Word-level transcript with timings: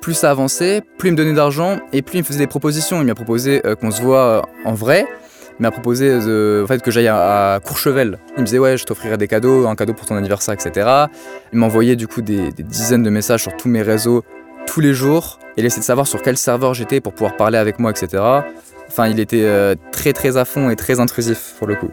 plus 0.00 0.14
ça 0.14 0.30
avançait, 0.30 0.82
plus 0.98 1.08
il 1.08 1.12
me 1.12 1.16
donnait 1.16 1.34
d'argent 1.34 1.78
et 1.92 2.02
plus 2.02 2.18
il 2.18 2.22
me 2.22 2.26
faisait 2.26 2.38
des 2.38 2.46
propositions. 2.46 3.00
Il 3.00 3.06
m'a 3.06 3.14
proposé 3.14 3.60
euh, 3.66 3.74
qu'on 3.74 3.90
se 3.90 4.00
voit 4.00 4.48
en 4.64 4.74
vrai. 4.74 5.06
Il 5.58 5.62
m'a 5.62 5.72
proposé 5.72 6.06
que 6.08 6.90
j'aille 6.90 7.08
à, 7.08 7.58
Courchevel. 7.64 8.18
Il 8.36 8.42
me 8.42 8.46
disait 8.46 8.60
ouais, 8.60 8.76
je 8.76 8.84
t'offrirai 8.84 9.16
des 9.16 9.26
cadeaux, 9.26 9.66
un 9.66 9.74
cadeau 9.74 9.92
pour 9.92 10.06
ton 10.06 10.14
anniversaire, 10.14 10.54
etc. 10.54 10.88
Il 11.52 11.58
m'envoyait 11.58 11.96
du 11.96 12.06
coup 12.06 12.22
des, 12.22 12.52
dizaines 12.52 13.02
de 13.02 13.10
messages 13.10 13.42
sur 13.42 13.56
tous 13.56 13.68
mes 13.68 13.82
réseaux 13.82 14.22
tous 14.66 14.80
les 14.80 14.94
jours. 14.94 15.40
Il 15.56 15.64
essayait 15.64 15.80
de 15.80 15.84
savoir 15.84 16.06
sur 16.06 16.22
quel 16.22 16.36
serveur 16.36 16.74
j'étais 16.74 17.00
pour 17.00 17.12
pouvoir 17.12 17.36
parler 17.36 17.58
avec 17.58 17.80
moi, 17.80 17.90
etc. 17.90 18.22
Enfin, 18.88 19.08
il 19.08 19.18
était 19.18 19.42
euh, 19.42 19.74
très 19.90 20.12
très 20.12 20.36
à 20.36 20.44
fond 20.44 20.70
et 20.70 20.76
très 20.76 21.00
intrusif 21.00 21.54
pour 21.58 21.66
le 21.66 21.74
coup. 21.74 21.90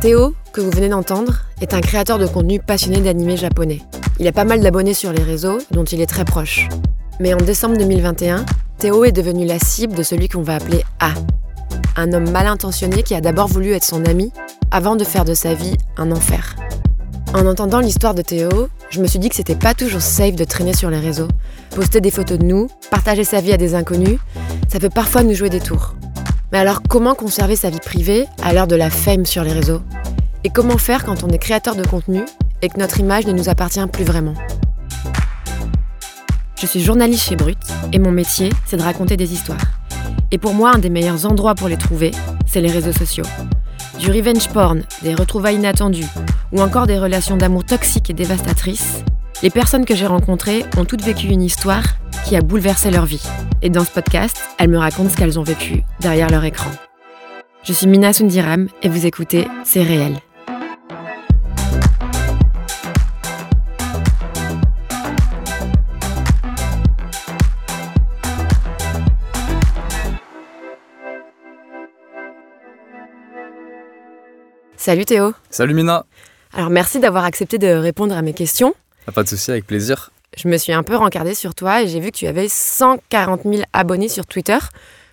Théo, 0.00 0.32
que 0.54 0.62
vous 0.62 0.70
venez 0.70 0.88
d'entendre, 0.88 1.42
est 1.60 1.74
un 1.74 1.82
créateur 1.82 2.18
de 2.18 2.26
contenu 2.26 2.58
passionné 2.58 3.00
d'animé 3.00 3.36
japonais. 3.36 3.82
Il 4.20 4.28
a 4.28 4.32
pas 4.32 4.44
mal 4.44 4.60
d'abonnés 4.60 4.92
sur 4.92 5.14
les 5.14 5.22
réseaux, 5.22 5.56
dont 5.70 5.84
il 5.84 6.02
est 6.02 6.06
très 6.06 6.26
proche. 6.26 6.68
Mais 7.20 7.32
en 7.32 7.38
décembre 7.38 7.78
2021, 7.78 8.44
Théo 8.76 9.06
est 9.06 9.12
devenu 9.12 9.46
la 9.46 9.58
cible 9.58 9.94
de 9.94 10.02
celui 10.02 10.28
qu'on 10.28 10.42
va 10.42 10.56
appeler 10.56 10.84
A. 10.98 11.12
Un 11.96 12.12
homme 12.12 12.28
mal 12.28 12.46
intentionné 12.46 13.02
qui 13.02 13.14
a 13.14 13.22
d'abord 13.22 13.48
voulu 13.48 13.72
être 13.72 13.82
son 13.82 14.04
ami, 14.04 14.30
avant 14.70 14.94
de 14.94 15.04
faire 15.04 15.24
de 15.24 15.32
sa 15.32 15.54
vie 15.54 15.74
un 15.96 16.12
enfer. 16.12 16.54
En 17.32 17.46
entendant 17.46 17.80
l'histoire 17.80 18.14
de 18.14 18.20
Théo, 18.20 18.68
je 18.90 19.00
me 19.00 19.06
suis 19.06 19.18
dit 19.18 19.30
que 19.30 19.36
c'était 19.36 19.54
pas 19.54 19.72
toujours 19.72 20.02
safe 20.02 20.36
de 20.36 20.44
traîner 20.44 20.74
sur 20.74 20.90
les 20.90 21.00
réseaux. 21.00 21.28
Poster 21.74 22.02
des 22.02 22.10
photos 22.10 22.36
de 22.36 22.44
nous, 22.44 22.68
partager 22.90 23.24
sa 23.24 23.40
vie 23.40 23.54
à 23.54 23.56
des 23.56 23.74
inconnus, 23.74 24.18
ça 24.68 24.80
peut 24.80 24.90
parfois 24.90 25.22
nous 25.22 25.32
jouer 25.32 25.48
des 25.48 25.60
tours. 25.60 25.94
Mais 26.52 26.58
alors 26.58 26.82
comment 26.86 27.14
conserver 27.14 27.56
sa 27.56 27.70
vie 27.70 27.80
privée 27.80 28.26
à 28.42 28.52
l'heure 28.52 28.66
de 28.66 28.76
la 28.76 28.90
fame 28.90 29.24
sur 29.24 29.44
les 29.44 29.52
réseaux? 29.54 29.80
Et 30.44 30.50
comment 30.50 30.76
faire 30.76 31.06
quand 31.06 31.24
on 31.24 31.28
est 31.28 31.38
créateur 31.38 31.74
de 31.74 31.86
contenu 31.86 32.20
et 32.62 32.68
que 32.68 32.78
notre 32.78 33.00
image 33.00 33.26
ne 33.26 33.32
nous 33.32 33.48
appartient 33.48 33.86
plus 33.92 34.04
vraiment 34.04 34.34
Je 36.60 36.66
suis 36.66 36.80
journaliste 36.80 37.24
chez 37.24 37.36
Brut 37.36 37.58
et 37.92 37.98
mon 37.98 38.12
métier, 38.12 38.50
c'est 38.66 38.76
de 38.76 38.82
raconter 38.82 39.16
des 39.16 39.32
histoires. 39.32 39.60
Et 40.30 40.38
pour 40.38 40.54
moi, 40.54 40.72
un 40.74 40.78
des 40.78 40.90
meilleurs 40.90 41.26
endroits 41.26 41.54
pour 41.54 41.68
les 41.68 41.76
trouver, 41.76 42.12
c'est 42.46 42.60
les 42.60 42.70
réseaux 42.70 42.92
sociaux. 42.92 43.24
Du 43.98 44.10
revenge 44.10 44.48
porn, 44.48 44.82
des 45.02 45.14
retrouvailles 45.14 45.56
inattendues, 45.56 46.06
ou 46.52 46.60
encore 46.60 46.86
des 46.86 46.98
relations 46.98 47.36
d'amour 47.36 47.64
toxiques 47.64 48.10
et 48.10 48.14
dévastatrices, 48.14 49.02
les 49.42 49.50
personnes 49.50 49.84
que 49.84 49.94
j'ai 49.94 50.06
rencontrées 50.06 50.64
ont 50.76 50.84
toutes 50.84 51.02
vécu 51.02 51.28
une 51.28 51.42
histoire 51.42 51.84
qui 52.24 52.36
a 52.36 52.40
bouleversé 52.40 52.90
leur 52.90 53.06
vie. 53.06 53.22
Et 53.62 53.70
dans 53.70 53.84
ce 53.84 53.90
podcast, 53.90 54.40
elles 54.58 54.68
me 54.68 54.78
racontent 54.78 55.08
ce 55.08 55.16
qu'elles 55.16 55.38
ont 55.38 55.42
vécu 55.42 55.82
derrière 56.00 56.30
leur 56.30 56.44
écran. 56.44 56.70
Je 57.62 57.72
suis 57.72 57.86
Mina 57.86 58.12
Sundiram 58.12 58.68
et 58.82 58.88
vous 58.88 59.06
écoutez 59.06 59.48
C'est 59.64 59.82
réel. 59.82 60.14
Salut 74.80 75.04
Théo. 75.04 75.34
Salut 75.50 75.74
Mina. 75.74 76.06
Alors 76.54 76.70
merci 76.70 77.00
d'avoir 77.00 77.26
accepté 77.26 77.58
de 77.58 77.66
répondre 77.66 78.16
à 78.16 78.22
mes 78.22 78.32
questions. 78.32 78.72
Ah, 79.06 79.12
pas 79.12 79.22
de 79.22 79.28
souci, 79.28 79.50
avec 79.50 79.66
plaisir. 79.66 80.10
Je 80.38 80.48
me 80.48 80.56
suis 80.56 80.72
un 80.72 80.82
peu 80.82 80.96
rencardée 80.96 81.34
sur 81.34 81.54
toi 81.54 81.82
et 81.82 81.86
j'ai 81.86 82.00
vu 82.00 82.10
que 82.10 82.16
tu 82.16 82.26
avais 82.26 82.48
140 82.48 83.42
000 83.44 83.62
abonnés 83.74 84.08
sur 84.08 84.24
Twitter. 84.24 84.56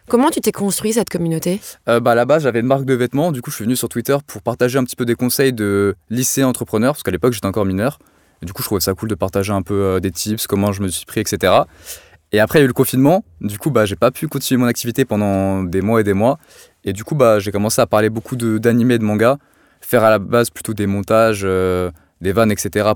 Comment 0.07 0.29
tu 0.29 0.39
t'es 0.39 0.53
construit 0.53 0.93
cette 0.93 1.09
communauté? 1.09 1.59
Euh, 1.89 1.99
bah, 1.99 2.11
À 2.11 2.15
la 2.15 2.23
base, 2.23 2.43
j'avais 2.43 2.61
une 2.61 2.65
marque 2.65 2.85
de 2.85 2.93
vêtements. 2.93 3.33
Du 3.33 3.41
coup, 3.41 3.51
je 3.51 3.57
suis 3.57 3.65
venu 3.65 3.75
sur 3.75 3.89
Twitter 3.89 4.15
pour 4.25 4.41
partager 4.41 4.79
un 4.79 4.85
petit 4.85 4.95
peu 4.95 5.03
des 5.03 5.15
conseils 5.15 5.51
de 5.51 5.97
lycée 6.09 6.45
entrepreneur, 6.45 6.93
parce 6.93 7.03
qu'à 7.03 7.11
l'époque, 7.11 7.33
j'étais 7.33 7.47
encore 7.47 7.65
mineur. 7.65 7.99
Et 8.41 8.45
du 8.45 8.53
coup, 8.53 8.61
je 8.61 8.67
trouvais 8.67 8.79
ça 8.79 8.93
cool 8.93 9.09
de 9.09 9.15
partager 9.15 9.51
un 9.51 9.63
peu 9.63 9.73
euh, 9.73 9.99
des 9.99 10.11
tips, 10.11 10.47
comment 10.47 10.71
je 10.71 10.81
me 10.81 10.87
suis 10.87 11.05
pris, 11.05 11.19
etc. 11.19 11.51
Et 12.31 12.39
après, 12.39 12.59
il 12.59 12.61
y 12.61 12.63
a 12.63 12.65
eu 12.65 12.67
le 12.67 12.73
confinement. 12.73 13.25
Du 13.41 13.59
coup, 13.59 13.69
bah, 13.69 13.85
j'ai 13.85 13.97
pas 13.97 14.11
pu 14.11 14.29
continuer 14.29 14.61
mon 14.61 14.67
activité 14.67 15.03
pendant 15.03 15.61
des 15.61 15.81
mois 15.81 15.99
et 15.99 16.05
des 16.05 16.13
mois. 16.13 16.39
Et 16.85 16.93
du 16.93 17.03
coup, 17.03 17.15
bah, 17.15 17.39
j'ai 17.39 17.51
commencé 17.51 17.81
à 17.81 17.85
parler 17.85 18.09
beaucoup 18.09 18.37
d'animés 18.37 18.93
et 18.93 18.99
de 18.99 19.03
mangas, 19.03 19.37
faire 19.81 20.03
à 20.03 20.09
la 20.09 20.19
base 20.19 20.49
plutôt 20.49 20.73
des 20.73 20.87
montages, 20.87 21.41
euh, 21.43 21.91
des 22.21 22.31
vannes, 22.31 22.51
etc. 22.51 22.89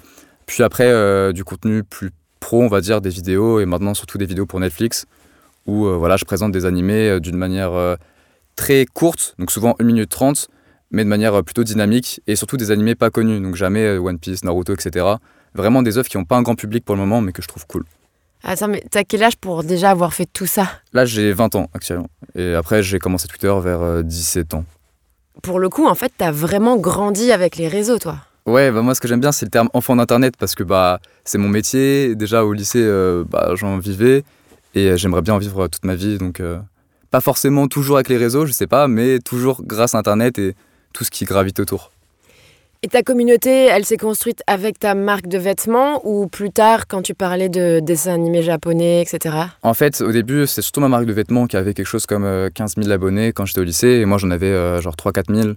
Puis 0.46 0.64
après, 0.64 0.88
euh, 0.88 1.32
du 1.32 1.44
contenu 1.44 1.84
plus 1.84 2.12
pro, 2.40 2.62
on 2.62 2.68
va 2.68 2.82
dire, 2.82 3.02
des 3.02 3.10
vidéos, 3.10 3.60
et 3.60 3.66
maintenant 3.66 3.94
surtout 3.94 4.18
des 4.18 4.26
vidéos 4.26 4.46
pour 4.46 4.60
Netflix, 4.60 5.06
où 5.68 5.86
euh, 5.86 5.96
voilà, 5.96 6.18
je 6.18 6.26
présente 6.26 6.52
des 6.52 6.66
animés 6.66 7.20
d'une 7.20 7.38
manière 7.38 7.98
très 8.56 8.86
courte, 8.86 9.36
donc 9.40 9.52
souvent 9.52 9.76
1 9.80 9.84
minute 9.84 10.10
30, 10.10 10.48
mais 10.92 11.04
de 11.04 11.10
manière 11.10 11.44
plutôt 11.44 11.64
dynamique, 11.64 12.22
et 12.28 12.36
surtout 12.36 12.58
des 12.58 12.72
animés 12.72 12.96
pas 12.96 13.10
connus, 13.10 13.40
donc 13.40 13.56
jamais 13.56 13.98
One 13.98 14.20
Piece, 14.20 14.44
Naruto, 14.44 14.74
etc. 14.74 15.06
Vraiment 15.54 15.84
des 15.84 15.98
œuvres 15.98 16.10
qui 16.10 16.18
n'ont 16.18 16.26
pas 16.26 16.36
un 16.36 16.42
grand 16.42 16.56
public 16.56 16.84
pour 16.84 16.96
le 16.96 17.02
moment, 17.02 17.22
mais 17.22 17.32
que 17.32 17.42
je 17.42 17.48
trouve 17.48 17.66
cool. 17.68 17.86
Attends, 18.44 18.70
mais 18.70 18.84
t'as 18.90 19.04
quel 19.04 19.22
âge 19.22 19.38
pour 19.38 19.64
déjà 19.64 19.92
avoir 19.92 20.14
fait 20.14 20.26
tout 20.26 20.48
ça? 20.48 20.68
Là, 20.94 21.06
j'ai 21.06 21.32
20 21.32 21.54
ans 21.56 21.70
actuellement. 21.76 22.10
Et 22.34 22.56
après, 22.56 22.82
j'ai 22.82 22.98
commencé 22.98 23.28
Twitter 23.28 23.54
vers 23.62 24.04
17 24.04 24.56
ans. 24.56 24.66
Pour 25.42 25.60
le 25.60 25.70
coup, 25.70 25.88
en 25.88 25.96
fait, 25.96 26.12
t'as 26.18 26.32
vraiment 26.32 26.78
grandi 26.78 27.32
avec 27.32 27.56
les 27.56 27.68
réseaux, 27.68 27.98
toi 27.98 28.18
Ouais, 28.48 28.72
bah 28.72 28.82
moi 28.82 28.96
ce 28.96 29.02
que 29.02 29.08
j'aime 29.08 29.20
bien 29.20 29.32
c'est 29.32 29.46
le 29.46 29.52
terme 29.52 29.70
enfant 29.74 29.96
d'internet 29.96 30.34
parce 30.36 30.56
que 30.56 30.64
bah 30.64 31.00
c'est 31.24 31.38
mon 31.38 31.48
métier. 31.48 32.16
Déjà 32.16 32.44
au 32.44 32.54
lycée, 32.54 32.82
euh, 32.82 33.24
bah, 33.30 33.52
j'en 33.54 33.78
vivais 33.78 34.24
et 34.74 34.88
euh, 34.88 34.98
j'aimerais 34.98 35.22
bien 35.22 35.36
en 35.36 35.38
vivre 35.38 35.68
toute 35.68 35.86
ma 35.86 35.94
vie. 35.94 36.18
Donc 36.18 36.40
euh, 36.40 36.58
pas 37.12 37.22
forcément 37.22 37.68
toujours 37.68 37.98
avec 37.98 38.10
les 38.10 38.18
réseaux, 38.18 38.48
je 38.48 38.52
sais 38.52 38.66
pas, 38.66 38.88
mais 38.88 39.20
toujours 39.20 39.62
grâce 39.64 39.94
à 39.94 40.00
internet 40.00 40.40
et 40.40 40.56
tout 40.92 41.04
ce 41.04 41.12
qui 41.12 41.26
gravite 41.26 41.60
autour. 41.60 41.92
Et 42.84 42.88
ta 42.88 43.04
communauté, 43.04 43.68
elle 43.68 43.86
s'est 43.86 43.98
construite 43.98 44.42
avec 44.48 44.80
ta 44.80 44.96
marque 44.96 45.28
de 45.28 45.38
vêtements 45.38 46.02
ou 46.04 46.26
plus 46.26 46.50
tard 46.50 46.88
quand 46.88 47.04
tu 47.04 47.14
parlais 47.14 47.48
de 47.48 47.80
dessins 47.80 48.16
animés 48.16 48.42
japonais, 48.42 49.04
etc. 49.04 49.36
En 49.62 49.76
fait, 49.76 50.02
au 50.02 50.12
début, 50.12 50.48
c'est 50.48 50.64
surtout 50.64 50.82
ma 50.82 50.88
marque 50.88 51.06
de 51.06 51.14
vêtements 51.14 51.46
qui 51.46 51.58
avait 51.58 51.76
quelque 51.76 51.86
chose 51.86 52.08
comme 52.08 52.50
15 52.52 52.74
000 52.78 52.90
abonnés 52.90 53.34
quand 53.34 53.46
j'étais 53.46 53.62
au 53.62 53.64
lycée 53.64 53.88
et 53.88 54.06
moi 54.06 54.18
j'en 54.18 54.32
avais 54.32 54.82
genre 54.82 54.96
3-4 54.96 55.42
000. 55.44 55.54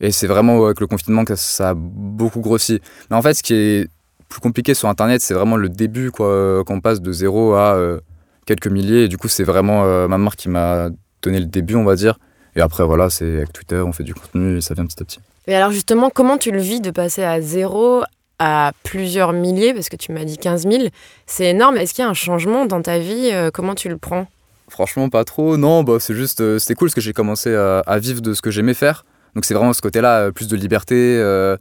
Et 0.00 0.10
c'est 0.10 0.26
vraiment 0.26 0.66
avec 0.66 0.80
le 0.80 0.86
confinement 0.86 1.24
que 1.24 1.34
ça 1.34 1.70
a 1.70 1.74
beaucoup 1.74 2.40
grossi. 2.40 2.80
Mais 3.10 3.16
en 3.16 3.22
fait, 3.22 3.32
ce 3.34 3.42
qui 3.42 3.54
est 3.54 3.88
plus 4.28 4.40
compliqué 4.40 4.74
sur 4.74 4.88
Internet, 4.88 5.20
c'est 5.22 5.34
vraiment 5.34 5.56
le 5.56 5.68
début, 5.68 6.10
quoi, 6.10 6.62
qu'on 6.64 6.80
passe 6.80 7.00
de 7.00 7.12
zéro 7.12 7.54
à 7.54 7.74
euh, 7.74 8.00
quelques 8.44 8.66
milliers. 8.66 9.04
Et 9.04 9.08
du 9.08 9.16
coup, 9.16 9.28
c'est 9.28 9.44
vraiment 9.44 9.84
euh, 9.84 10.08
ma 10.08 10.18
marque 10.18 10.36
qui 10.36 10.48
m'a 10.48 10.90
donné 11.22 11.40
le 11.40 11.46
début, 11.46 11.74
on 11.74 11.84
va 11.84 11.96
dire. 11.96 12.18
Et 12.56 12.60
après, 12.60 12.84
voilà, 12.84 13.10
c'est 13.10 13.36
avec 13.36 13.52
Twitter, 13.52 13.76
on 13.76 13.92
fait 13.92 14.02
du 14.02 14.14
contenu 14.14 14.56
et 14.56 14.60
ça 14.60 14.74
vient 14.74 14.86
petit 14.86 15.00
à 15.00 15.04
petit. 15.04 15.20
Et 15.46 15.54
alors, 15.54 15.70
justement, 15.70 16.10
comment 16.10 16.38
tu 16.38 16.50
le 16.50 16.58
vis 16.58 16.80
de 16.80 16.90
passer 16.90 17.22
à 17.22 17.40
zéro 17.40 18.02
à 18.38 18.72
plusieurs 18.82 19.32
milliers, 19.32 19.72
parce 19.72 19.88
que 19.88 19.96
tu 19.96 20.12
m'as 20.12 20.24
dit 20.24 20.36
15 20.36 20.68
000, 20.68 20.84
c'est 21.26 21.46
énorme. 21.46 21.76
Est-ce 21.76 21.94
qu'il 21.94 22.02
y 22.02 22.06
a 22.06 22.10
un 22.10 22.14
changement 22.14 22.66
dans 22.66 22.82
ta 22.82 22.98
vie 22.98 23.30
euh, 23.32 23.50
Comment 23.52 23.74
tu 23.74 23.88
le 23.88 23.96
prends? 23.96 24.26
Franchement, 24.68 25.08
pas 25.08 25.24
trop. 25.24 25.56
Non, 25.56 25.84
bah, 25.84 25.98
c'est 26.00 26.14
juste, 26.14 26.58
c'était 26.58 26.74
cool 26.74 26.88
parce 26.88 26.94
que 26.94 27.00
j'ai 27.00 27.12
commencé 27.12 27.54
à, 27.54 27.98
vivre 27.98 28.20
de 28.20 28.34
ce 28.34 28.42
que 28.42 28.50
j'aimais 28.50 28.74
faire. 28.74 29.04
Donc 29.36 29.44
c'est 29.44 29.54
vraiment 29.54 29.74
ce 29.74 29.82
côté-là, 29.82 30.22
euh, 30.22 30.32
plus 30.32 30.48
de 30.48 30.56
liberté. 30.56 30.94
Euh, 30.96 31.56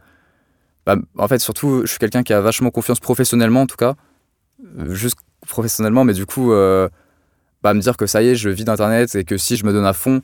bah, 0.85 0.95
en 1.17 1.27
fait, 1.27 1.39
surtout, 1.39 1.81
je 1.81 1.87
suis 1.87 1.99
quelqu'un 1.99 2.23
qui 2.23 2.33
a 2.33 2.39
vachement 2.39 2.71
confiance 2.71 2.99
professionnellement, 2.99 3.61
en 3.61 3.67
tout 3.67 3.75
cas. 3.75 3.95
Euh, 4.79 4.93
juste 4.93 5.17
professionnellement, 5.47 6.05
mais 6.05 6.13
du 6.13 6.25
coup, 6.25 6.49
bah, 6.49 7.73
me 7.73 7.79
dire 7.79 7.97
que 7.97 8.07
ça 8.07 8.23
y 8.23 8.29
est, 8.29 8.35
je 8.35 8.49
vis 8.49 8.63
d'Internet 8.63 9.13
et 9.15 9.25
que 9.25 9.37
si 9.37 9.57
je 9.57 9.65
me 9.65 9.73
donne 9.73 9.85
à 9.85 9.93
fond, 9.93 10.21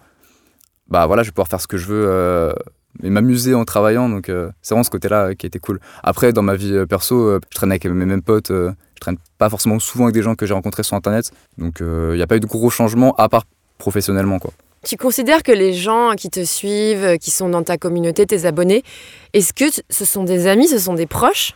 bah 0.91 1.07
voilà, 1.07 1.23
je 1.23 1.29
vais 1.29 1.31
pouvoir 1.31 1.47
faire 1.47 1.61
ce 1.61 1.67
que 1.67 1.77
je 1.77 1.87
veux 1.87 2.53
et 3.01 3.09
m'amuser 3.09 3.55
en 3.55 3.65
travaillant. 3.65 4.09
Donc 4.09 4.25
c'est 4.27 4.73
vraiment 4.73 4.83
ce 4.83 4.91
côté-là 4.91 5.33
qui 5.33 5.47
été 5.47 5.57
cool. 5.57 5.79
Après, 6.03 6.33
dans 6.33 6.43
ma 6.43 6.55
vie 6.55 6.85
perso, 6.87 7.39
je 7.49 7.55
traîne 7.55 7.71
avec 7.71 7.85
mes 7.85 8.05
mêmes 8.05 8.21
potes. 8.21 8.49
je 8.49 8.99
traîne 8.99 9.17
pas 9.37 9.49
forcément 9.49 9.79
souvent 9.79 10.05
avec 10.05 10.13
des 10.13 10.21
gens 10.21 10.35
que 10.35 10.45
j'ai 10.45 10.53
rencontrés 10.53 10.83
sur 10.83 10.95
Internet. 10.95 11.31
Donc 11.57 11.77
il 11.79 12.15
n'y 12.15 12.21
a 12.21 12.27
pas 12.27 12.35
eu 12.35 12.39
de 12.39 12.45
gros 12.45 12.69
changements 12.69 13.15
à 13.15 13.29
part 13.29 13.45
professionnellement, 13.77 14.37
quoi. 14.37 14.51
Tu 14.83 14.97
considères 14.97 15.43
que 15.43 15.51
les 15.51 15.73
gens 15.73 16.13
qui 16.17 16.29
te 16.29 16.43
suivent, 16.43 17.19
qui 17.19 17.29
sont 17.29 17.49
dans 17.49 17.61
ta 17.61 17.77
communauté, 17.77 18.25
tes 18.25 18.45
abonnés, 18.45 18.83
est-ce 19.33 19.53
que 19.53 19.65
ce 19.89 20.05
sont 20.05 20.23
des 20.23 20.47
amis, 20.47 20.67
ce 20.67 20.79
sont 20.79 20.95
des 20.95 21.05
proches? 21.05 21.53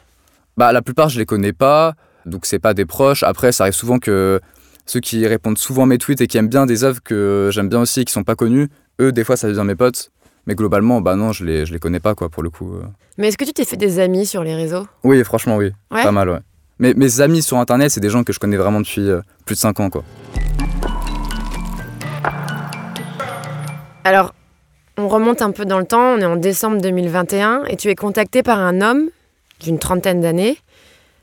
Bah 0.57 0.71
la 0.71 0.81
plupart 0.81 1.09
je 1.09 1.17
les 1.19 1.25
connais 1.25 1.51
pas, 1.51 1.95
donc 2.25 2.45
c'est 2.45 2.59
pas 2.59 2.73
des 2.73 2.85
proches. 2.85 3.23
Après 3.23 3.51
ça 3.51 3.63
arrive 3.63 3.73
souvent 3.73 3.97
que 3.97 4.39
ceux 4.85 4.99
qui 4.99 5.25
répondent 5.25 5.57
souvent 5.57 5.83
à 5.83 5.85
mes 5.87 5.97
tweets 5.97 6.21
et 6.21 6.27
qui 6.27 6.37
aiment 6.37 6.49
bien 6.49 6.67
des 6.67 6.83
œuvres 6.83 7.01
que 7.03 7.49
j'aime 7.51 7.67
bien 7.67 7.81
aussi 7.81 8.01
et 8.01 8.05
qui 8.05 8.13
sont 8.13 8.23
pas 8.23 8.35
connus, 8.35 8.69
eux 8.99 9.11
des 9.11 9.23
fois 9.23 9.37
ça 9.37 9.47
devient 9.47 9.63
mes 9.65 9.75
potes. 9.75 10.11
Mais 10.47 10.53
globalement, 10.53 11.01
bah 11.01 11.15
non, 11.15 11.31
je 11.31 11.43
les, 11.43 11.65
je 11.65 11.73
les 11.73 11.79
connais 11.79 11.99
pas 11.99 12.13
quoi 12.13 12.29
pour 12.29 12.43
le 12.43 12.51
coup. 12.51 12.75
Mais 13.17 13.29
est-ce 13.29 13.37
que 13.37 13.45
tu 13.45 13.53
t'es 13.53 13.65
fait 13.65 13.77
des 13.77 13.97
amis 13.99 14.27
sur 14.27 14.43
les 14.43 14.53
réseaux? 14.53 14.85
Oui, 15.03 15.23
franchement 15.23 15.57
oui, 15.57 15.71
pas 15.89 16.11
mal 16.11 16.29
ouais. 16.29 16.39
Mais 16.77 16.93
mes 16.93 17.21
amis 17.21 17.41
sur 17.41 17.57
internet, 17.57 17.89
c'est 17.89 18.01
des 18.01 18.09
gens 18.09 18.23
que 18.23 18.33
je 18.33 18.39
connais 18.39 18.57
vraiment 18.57 18.81
depuis 18.81 19.09
euh, 19.09 19.21
plus 19.45 19.55
de 19.55 19.59
5 19.59 19.79
ans 19.79 19.89
quoi. 19.89 20.03
Alors, 24.03 24.33
on 24.97 25.07
remonte 25.07 25.41
un 25.41 25.51
peu 25.51 25.65
dans 25.65 25.79
le 25.79 25.85
temps, 25.85 26.13
on 26.13 26.19
est 26.19 26.25
en 26.25 26.35
décembre 26.35 26.79
2021 26.79 27.63
et 27.65 27.75
tu 27.75 27.89
es 27.89 27.95
contacté 27.95 28.43
par 28.43 28.59
un 28.59 28.81
homme 28.81 29.09
d'une 29.61 29.79
trentaine 29.79 30.21
d'années. 30.21 30.57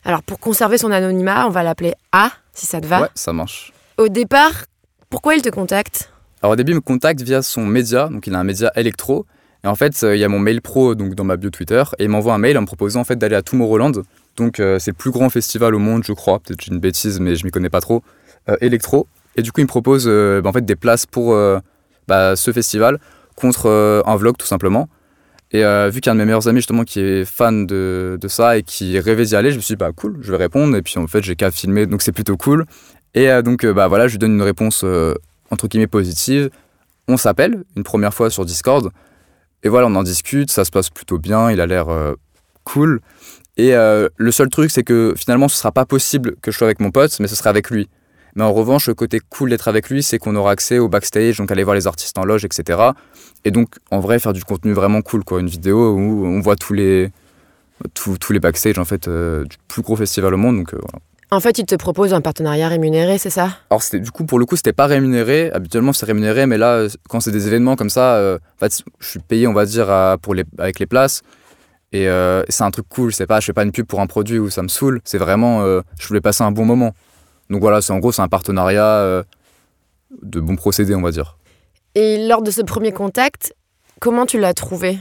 Alors, 0.05 0.23
pour 0.23 0.41
conserver 0.41 0.79
son 0.79 0.91
anonymat, 0.91 1.47
on 1.47 1.51
va 1.51 1.63
l'appeler 1.63 1.95
A, 2.11 2.31
si 2.53 2.67
ça 2.67 2.81
te 2.81 2.87
va. 2.87 3.03
Ouais, 3.03 3.09
ça 3.15 3.33
marche. 3.33 3.73
Au 3.99 4.09
départ, 4.09 4.65
pourquoi 5.11 5.37
il 5.37 5.43
te 5.43 5.49
contacte? 5.49 6.12
Alors, 6.43 6.53
au 6.53 6.57
début, 6.57 6.73
il 6.73 6.77
me 6.77 6.81
contacte 6.81 7.23
via 7.23 7.41
son 7.41 7.65
média, 7.65 8.09
donc 8.09 8.27
il 8.27 8.35
a 8.35 8.39
un 8.39 8.45
média 8.45 8.73
électro. 8.77 9.27
Et 9.65 9.69
en 9.69 9.77
fait, 9.77 10.03
euh, 10.03 10.17
il 10.17 10.21
y 10.21 10.25
a 10.25 10.29
mon 10.29 10.41
mail 10.41 10.61
pro 10.61 10.97
donc 10.97 11.15
dans 11.15 11.23
ma 11.23 11.37
bio 11.37 11.51
Twitter 11.51 11.83
et 11.99 12.05
il 12.05 12.09
m'envoie 12.09 12.35
un 12.35 12.39
mail 12.39 12.59
en 12.59 12.63
me 12.63 12.67
proposant 12.67 13.01
en 13.01 13.05
fait 13.05 13.15
d'aller 13.15 13.37
à 13.37 13.43
Tomorrowland. 13.43 13.93
Donc 14.37 14.57
c'est 14.57 14.89
le 14.89 14.95
plus 14.95 15.11
grand 15.11 15.29
festival 15.31 15.75
au 15.75 15.79
monde, 15.79 16.03
je 16.05 16.13
crois. 16.13 16.41
Peut-être 16.41 16.67
une 16.67 16.81
bêtise, 16.81 17.21
mais 17.21 17.37
je 17.37 17.45
m'y 17.45 17.51
connais 17.53 17.71
pas 17.71 17.81
trop. 17.81 18.03
électro. 18.61 19.07
Et 19.37 19.43
du 19.43 19.53
coup, 19.53 19.61
il 19.61 19.65
me 19.65 19.69
propose 19.69 20.07
bah, 20.07 20.49
en 20.49 20.53
fait 20.53 20.65
des 20.65 20.75
places 20.75 21.05
pour 21.05 21.37
bah, 22.09 22.35
ce 22.35 22.51
festival 22.51 22.99
contre 23.37 24.03
un 24.05 24.17
vlog 24.17 24.37
tout 24.39 24.47
simplement. 24.47 24.89
Et 25.53 25.65
euh, 25.65 25.91
vu 25.91 26.01
qu'un 26.01 26.15
de 26.15 26.19
mes 26.19 26.25
meilleurs 26.25 26.49
amis, 26.49 26.61
justement, 26.61 26.85
qui 26.85 27.01
est 27.01 27.25
fan 27.27 27.67
de, 27.67 28.19
de 28.19 28.29
ça 28.29 28.57
et 28.57 28.63
qui 28.63 28.99
rêvait 28.99 29.25
d'y 29.25 29.37
aller, 29.37 29.51
je 29.51 29.57
me 29.57 29.61
suis 29.61 29.75
dit, 29.75 29.79
bah 29.79 29.91
cool, 29.95 30.17
je 30.23 30.31
vais 30.31 30.39
répondre. 30.39 30.75
Et 30.77 30.83
puis 30.83 30.99
en 30.99 31.07
fait, 31.07 31.23
j'ai 31.23 31.37
qu'à 31.37 31.51
filmer, 31.51 31.87
donc 31.87 32.01
c'est 32.01 32.13
plutôt 32.13 32.39
cool. 32.39 32.65
Et 33.15 33.29
euh, 33.31 33.43
donc, 33.43 33.65
euh, 33.65 33.75
bah 33.75 33.89
voilà, 33.89 34.07
je 34.09 34.13
lui 34.13 34.19
donne 34.19 34.33
une 34.33 34.43
réponse 34.43 34.85
entre 35.53 35.69
guillemets 35.69 35.87
positive. 35.87 36.51
On 37.07 37.17
s'appelle 37.17 37.63
une 37.77 37.85
première 37.85 38.13
fois 38.13 38.31
sur 38.31 38.45
Discord. 38.45 38.91
Et 39.63 39.69
voilà, 39.69 39.87
on 39.87 39.95
en 39.95 40.03
discute, 40.03 40.51
ça 40.51 40.65
se 40.65 40.73
passe 40.73 40.91
plutôt 40.91 41.19
bien, 41.19 41.53
il 41.53 41.61
a 41.61 41.67
l'air 41.67 41.87
cool. 42.65 43.01
Et 43.57 43.75
le 43.75 44.31
seul 44.33 44.49
truc, 44.49 44.73
c'est 44.73 44.83
que 44.83 45.15
finalement, 45.17 45.47
ce 45.47 45.57
sera 45.57 45.71
pas 45.71 45.85
possible 45.85 46.35
que 46.43 46.51
je 46.51 46.59
sois 46.59 46.67
avec 46.67 46.81
mon 46.81 46.91
pote, 46.91 47.17
mais 47.21 47.29
ce 47.29 47.37
sera 47.37 47.51
avec 47.51 47.71
lui. 47.71 47.89
Mais 48.35 48.45
en 48.45 48.53
revanche, 48.53 48.89
le 48.89 48.95
côté 48.95 49.21
cool 49.21 49.51
d'être 49.51 49.69
avec 49.69 49.91
lui, 49.91 50.03
c'est 50.03 50.19
qu'on 50.19 50.35
aura 50.37 50.53
accès 50.53 50.79
au 50.79 50.89
backstage, 50.89 51.37
donc 51.37 51.51
aller 51.51 51.65
voir 51.65 51.75
les 51.75 51.87
artistes 51.87 52.17
en 52.17 52.25
loge, 52.25 52.45
etc. 52.45 52.81
Et 53.45 53.51
donc, 53.51 53.75
en 53.91 54.01
vrai, 54.01 54.19
faire 54.19 54.33
du 54.33 54.43
contenu 54.43 54.73
vraiment 54.73 55.03
cool, 55.03 55.23
quoi. 55.23 55.41
Une 55.41 55.49
vidéo 55.49 55.93
où 55.93 56.27
on 56.27 56.41
voit 56.41 56.57
tous 56.57 56.73
les, 56.73 57.11
tous, 57.95 58.17
tous 58.19 58.33
les 58.33 58.41
backstage, 58.41 58.79
en 58.79 58.85
fait, 58.85 59.07
euh, 59.09 59.45
du 59.45 59.57
plus 59.69 59.83
gros 59.83 59.97
festival 59.97 60.33
au 60.33 60.39
monde. 60.39 60.57
Donc, 60.57 60.73
euh, 60.73 60.79
voilà. 60.81 60.99
En 61.33 61.41
fait, 61.41 61.59
il 61.59 61.65
te 61.65 61.75
propose 61.75 62.13
un 62.13 62.21
partenariat 62.21 62.69
rémunéré, 62.69 63.17
c'est 63.17 63.31
ça? 63.31 63.57
Alors, 63.71 63.83
du 63.91 64.11
coup, 64.11 64.27
pour 64.27 64.39
le 64.39 64.45
coup, 64.45 64.55
c'était 64.57 64.75
pas 64.75 64.85
rémunéré. 64.85 65.51
Habituellement, 65.51 65.95
c'est 65.95 66.05
rémunéré, 66.05 66.45
mais 66.45 66.59
là, 66.59 66.87
quand 67.09 67.21
c'est 67.21 67.31
des 67.31 67.47
événements 67.49 67.75
comme 67.75 67.89
ça, 67.89 68.17
euh, 68.17 68.37
en 68.37 68.59
fait, 68.59 68.83
je 68.99 69.09
suis 69.09 69.19
payé, 69.19 69.47
on 69.47 69.55
va 69.55 69.65
dire, 69.65 69.89
pour 70.21 70.35
les, 70.35 70.45
avec 70.59 70.79
les 70.79 70.85
places. 70.85 71.23
Et 71.93 72.07
c'est 72.49 72.65
un 72.65 72.71
truc 72.71 72.87
cool, 72.91 73.15
c'est 73.15 73.27
pas, 73.27 73.41
je 73.41 73.47
fais 73.47 73.55
pas 73.55 73.63
une 73.63 73.73
pub 73.73 73.87
pour 73.87 74.01
un 74.01 74.07
produit 74.07 74.39
où 74.39 74.51
ça 74.51 74.63
me 74.63 74.69
saoule. 74.69 75.01
C'est 75.05 75.17
vraiment, 75.17 75.65
je 75.99 76.07
voulais 76.07 76.21
passer 76.21 76.45
un 76.45 76.53
bon 76.53 76.67
moment. 76.67 76.93
Donc 77.49 77.61
voilà, 77.61 77.81
c'est 77.81 77.93
en 77.95 77.99
gros, 77.99 78.13
c'est 78.13 78.23
un 78.23 78.29
partenariat 78.29 78.85
euh, 78.85 79.23
de 80.23 80.39
bons 80.39 80.57
procédés, 80.57 80.95
on 80.95 81.03
va 81.03 81.13
dire. 81.13 81.39
Et 81.95 82.27
lors 82.29 82.43
de 82.43 82.51
ce 82.51 82.61
premier 82.61 82.93
contact, 82.93 83.55
comment 84.01 84.27
tu 84.27 84.39
l'as 84.39 84.55
trouvé? 84.55 84.99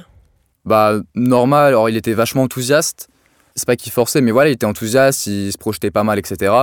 Bah, 0.63 0.95
normal. 1.13 1.68
Alors, 1.68 1.89
il 1.89 1.98
était 1.98 2.13
vachement 2.13 2.44
enthousiaste. 2.44 3.10
C'est 3.56 3.65
pas 3.65 3.75
qu'il 3.75 3.92
forçait, 3.92 4.21
mais 4.21 4.31
voilà, 4.31 4.50
il 4.50 4.53
était 4.53 4.65
enthousiaste, 4.65 5.27
il 5.27 5.51
se 5.51 5.57
projetait 5.57 5.92
pas 5.92 6.03
mal, 6.03 6.19
etc. 6.19 6.53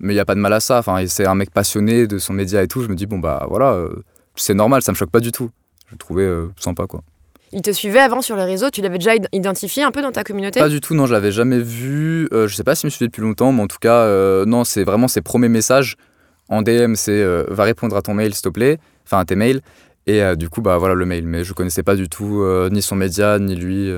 Mais 0.00 0.12
il 0.12 0.16
n'y 0.16 0.20
a 0.20 0.24
pas 0.24 0.34
de 0.34 0.40
mal 0.40 0.52
à 0.52 0.60
ça. 0.60 0.78
Enfin, 0.78 1.04
c'est 1.06 1.26
un 1.26 1.34
mec 1.34 1.50
passionné 1.50 2.06
de 2.06 2.18
son 2.18 2.32
média 2.32 2.62
et 2.62 2.68
tout. 2.68 2.82
Je 2.82 2.88
me 2.88 2.94
dis, 2.94 3.06
bon, 3.06 3.18
bah 3.18 3.46
voilà, 3.48 3.72
euh, 3.72 4.04
c'est 4.36 4.54
normal, 4.54 4.82
ça 4.82 4.92
me 4.92 4.96
choque 4.96 5.10
pas 5.10 5.20
du 5.20 5.32
tout. 5.32 5.50
Je 5.88 5.94
le 5.94 5.98
trouvais 5.98 6.22
euh, 6.22 6.48
sympa, 6.58 6.86
quoi. 6.86 7.02
Il 7.52 7.62
te 7.62 7.70
suivait 7.70 8.00
avant 8.00 8.20
sur 8.20 8.36
les 8.36 8.44
réseaux, 8.44 8.68
tu 8.68 8.82
l'avais 8.82 8.98
déjà 8.98 9.12
identifié 9.32 9.82
un 9.82 9.90
peu 9.90 10.02
dans 10.02 10.12
ta 10.12 10.22
communauté? 10.22 10.60
Pas 10.60 10.68
du 10.68 10.82
tout, 10.82 10.94
non, 10.94 11.06
je 11.06 11.14
l'avais 11.14 11.32
jamais 11.32 11.58
vu. 11.58 12.28
Euh, 12.32 12.46
je 12.46 12.54
sais 12.54 12.64
pas 12.64 12.74
s'il 12.74 12.88
me 12.88 12.90
suivait 12.90 13.06
depuis 13.06 13.22
longtemps, 13.22 13.52
mais 13.52 13.62
en 13.62 13.66
tout 13.66 13.78
cas, 13.80 14.02
euh, 14.02 14.44
non, 14.44 14.64
c'est 14.64 14.84
vraiment 14.84 15.08
ses 15.08 15.22
premiers 15.22 15.48
messages 15.48 15.96
en 16.50 16.60
DM, 16.62 16.94
c'est 16.94 17.22
va 17.48 17.64
répondre 17.64 17.94
à 17.96 18.00
ton 18.00 18.14
mail 18.14 18.34
s'il 18.34 18.42
te 18.42 18.48
plaît, 18.48 18.78
enfin 19.04 19.18
à 19.18 19.24
tes 19.24 19.36
mails. 19.36 19.60
Et 20.06 20.22
du 20.36 20.48
coup, 20.48 20.62
bah 20.62 20.78
voilà 20.78 20.94
le 20.94 21.04
mail, 21.04 21.26
mais 21.26 21.44
je 21.44 21.52
connaissais 21.52 21.82
pas 21.82 21.94
du 21.94 22.08
tout 22.08 22.42
ni 22.70 22.80
son 22.80 22.96
média, 22.96 23.38
ni 23.38 23.54
lui. 23.54 23.92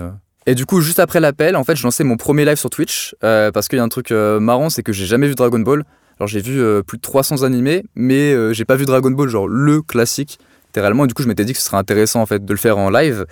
Et 0.47 0.55
du 0.55 0.67
coup, 0.67 0.81
juste 0.81 0.99
après 0.99 1.21
l'appel, 1.21 1.55
en 1.57 1.65
fait, 1.65 1.77
je 1.77 1.83
lançais 1.83 2.03
mon 2.05 2.17
premier 2.17 2.45
live 2.45 2.57
sur 2.57 2.71
Twitch, 2.71 3.15
parce 3.21 3.69
qu'il 3.69 3.77
y 3.77 3.81
a 3.81 3.85
un 3.85 3.89
truc 3.89 4.11
marrant, 4.11 4.71
c'est 4.71 4.83
que 4.83 4.93
j'ai 4.93 5.07
jamais 5.07 5.29
vu 5.29 5.35
Dragon 5.35 5.59
Ball. 5.59 5.85
Alors 6.19 6.29
j'ai 6.29 6.41
vu 6.41 6.83
plus 6.85 6.99
de 6.99 7.03
300 7.03 7.43
animés, 7.43 7.85
mais 7.95 8.55
j'ai 8.55 8.65
pas 8.65 8.77
vu 8.77 8.87
Dragon 8.87 9.11
Ball, 9.11 9.29
genre 9.29 9.49
le 9.49 9.83
classique 9.83 10.39
littéralement. 10.71 11.07
Du 11.07 11.15
coup, 11.15 11.23
je 11.23 11.29
m'étais 11.29 11.45
dit 11.45 11.53
que 11.53 11.59
ce 11.59 11.65
serait 11.65 11.77
intéressant 11.77 12.21
en 12.23 12.27
fait 12.27 12.45
de 12.45 12.53
le 12.53 12.59
faire 12.59 12.79
en 12.79 12.91
live, 12.91 13.27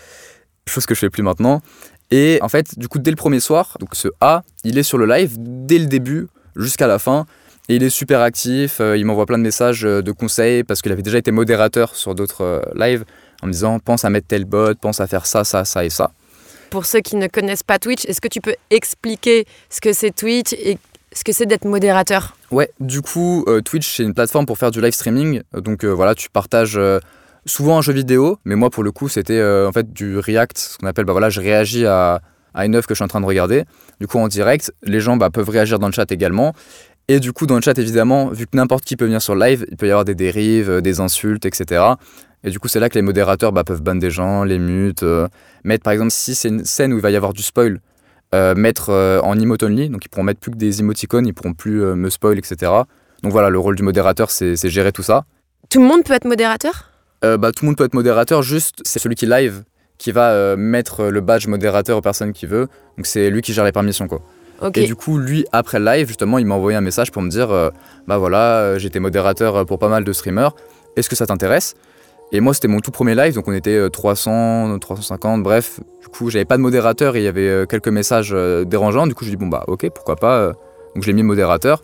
chose 0.66 0.86
que 0.86 0.94
je 0.94 1.00
fais 1.00 1.10
plus 1.10 1.22
maintenant. 1.22 1.62
Et 2.10 2.38
en 2.42 2.48
fait, 2.48 2.78
du 2.78 2.88
coup, 2.88 2.98
dès 2.98 3.10
le 3.10 3.16
premier 3.16 3.40
soir, 3.40 3.76
donc 3.80 3.90
ce 3.94 4.08
A, 4.20 4.42
il 4.64 4.78
est 4.78 4.82
sur 4.82 4.98
le 4.98 5.06
live 5.06 5.36
dès 5.38 5.78
le 5.78 5.86
début 5.86 6.28
jusqu'à 6.56 6.86
la 6.86 6.98
fin. 6.98 7.26
Et 7.68 7.76
il 7.76 7.82
est 7.82 7.90
super 7.90 8.22
actif, 8.22 8.80
euh, 8.80 8.96
il 8.96 9.04
m'envoie 9.04 9.26
plein 9.26 9.36
de 9.36 9.42
messages 9.42 9.84
euh, 9.84 10.00
de 10.00 10.10
conseils 10.10 10.64
parce 10.64 10.80
qu'il 10.80 10.90
avait 10.90 11.02
déjà 11.02 11.18
été 11.18 11.30
modérateur 11.30 11.94
sur 11.96 12.14
d'autres 12.14 12.42
euh, 12.42 12.62
lives 12.74 13.04
en 13.42 13.46
me 13.46 13.52
disant 13.52 13.78
pense 13.78 14.06
à 14.06 14.10
mettre 14.10 14.26
tel 14.26 14.46
bot, 14.46 14.74
pense 14.74 15.00
à 15.00 15.06
faire 15.06 15.26
ça, 15.26 15.44
ça, 15.44 15.66
ça 15.66 15.84
et 15.84 15.90
ça. 15.90 16.12
Pour 16.70 16.86
ceux 16.86 17.00
qui 17.00 17.16
ne 17.16 17.26
connaissent 17.26 17.62
pas 17.62 17.78
Twitch, 17.78 18.04
est-ce 18.06 18.20
que 18.20 18.28
tu 18.28 18.40
peux 18.40 18.54
expliquer 18.70 19.46
ce 19.70 19.80
que 19.80 19.92
c'est 19.92 20.10
Twitch 20.14 20.52
et 20.52 20.78
ce 21.12 21.24
que 21.24 21.32
c'est 21.32 21.46
d'être 21.46 21.64
modérateur? 21.64 22.36
Ouais, 22.50 22.70
du 22.80 23.00
coup, 23.00 23.44
Twitch, 23.64 23.96
c'est 23.96 24.02
une 24.02 24.14
plateforme 24.14 24.46
pour 24.46 24.58
faire 24.58 24.70
du 24.70 24.80
live 24.80 24.92
streaming. 24.92 25.42
Donc 25.54 25.84
voilà, 25.84 26.14
tu 26.14 26.28
partages 26.28 26.78
souvent 27.48 27.78
un 27.78 27.82
jeu 27.82 27.92
vidéo, 27.92 28.38
mais 28.44 28.54
moi 28.54 28.70
pour 28.70 28.82
le 28.82 28.92
coup 28.92 29.08
c'était 29.08 29.38
euh, 29.38 29.68
en 29.68 29.72
fait 29.72 29.92
du 29.92 30.18
React, 30.18 30.58
ce 30.58 30.78
qu'on 30.78 30.86
appelle, 30.86 31.04
bah 31.04 31.12
voilà, 31.12 31.30
je 31.30 31.40
réagis 31.40 31.86
à, 31.86 32.20
une 32.54 32.74
œuvre 32.74 32.86
que 32.86 32.94
je 32.94 32.98
suis 32.98 33.04
en 33.04 33.08
train 33.08 33.20
de 33.20 33.26
regarder. 33.26 33.64
Du 34.00 34.06
coup 34.06 34.18
en 34.18 34.28
direct, 34.28 34.72
les 34.82 35.00
gens 35.00 35.16
bah, 35.16 35.30
peuvent 35.30 35.48
réagir 35.48 35.78
dans 35.78 35.86
le 35.86 35.92
chat 35.92 36.10
également. 36.10 36.54
Et 37.08 37.20
du 37.20 37.32
coup 37.32 37.46
dans 37.46 37.56
le 37.56 37.62
chat 37.62 37.78
évidemment, 37.78 38.28
vu 38.28 38.46
que 38.46 38.56
n'importe 38.56 38.84
qui 38.84 38.96
peut 38.96 39.06
venir 39.06 39.22
sur 39.22 39.34
le 39.34 39.44
live, 39.46 39.66
il 39.70 39.76
peut 39.76 39.86
y 39.86 39.90
avoir 39.90 40.04
des 40.04 40.14
dérives, 40.14 40.70
euh, 40.70 40.80
des 40.80 41.00
insultes, 41.00 41.46
etc. 41.46 41.82
Et 42.44 42.50
du 42.50 42.58
coup 42.58 42.68
c'est 42.68 42.80
là 42.80 42.88
que 42.88 42.94
les 42.94 43.02
modérateurs 43.02 43.52
bah, 43.52 43.64
peuvent 43.64 43.82
ban 43.82 43.96
des 43.96 44.10
gens, 44.10 44.44
les 44.44 44.58
mutes, 44.58 45.02
euh, 45.02 45.28
mettre 45.64 45.82
par 45.82 45.92
exemple 45.92 46.10
si 46.10 46.34
c'est 46.34 46.48
une 46.48 46.64
scène 46.64 46.92
où 46.92 46.96
il 46.96 47.02
va 47.02 47.10
y 47.10 47.16
avoir 47.16 47.32
du 47.32 47.42
spoil, 47.42 47.80
mettre 48.32 48.90
en 49.24 49.38
emote 49.38 49.62
only, 49.62 49.88
donc 49.88 50.04
ils 50.04 50.08
pourront 50.08 50.24
mettre 50.24 50.40
plus 50.40 50.50
que 50.50 50.56
des 50.56 50.80
émoticônes, 50.80 51.26
ils 51.26 51.32
pourront 51.32 51.54
plus 51.54 51.80
me 51.80 52.10
spoil, 52.10 52.38
etc. 52.38 52.72
Donc 53.22 53.32
voilà, 53.32 53.48
le 53.48 53.58
rôle 53.58 53.74
du 53.74 53.82
modérateur 53.82 54.30
c'est 54.30 54.56
gérer 54.68 54.92
tout 54.92 55.02
ça. 55.02 55.24
Tout 55.70 55.80
le 55.80 55.86
monde 55.86 56.04
peut 56.04 56.14
être 56.14 56.24
modérateur? 56.24 56.90
Euh, 57.24 57.36
bah, 57.36 57.52
tout 57.52 57.64
le 57.64 57.68
monde 57.68 57.76
peut 57.76 57.84
être 57.84 57.94
modérateur, 57.94 58.42
juste 58.42 58.80
c'est 58.84 58.98
celui 58.98 59.14
qui 59.14 59.26
live 59.26 59.64
qui 59.98 60.12
va 60.12 60.30
euh, 60.30 60.56
mettre 60.56 61.06
le 61.06 61.20
badge 61.20 61.48
modérateur 61.48 61.98
aux 61.98 62.00
personnes 62.00 62.32
qui 62.32 62.46
veut. 62.46 62.68
Donc 62.96 63.06
c'est 63.06 63.30
lui 63.30 63.42
qui 63.42 63.52
gère 63.52 63.64
les 63.64 63.72
permissions 63.72 64.06
quoi. 64.06 64.22
Et 64.74 64.84
du 64.84 64.96
coup, 64.96 65.18
lui, 65.18 65.44
après 65.52 65.78
le 65.78 65.84
live, 65.84 66.08
justement, 66.08 66.38
il 66.38 66.46
m'a 66.46 66.56
envoyé 66.56 66.76
un 66.76 66.80
message 66.80 67.12
pour 67.12 67.22
me 67.22 67.30
dire 67.30 67.50
euh, 67.50 67.70
Bah 68.08 68.18
voilà, 68.18 68.78
j'étais 68.78 68.98
modérateur 68.98 69.66
pour 69.66 69.78
pas 69.78 69.88
mal 69.88 70.04
de 70.04 70.12
streamers, 70.12 70.52
est-ce 70.96 71.08
que 71.08 71.16
ça 71.16 71.26
t'intéresse? 71.26 71.74
Et 72.32 72.40
moi, 72.40 72.52
c'était 72.52 72.68
mon 72.68 72.80
tout 72.80 72.90
premier 72.90 73.14
live, 73.14 73.34
donc 73.34 73.48
on 73.48 73.52
était 73.52 73.88
300, 73.88 74.78
350, 74.78 75.42
bref. 75.42 75.80
Du 76.00 76.08
coup, 76.08 76.28
j'avais 76.28 76.44
pas 76.44 76.56
de 76.56 76.62
modérateur 76.62 77.16
et 77.16 77.20
il 77.20 77.24
y 77.24 77.28
avait 77.28 77.66
quelques 77.66 77.88
messages 77.88 78.36
dérangeants. 78.66 79.06
Du 79.06 79.14
coup, 79.14 79.24
je 79.24 79.30
dis 79.30 79.36
Bon 79.36 79.46
bah 79.46 79.64
ok, 79.66 79.88
pourquoi 79.94 80.16
pas. 80.16 80.48
Donc 80.94 81.02
je 81.02 81.06
l'ai 81.06 81.14
mis 81.14 81.22
modérateur. 81.22 81.80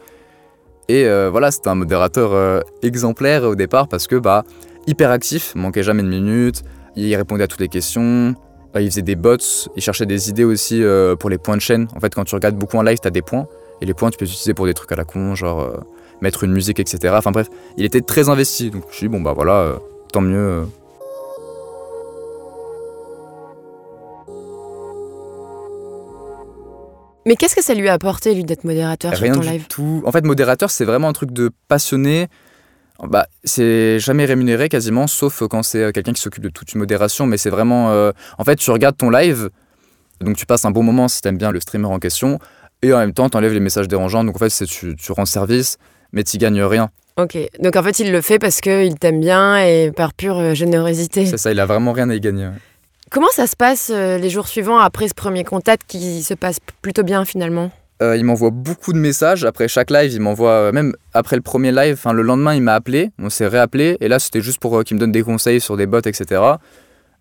Et 0.89 1.09
voilà, 1.31 1.51
c'était 1.51 1.69
un 1.69 1.75
modérateur 1.75 2.63
exemplaire 2.83 3.45
au 3.45 3.55
départ 3.55 3.89
parce 3.89 4.07
que 4.07 4.17
bah 4.17 4.45
hyper 4.87 5.11
actif, 5.11 5.55
manquait 5.55 5.83
jamais 5.83 6.03
de 6.03 6.09
minutes, 6.09 6.63
il 6.97 7.15
répondait 7.17 7.45
à 7.45 7.47
toutes 7.47 7.61
les 7.61 7.69
questions, 7.69 8.35
euh, 8.77 8.81
il 8.81 8.91
faisait 8.91 9.03
des 9.03 9.17
bots, 9.17 9.37
il 9.77 9.83
cherchait 9.83 10.07
des 10.07 10.31
idées 10.31 10.45
aussi 10.45 10.83
euh, 10.83 11.17
pour 11.17 11.31
les 11.31 11.39
points 11.39 11.57
de 11.57 11.63
chaîne. 11.63 11.89
En 11.97 12.01
fait, 12.01 12.15
quand 12.15 12.25
tu 12.25 12.35
regardes 12.35 12.57
beaucoup 12.57 12.77
en 12.77 12.83
live, 12.83 12.99
tu 13.01 13.09
as 13.09 13.11
des 13.11 13.23
points, 13.23 13.47
et 13.81 13.87
les 13.87 13.95
points, 13.95 14.11
tu 14.11 14.19
peux 14.19 14.25
les 14.25 14.31
utiliser 14.31 14.55
pour 14.55 14.67
des 14.67 14.75
trucs 14.75 14.93
à 14.93 14.97
la 14.97 15.05
con, 15.05 15.35
genre 15.35 15.61
euh, 15.61 15.77
mettre 16.21 16.45
une 16.45 16.53
musique, 16.53 16.81
etc. 16.81 17.15
Enfin 17.17 17.31
bref, 17.31 17.49
il 17.77 17.85
était 17.85 18.01
très 18.01 18.29
investi, 18.29 18.71
donc 18.71 18.83
je 18.83 18.89
me 18.89 18.93
suis 18.93 19.09
dit, 19.09 19.13
bon 19.17 19.21
bah 19.21 19.33
voilà, 19.35 19.79
tant 20.15 20.21
mieux. 20.21 20.67
Mais 27.27 27.35
qu'est-ce 27.37 27.57
que 27.57 27.65
ça 27.65 27.75
lui 27.75 27.89
a 27.89 27.95
apporté, 27.95 28.33
lui, 28.35 28.45
d'être 28.45 28.65
modérateur 28.65 29.17
sur 29.17 29.33
ton 29.33 29.41
live? 29.41 29.67
tout. 29.69 30.03
En 30.07 30.13
fait, 30.13 30.25
modérateur, 30.25 30.71
c'est 30.71 30.85
vraiment 30.85 31.09
un 31.09 31.13
truc 31.13 31.33
de 31.33 31.51
passionné 31.69 32.29
bah, 33.03 33.27
c'est 33.43 33.99
jamais 33.99 34.25
rémunéré 34.25 34.69
quasiment, 34.69 35.09
sauf 35.09 35.43
quand 35.49 35.65
c'est 35.65 35.83
euh, 35.83 35.91
quelqu'un 35.91 36.13
qui 36.13 36.21
s'occupe 36.21 36.45
de 36.45 36.49
toute 36.49 36.75
une 36.75 36.79
modération, 36.79 37.27
mais 37.27 37.37
c'est 37.39 37.51
vraiment... 37.51 37.91
Euh, 37.91 38.13
en 38.39 38.45
fait, 38.45 38.55
tu 38.55 38.71
regardes 38.71 38.97
ton 38.97 39.11
live, 39.11 39.51
donc 40.21 40.37
tu 40.37 40.47
passes 40.47 40.65
un 40.65 40.71
bon 40.71 40.85
moment 40.85 41.09
si 41.09 41.21
t'aimes 41.21 41.37
bien 41.37 41.51
le 41.51 41.59
streamer 41.59 41.89
en 41.89 41.99
question, 41.99 42.39
et 42.83 42.93
en 42.93 42.99
même 42.99 43.13
temps, 43.13 43.29
tu 43.29 43.37
enlèves 43.37 43.53
les 43.53 43.59
messages 43.59 43.89
dérangeants, 43.89 44.23
donc 44.23 44.37
en 44.37 44.39
fait, 44.39 44.65
tu, 44.67 44.95
tu 44.95 45.13
rends 45.13 45.25
service, 45.25 45.77
mais 46.13 46.23
tu 46.23 46.39
gagnes 46.39 46.63
rien. 46.63 46.91
Ok, 47.17 47.39
donc 47.61 47.77
en 47.77 47.83
fait, 47.83 48.01
il 48.01 48.11
le 48.11 48.21
fait 48.21 48.39
parce 48.39 48.61
qu'il 48.61 48.99
t'aime 48.99 49.21
bien 49.21 49.59
et 49.65 49.93
par 49.93 50.15
pure 50.15 50.39
euh, 50.39 50.55
générosité. 50.55 51.27
C'est 51.27 51.37
ça, 51.37 51.53
il 51.53 51.61
a 51.61 51.67
vraiment 51.67 51.93
rien 51.93 52.11
à 52.11 52.15
y 52.15 52.21
gagner. 52.21 52.49
Comment 53.11 53.31
ça 53.31 53.47
se 53.47 53.55
passe 53.55 53.91
les 53.91 54.29
jours 54.31 54.49
suivants 54.49 54.79
après 54.79 55.07
ce 55.07 55.15
premier 55.15 55.45
contact 55.45 55.83
qui 55.87 56.25
se 56.25 56.35
passe 56.35 56.59
plutôt 56.83 57.05
bien 57.05 57.25
finalement? 57.25 57.71
Euh, 58.03 58.17
il 58.17 58.25
m'envoie 58.25 58.51
beaucoup 58.51 58.93
de 58.93 58.99
messages. 58.99 59.45
Après 59.45 59.69
chaque 59.69 59.91
live, 59.91 60.13
il 60.13 60.21
m'envoie, 60.21 60.51
euh, 60.51 60.73
même 60.73 60.95
après 61.13 61.37
le 61.37 61.43
premier 61.43 61.71
live, 61.71 61.95
enfin 61.95 62.13
le 62.13 62.23
lendemain, 62.23 62.55
il 62.55 62.63
m'a 62.63 62.75
appelé. 62.75 63.11
On 63.19 63.31
s'est 63.31 63.47
réappelé. 63.47 63.97
Et 64.01 64.09
là, 64.09 64.19
c'était 64.19 64.41
juste 64.41 64.59
pour 64.59 64.77
euh, 64.77 64.83
qu'il 64.83 64.97
me 64.97 65.01
donne 65.01 65.13
des 65.13 65.23
conseils 65.23 65.61
sur 65.61 65.77
des 65.77 65.87
bots, 65.87 66.01
etc. 66.01 66.43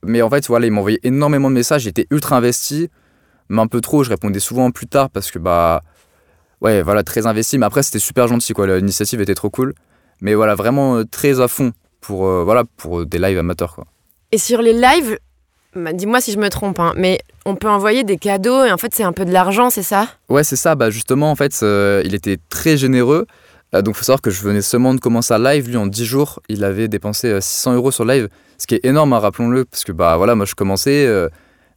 Mais 0.03 0.21
en 0.21 0.29
fait, 0.29 0.45
voilà, 0.47 0.65
il 0.65 0.71
m'envoyait 0.71 0.99
énormément 1.03 1.49
de 1.49 1.55
messages. 1.55 1.83
J'étais 1.83 2.07
ultra 2.09 2.37
investi, 2.37 2.89
mais 3.49 3.61
un 3.61 3.67
peu 3.67 3.81
trop. 3.81 4.03
Je 4.03 4.09
répondais 4.09 4.39
souvent 4.39 4.71
plus 4.71 4.87
tard 4.87 5.09
parce 5.11 5.29
que, 5.29 5.37
bah, 5.37 5.83
ouais, 6.63 6.81
voilà, 6.81 7.03
très 7.03 7.27
investi. 7.27 7.57
Mais 7.57 7.65
après, 7.65 7.83
c'était 7.83 7.99
super 7.99 8.27
gentil, 8.27 8.53
quoi. 8.53 8.65
L'initiative 8.65 9.21
était 9.21 9.35
trop 9.35 9.49
cool. 9.49 9.73
Mais 10.21 10.33
voilà, 10.33 10.55
vraiment 10.55 11.03
très 11.05 11.39
à 11.39 11.47
fond 11.47 11.73
pour, 12.01 12.25
voilà, 12.43 12.63
pour 12.77 13.05
des 13.05 13.19
lives 13.19 13.37
amateurs, 13.37 13.75
quoi. 13.75 13.85
Et 14.31 14.37
sur 14.37 14.61
les 14.63 14.73
lives, 14.73 15.17
bah, 15.75 15.93
dis-moi 15.93 16.21
si 16.21 16.31
je 16.31 16.37
me 16.37 16.49
trompe, 16.49 16.79
hein, 16.79 16.93
mais 16.95 17.19
on 17.45 17.55
peut 17.55 17.69
envoyer 17.69 18.03
des 18.03 18.17
cadeaux 18.17 18.63
et 18.63 18.71
en 18.71 18.77
fait 18.77 18.93
c'est 18.93 19.03
un 19.03 19.11
peu 19.11 19.25
de 19.25 19.31
l'argent, 19.31 19.69
c'est 19.69 19.83
ça? 19.83 20.07
Ouais, 20.29 20.43
c'est 20.43 20.55
ça. 20.55 20.75
Bah 20.75 20.89
justement, 20.89 21.31
en 21.31 21.35
fait, 21.35 21.59
euh, 21.63 22.01
il 22.05 22.13
était 22.13 22.37
très 22.49 22.77
généreux. 22.77 23.25
Euh, 23.73 23.81
donc, 23.81 23.95
il 23.95 23.97
faut 23.97 24.03
savoir 24.03 24.21
que 24.21 24.29
je 24.29 24.41
venais 24.43 24.61
seulement 24.61 24.93
de 24.93 24.99
commencer 24.99 25.33
à 25.33 25.39
live. 25.39 25.67
Lui, 25.67 25.77
en 25.77 25.87
10 25.87 26.05
jours, 26.05 26.41
il 26.47 26.63
avait 26.63 26.87
dépensé 26.87 27.39
600 27.41 27.71
euh, 27.71 27.75
euros 27.75 27.91
sur 27.91 28.05
live, 28.05 28.29
ce 28.59 28.67
qui 28.67 28.75
est 28.75 28.85
énorme, 28.85 29.13
hein, 29.13 29.19
rappelons-le, 29.19 29.65
parce 29.65 29.83
que 29.83 29.91
bah 29.91 30.15
voilà, 30.17 30.35
moi 30.35 30.45
je 30.45 30.53
commençais. 30.53 31.07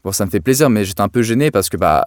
bon, 0.05 0.13
ça 0.13 0.27
me 0.27 0.31
fait 0.31 0.41
plaisir, 0.41 0.69
mais 0.69 0.85
j'étais 0.85 1.01
un 1.01 1.09
peu 1.09 1.23
gêné 1.23 1.51
parce 1.51 1.71
que 1.71 1.77
bah 1.77 2.05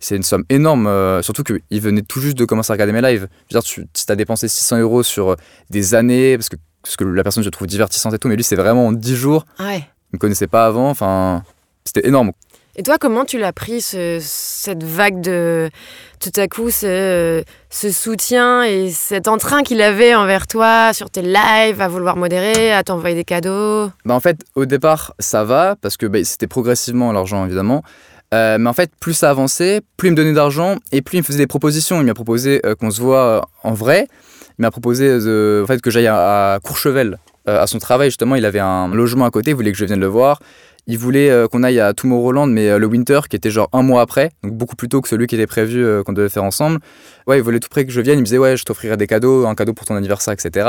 c'est 0.00 0.16
une 0.16 0.22
somme 0.22 0.44
énorme, 0.48 0.86
euh, 0.86 1.22
surtout 1.22 1.44
qu'il 1.44 1.80
venait 1.80 2.02
tout 2.02 2.20
juste 2.20 2.36
de 2.36 2.44
commencer 2.44 2.72
à 2.72 2.74
regarder 2.74 2.92
mes 2.92 3.02
lives. 3.02 3.28
Je 3.50 3.56
veux 3.56 3.60
dire, 3.60 3.62
tu, 3.62 3.86
as 4.08 4.16
dépensé 4.16 4.48
600 4.48 4.78
euros 4.80 5.02
sur 5.02 5.36
des 5.68 5.94
années, 5.94 6.36
parce 6.36 6.48
que, 6.48 6.56
parce 6.82 6.96
que 6.96 7.04
la 7.04 7.22
personne, 7.22 7.44
je 7.44 7.50
trouve 7.50 7.68
divertissante 7.68 8.14
et 8.14 8.18
tout, 8.18 8.28
mais 8.28 8.36
lui, 8.36 8.42
c'est 8.42 8.56
vraiment 8.56 8.88
en 8.88 8.92
10 8.92 9.14
jours. 9.14 9.44
Ouais. 9.60 9.84
Il 10.12 10.16
me 10.16 10.18
connaissait 10.18 10.46
pas 10.46 10.66
avant, 10.66 10.88
enfin, 10.88 11.44
c'était 11.84 12.08
énorme. 12.08 12.32
Et 12.76 12.82
toi, 12.82 12.98
comment 12.98 13.24
tu 13.24 13.38
l'as 13.38 13.52
pris, 13.52 13.80
cette 13.80 14.84
vague 14.84 15.20
de. 15.20 15.68
Tout 16.20 16.32
à 16.36 16.48
coup, 16.48 16.70
ce, 16.70 17.42
ce 17.68 17.90
soutien 17.90 18.62
et 18.62 18.90
cet 18.90 19.26
entrain 19.26 19.62
qu'il 19.62 19.82
avait 19.82 20.14
envers 20.14 20.46
toi 20.46 20.92
sur 20.92 21.10
tes 21.10 21.22
lives, 21.22 21.80
à 21.80 21.88
vouloir 21.88 22.16
modérer, 22.16 22.72
à 22.72 22.82
t'envoyer 22.84 23.16
des 23.16 23.24
cadeaux? 23.24 23.90
Bah 24.04 24.14
En 24.14 24.20
fait, 24.20 24.38
au 24.54 24.66
départ, 24.66 25.14
ça 25.18 25.44
va, 25.44 25.76
parce 25.80 25.96
que 25.96 26.06
bah, 26.06 26.22
c'était 26.24 26.46
progressivement 26.46 27.10
l'argent, 27.12 27.44
évidemment. 27.44 27.82
Euh, 28.32 28.58
mais 28.58 28.68
en 28.68 28.72
fait, 28.72 28.92
plus 29.00 29.14
ça 29.14 29.30
avançait, 29.30 29.80
plus 29.96 30.08
il 30.08 30.12
me 30.12 30.16
donnait 30.16 30.32
d'argent 30.32 30.76
et 30.92 31.02
plus 31.02 31.18
il 31.18 31.20
me 31.20 31.24
faisait 31.24 31.38
des 31.38 31.46
propositions. 31.46 32.00
Il 32.00 32.06
m'a 32.06 32.14
proposé 32.14 32.60
euh, 32.64 32.74
qu'on 32.74 32.90
se 32.90 33.00
voit 33.00 33.24
euh, 33.24 33.40
en 33.64 33.72
vrai. 33.72 34.06
Il 34.58 34.62
m'a 34.62 34.70
proposé 34.70 35.12
en 35.14 35.66
fait, 35.66 35.80
que 35.80 35.90
j'aille 35.90 36.06
à, 36.06 36.58
Courchevel, 36.62 37.18
à 37.46 37.66
son 37.66 37.78
travail. 37.78 38.08
Justement, 38.08 38.36
il 38.36 38.44
avait 38.44 38.58
un 38.58 38.88
logement 38.88 39.24
à 39.24 39.30
côté, 39.30 39.50
il 39.50 39.54
voulait 39.54 39.72
que 39.72 39.78
je 39.78 39.84
vienne 39.86 40.00
le 40.00 40.06
voir. 40.06 40.40
Il 40.86 40.98
voulait 40.98 41.46
qu'on 41.50 41.62
aille 41.62 41.80
à 41.80 41.94
Tomorrowland, 41.94 42.46
mais 42.46 42.78
le 42.78 42.86
Winter, 42.86 43.20
qui 43.30 43.36
était 43.36 43.50
genre 43.50 43.70
un 43.72 43.82
mois 43.82 44.02
après, 44.02 44.30
donc 44.42 44.52
beaucoup 44.52 44.76
plus 44.76 44.88
tôt 44.88 45.00
que 45.00 45.08
celui 45.08 45.28
qui 45.28 45.34
était 45.34 45.46
prévu 45.46 46.04
qu'on 46.04 46.12
devait 46.12 46.28
faire 46.28 46.44
ensemble. 46.44 46.80
Ouais, 47.26 47.38
il 47.38 47.42
voulait 47.42 47.60
tout 47.60 47.70
près 47.70 47.86
que 47.86 47.92
je 47.92 48.02
vienne. 48.02 48.18
Il 48.18 48.20
me 48.20 48.26
disait, 48.26 48.36
ouais, 48.36 48.58
je 48.58 48.64
t'offrirai 48.64 48.98
des 48.98 49.06
cadeaux, 49.06 49.46
un 49.46 49.54
cadeau 49.54 49.72
pour 49.72 49.86
ton 49.86 49.94
anniversaire, 49.94 50.34
etc. 50.34 50.68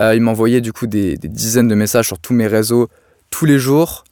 il 0.00 0.20
m'envoyait 0.22 0.62
du 0.62 0.72
coup 0.72 0.86
des, 0.86 1.18
des 1.18 1.28
dizaines 1.28 1.68
de 1.68 1.74
messages 1.74 2.06
sur 2.06 2.18
tous 2.18 2.32
mes 2.32 2.46
réseaux 2.46 2.88
tous 3.28 3.44
les 3.44 3.58
jours. 3.58 4.04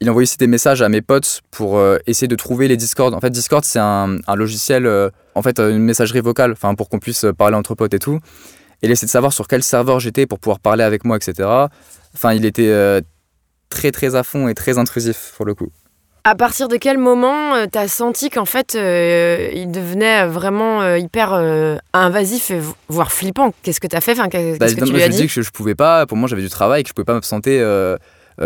Il 0.00 0.10
envoyait 0.10 0.24
aussi 0.24 0.36
des 0.36 0.46
messages 0.46 0.82
à 0.82 0.88
mes 0.88 1.00
potes 1.00 1.40
pour 1.50 1.78
euh, 1.78 1.98
essayer 2.06 2.28
de 2.28 2.36
trouver 2.36 2.68
les 2.68 2.76
Discord. 2.76 3.14
En 3.14 3.20
fait, 3.20 3.30
Discord, 3.30 3.64
c'est 3.64 3.78
un, 3.78 4.18
logiciel, 4.34 4.86
euh, 4.86 5.08
en 5.34 5.42
fait, 5.42 5.58
une 5.58 5.78
messagerie 5.78 6.20
vocale, 6.20 6.52
enfin, 6.52 6.74
pour 6.74 6.88
qu'on 6.88 6.98
puisse 6.98 7.24
parler 7.36 7.56
entre 7.56 7.74
potes 7.74 7.94
et 7.94 7.98
tout. 7.98 8.20
Et 8.82 8.86
il 8.86 8.90
essayait 8.90 9.06
de 9.06 9.10
savoir 9.10 9.32
sur 9.32 9.48
quel 9.48 9.62
serveur 9.62 10.00
j'étais 10.00 10.26
pour 10.26 10.38
pouvoir 10.38 10.60
parler 10.60 10.84
avec 10.84 11.04
moi, 11.04 11.16
etc. 11.16 11.48
Enfin, 12.14 12.34
il 12.34 12.44
était 12.44 12.68
euh, 12.68 13.00
très, 13.70 13.90
très 13.90 14.14
à 14.14 14.22
fond 14.22 14.48
et 14.48 14.54
très 14.54 14.76
intrusif, 14.76 15.32
pour 15.36 15.46
le 15.46 15.54
coup. 15.54 15.68
À 16.24 16.34
partir 16.34 16.68
de 16.68 16.76
quel 16.76 16.98
moment 16.98 17.54
tu 17.72 17.78
as 17.78 17.88
senti 17.88 18.30
qu'en 18.30 18.44
fait, 18.44 18.74
il 18.74 19.70
devenait 19.70 20.26
vraiment 20.26 20.96
hyper 20.96 21.32
invasif, 21.92 22.50
voire 22.88 23.12
flippant? 23.12 23.54
Qu'est-ce 23.62 23.78
que 23.78 23.86
tu 23.86 23.94
as 23.94 24.00
fait? 24.00 24.12
Enfin, 24.12 24.28
Qu'est-ce 24.28 24.58
bah, 24.58 24.66
que 24.66 24.84
tu 24.84 24.92
lui 24.92 25.04
as 25.04 25.08
dit, 25.08 25.18
dit? 25.18 25.26
que 25.28 25.32
je, 25.32 25.42
je, 25.42 25.50
pouvais 25.52 25.76
pas. 25.76 26.04
Pour 26.04 26.16
moi, 26.16 26.28
j'avais 26.28 26.42
du 26.42 26.50
travail, 26.50 26.82
que 26.82 26.88
je 26.88 26.94
pouvais 26.94 27.04
pas 27.04 27.14
me 27.14 27.22
sentir 27.22 27.60
euh, 27.64 27.96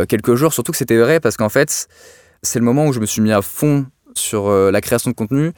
quelques 0.08 0.34
jours. 0.34 0.52
Surtout 0.52 0.72
que 0.72 0.78
c'était 0.78 0.98
vrai 0.98 1.20
parce 1.20 1.36
qu'en 1.36 1.48
fait, 1.48 1.88
c'est 2.42 2.58
le 2.58 2.64
moment 2.64 2.86
où 2.86 2.92
je 2.92 3.00
me 3.00 3.06
suis 3.06 3.20
mis 3.20 3.32
à 3.32 3.42
fond 3.42 3.86
sur 4.14 4.48
euh, 4.48 4.70
la 4.70 4.80
création 4.80 5.10
de 5.10 5.16
contenu. 5.16 5.52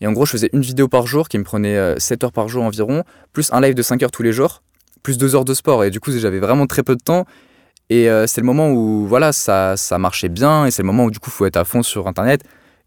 Et 0.00 0.06
en 0.06 0.12
gros, 0.12 0.26
je 0.26 0.32
faisais 0.32 0.50
une 0.52 0.60
vidéo 0.60 0.88
par 0.88 1.06
jour 1.06 1.28
qui 1.28 1.38
me 1.38 1.44
prenait 1.44 1.98
7 1.98 2.22
euh, 2.22 2.26
heures 2.26 2.32
par 2.32 2.48
jour 2.48 2.64
environ, 2.64 3.04
plus 3.32 3.52
un 3.52 3.60
live 3.60 3.74
de 3.74 3.82
5 3.82 4.02
heures 4.02 4.10
tous 4.10 4.22
les 4.22 4.32
jours, 4.32 4.62
plus 5.02 5.18
2 5.18 5.36
heures 5.36 5.44
de 5.44 5.54
sport. 5.54 5.84
Et 5.84 5.90
du 5.90 6.00
coup, 6.00 6.10
j'avais 6.12 6.40
vraiment 6.40 6.66
très 6.66 6.82
peu 6.82 6.96
de 6.96 7.02
temps. 7.02 7.26
Et 7.90 8.08
c'est 8.26 8.40
le 8.40 8.46
moment 8.46 8.70
où 8.70 9.06
voilà, 9.06 9.32
ça, 9.32 9.76
ça 9.76 9.98
marchait 9.98 10.30
bien. 10.30 10.64
Et 10.64 10.70
c'est 10.70 10.82
le 10.82 10.86
moment 10.86 11.04
où 11.04 11.10
du 11.10 11.18
coup, 11.18 11.28
il 11.28 11.32
faut 11.32 11.46
être 11.46 11.58
à 11.58 11.64
fond 11.64 11.82
sur 11.82 12.08
Internet. 12.08 12.42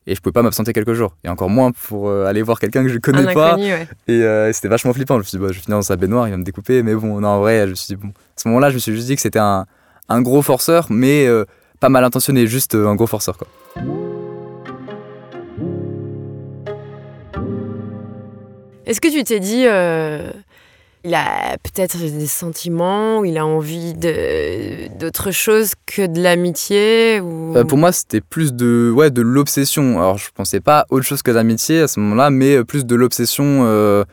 Et 0.08 0.16
je 0.16 0.22
pouvais 0.22 0.34
pas 0.34 0.42
m'absenter 0.42 0.74
quelques 0.74 0.94
jours. 0.94 1.16
Et 1.24 1.30
encore 1.30 1.50
moins 1.50 1.72
pour 1.72 2.12
aller 2.12 2.42
voir 2.42 2.60
quelqu'un 2.60 2.82
que 2.84 2.90
je 2.90 2.98
connais 2.98 3.32
pas. 3.34 3.58
Et 4.08 4.52
c'était 4.54 4.68
vachement 4.68 4.94
flippant. 4.94 5.16
Je 5.16 5.20
me 5.20 5.24
suis 5.24 5.38
dit, 5.38 5.42
bah, 5.42 5.50
je 5.52 5.60
vais 5.60 5.64
finir 5.64 5.78
dans 5.78 5.84
sa 5.84 5.96
baignoire, 5.96 6.28
il 6.28 6.32
va 6.32 6.38
me 6.38 6.44
découper. 6.44 6.82
Mais 6.82 6.96
bon, 6.96 7.22
non, 7.22 7.28
en 7.28 7.40
vrai, 7.40 7.66
je 7.66 7.70
me 7.70 7.76
suis 7.76 7.96
dit, 7.96 7.96
bon. 7.96 8.10
À 8.10 8.12
ce 8.42 8.48
moment-là, 8.50 8.70
je 8.70 8.76
me 8.76 8.80
suis 8.80 8.92
juste 8.92 9.08
dit 9.08 9.16
que 9.16 9.22
c'était 9.22 9.40
un, 9.40 9.66
un 10.10 10.22
gros 10.22 10.42
forceur, 10.42 10.88
mais 10.90 11.28
euh, 11.28 11.46
pas 11.80 11.90
mal 11.90 12.04
intentionné, 12.04 12.48
juste 12.48 12.76
euh, 12.76 12.88
un 12.88 12.96
gros 12.96 13.08
forceur. 13.08 13.38
Quoi. 13.38 13.48
Est-ce 18.86 19.02
que 19.02 19.10
tu 19.10 19.22
t'es 19.26 19.42
dit, 19.42 19.66
euh, 19.68 20.32
il 21.04 21.14
a 21.14 21.58
peut-être 21.58 21.98
des 21.98 22.28
sentiments, 22.28 23.20
ou 23.20 23.26
il 23.26 23.38
a 23.38 23.46
envie 23.46 23.94
d'autre 23.94 25.32
chose 25.32 25.74
que 25.86 26.08
de 26.08 26.22
l'amitié 26.22 27.20
ou... 27.20 27.54
Pour 27.68 27.78
moi, 27.78 27.92
c'était 27.92 28.22
plus 28.22 28.54
de, 28.54 28.92
ouais, 28.96 29.12
de 29.12 29.22
l'obsession. 29.22 30.00
Alors, 30.00 30.18
je 30.18 30.30
pensais 30.34 30.62
pas 30.62 30.86
autre 30.90 31.06
chose 31.06 31.22
que 31.22 31.32
l'amitié 31.32 31.82
à 31.82 31.88
ce 31.90 32.00
moment-là, 32.00 32.30
mais 32.30 32.64
plus 32.64 32.86
de 32.86 32.96
l'obsession 32.96 34.06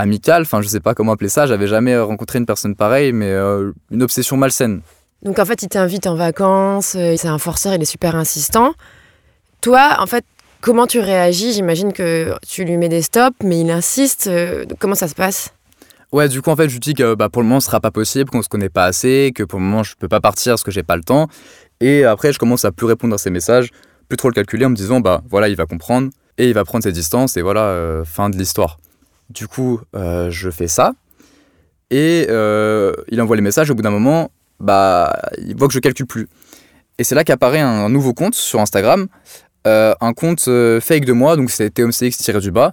amicale, 0.00 0.42
enfin 0.42 0.62
je 0.62 0.68
sais 0.68 0.80
pas 0.80 0.94
comment 0.94 1.12
appeler 1.12 1.28
ça, 1.28 1.46
j'avais 1.46 1.66
jamais 1.66 1.98
rencontré 1.98 2.38
une 2.38 2.46
personne 2.46 2.74
pareille, 2.74 3.12
mais 3.12 3.30
euh, 3.30 3.72
une 3.90 4.02
obsession 4.02 4.36
malsaine. 4.36 4.80
Donc 5.22 5.38
en 5.38 5.44
fait, 5.44 5.62
il 5.62 5.68
t'invite 5.68 6.06
en 6.06 6.14
vacances, 6.14 6.94
euh, 6.96 7.14
c'est 7.16 7.28
un 7.28 7.38
forceur, 7.38 7.74
il 7.74 7.82
est 7.82 7.86
super 7.86 8.16
insistant. 8.16 8.72
Toi, 9.60 9.96
en 9.98 10.06
fait, 10.06 10.24
comment 10.62 10.86
tu 10.86 10.98
réagis? 10.98 11.52
J'imagine 11.52 11.92
que 11.92 12.34
tu 12.48 12.64
lui 12.64 12.78
mets 12.78 12.88
des 12.88 13.02
stops, 13.02 13.36
mais 13.44 13.60
il 13.60 13.70
insiste. 13.70 14.26
Euh, 14.26 14.64
comment 14.78 14.94
ça 14.94 15.08
se 15.08 15.14
passe? 15.14 15.52
Ouais, 16.12 16.28
du 16.28 16.40
coup, 16.40 16.50
en 16.50 16.56
fait, 16.56 16.68
je 16.68 16.72
lui 16.72 16.80
dis 16.80 16.94
que 16.94 17.14
bah, 17.14 17.28
pour 17.28 17.42
le 17.42 17.48
moment, 17.48 17.60
ce 17.60 17.66
sera 17.66 17.80
pas 17.80 17.90
possible, 17.90 18.30
qu'on 18.30 18.42
se 18.42 18.48
connaît 18.48 18.70
pas 18.70 18.86
assez, 18.86 19.32
que 19.34 19.42
pour 19.42 19.60
le 19.60 19.66
moment, 19.66 19.82
je 19.82 19.94
peux 19.96 20.08
pas 20.08 20.20
partir 20.20 20.52
parce 20.52 20.64
que 20.64 20.70
j'ai 20.70 20.82
pas 20.82 20.96
le 20.96 21.04
temps. 21.04 21.28
Et 21.80 22.04
après, 22.04 22.32
je 22.32 22.38
commence 22.38 22.64
à 22.64 22.72
plus 22.72 22.86
répondre 22.86 23.14
à 23.14 23.18
ses 23.18 23.30
messages, 23.30 23.68
plus 24.08 24.16
trop 24.16 24.28
le 24.28 24.34
calculer 24.34 24.64
en 24.64 24.70
me 24.70 24.74
disant, 24.74 25.00
bah 25.00 25.22
voilà, 25.28 25.48
il 25.48 25.56
va 25.56 25.66
comprendre 25.66 26.10
et 26.38 26.48
il 26.48 26.54
va 26.54 26.64
prendre 26.64 26.82
ses 26.82 26.92
distances 26.92 27.36
et 27.36 27.42
voilà, 27.42 28.02
fin 28.04 28.28
de 28.30 28.36
l'histoire. 28.36 28.78
Du 29.30 29.46
coup, 29.46 29.80
euh, 29.94 30.28
je 30.30 30.50
fais 30.50 30.68
ça. 30.68 30.92
Et 31.90 32.26
euh, 32.28 32.92
il 33.08 33.20
envoie 33.22 33.36
les 33.36 33.42
messages. 33.42 33.70
Au 33.70 33.74
bout 33.74 33.82
d'un 33.82 33.90
moment, 33.90 34.30
bah, 34.58 35.22
il 35.38 35.56
voit 35.56 35.68
que 35.68 35.74
je 35.74 35.78
calcule 35.78 36.06
plus. 36.06 36.28
Et 36.98 37.04
c'est 37.04 37.14
là 37.14 37.24
qu'apparaît 37.24 37.60
un, 37.60 37.88
nouveau 37.88 38.12
compte 38.12 38.34
sur 38.34 38.60
Instagram. 38.60 39.06
Euh, 39.66 39.94
un 40.00 40.12
compte 40.12 40.48
fake 40.80 41.04
de 41.04 41.12
moi. 41.12 41.36
Donc 41.36 41.50
c'est 41.50 41.70
TMCX 41.70 42.18
tiré 42.18 42.40
du 42.40 42.50
bas. 42.50 42.72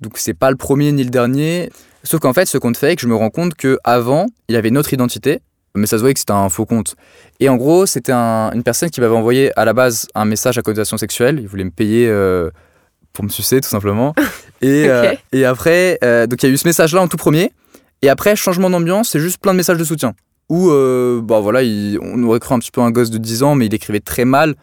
Donc 0.00 0.16
c'est 0.16 0.34
pas 0.34 0.50
le 0.50 0.56
premier 0.56 0.90
ni 0.90 1.04
le 1.04 1.10
dernier. 1.10 1.70
Sauf 2.02 2.20
qu'en 2.20 2.32
fait, 2.32 2.46
ce 2.46 2.58
compte 2.58 2.76
fake, 2.76 3.00
je 3.00 3.06
me 3.06 3.14
rends 3.14 3.30
compte 3.30 3.54
qu'avant, 3.54 4.26
il 4.48 4.56
avait 4.56 4.70
une 4.70 4.78
autre 4.78 4.92
identité. 4.92 5.40
Mais 5.76 5.86
ça 5.86 5.96
se 5.96 6.00
voyait 6.00 6.14
que 6.14 6.20
c'était 6.20 6.32
un 6.32 6.48
faux 6.48 6.66
compte. 6.66 6.94
Et 7.40 7.48
en 7.48 7.56
gros, 7.56 7.84
c'était 7.84 8.12
une 8.12 8.62
personne 8.62 8.90
qui 8.90 9.00
m'avait 9.00 9.14
envoyé 9.14 9.50
à 9.58 9.64
la 9.64 9.72
base 9.72 10.06
un 10.14 10.24
message 10.24 10.56
à 10.56 10.62
connotation 10.62 10.96
sexuelle. 10.96 11.40
Il 11.40 11.48
voulait 11.48 11.64
me 11.64 11.70
payer 11.70 12.08
pour 13.12 13.24
me 13.24 13.28
sucer 13.30 13.60
tout 13.60 13.68
simplement. 13.68 14.14
Et, 14.60 14.86
euh, 14.88 15.14
et 15.32 15.44
après, 15.44 15.98
euh, 16.02 16.26
donc 16.26 16.42
il 16.42 16.46
y 16.46 16.48
a 16.50 16.52
eu 16.52 16.56
ce 16.56 16.66
message-là 16.66 17.02
en 17.02 17.08
tout 17.08 17.16
premier. 17.16 17.52
Et 18.02 18.08
après, 18.08 18.36
changement 18.36 18.70
d'ambiance, 18.70 19.10
c'est 19.10 19.20
juste 19.20 19.38
plein 19.38 19.52
de 19.52 19.56
messages 19.56 19.78
de 19.78 19.84
soutien. 19.84 20.14
Où, 20.48 20.70
euh, 20.70 21.20
bah 21.22 21.40
voilà, 21.40 21.60
on 22.02 22.22
aurait 22.24 22.40
cru 22.40 22.54
un 22.54 22.58
petit 22.58 22.70
peu 22.70 22.80
un 22.80 22.90
gosse 22.90 23.10
de 23.10 23.18
10 23.18 23.42
ans, 23.42 23.54
mais 23.54 23.66
il 23.66 23.74
écrivait 23.74 24.00
très 24.00 24.24
mal. 24.24 24.54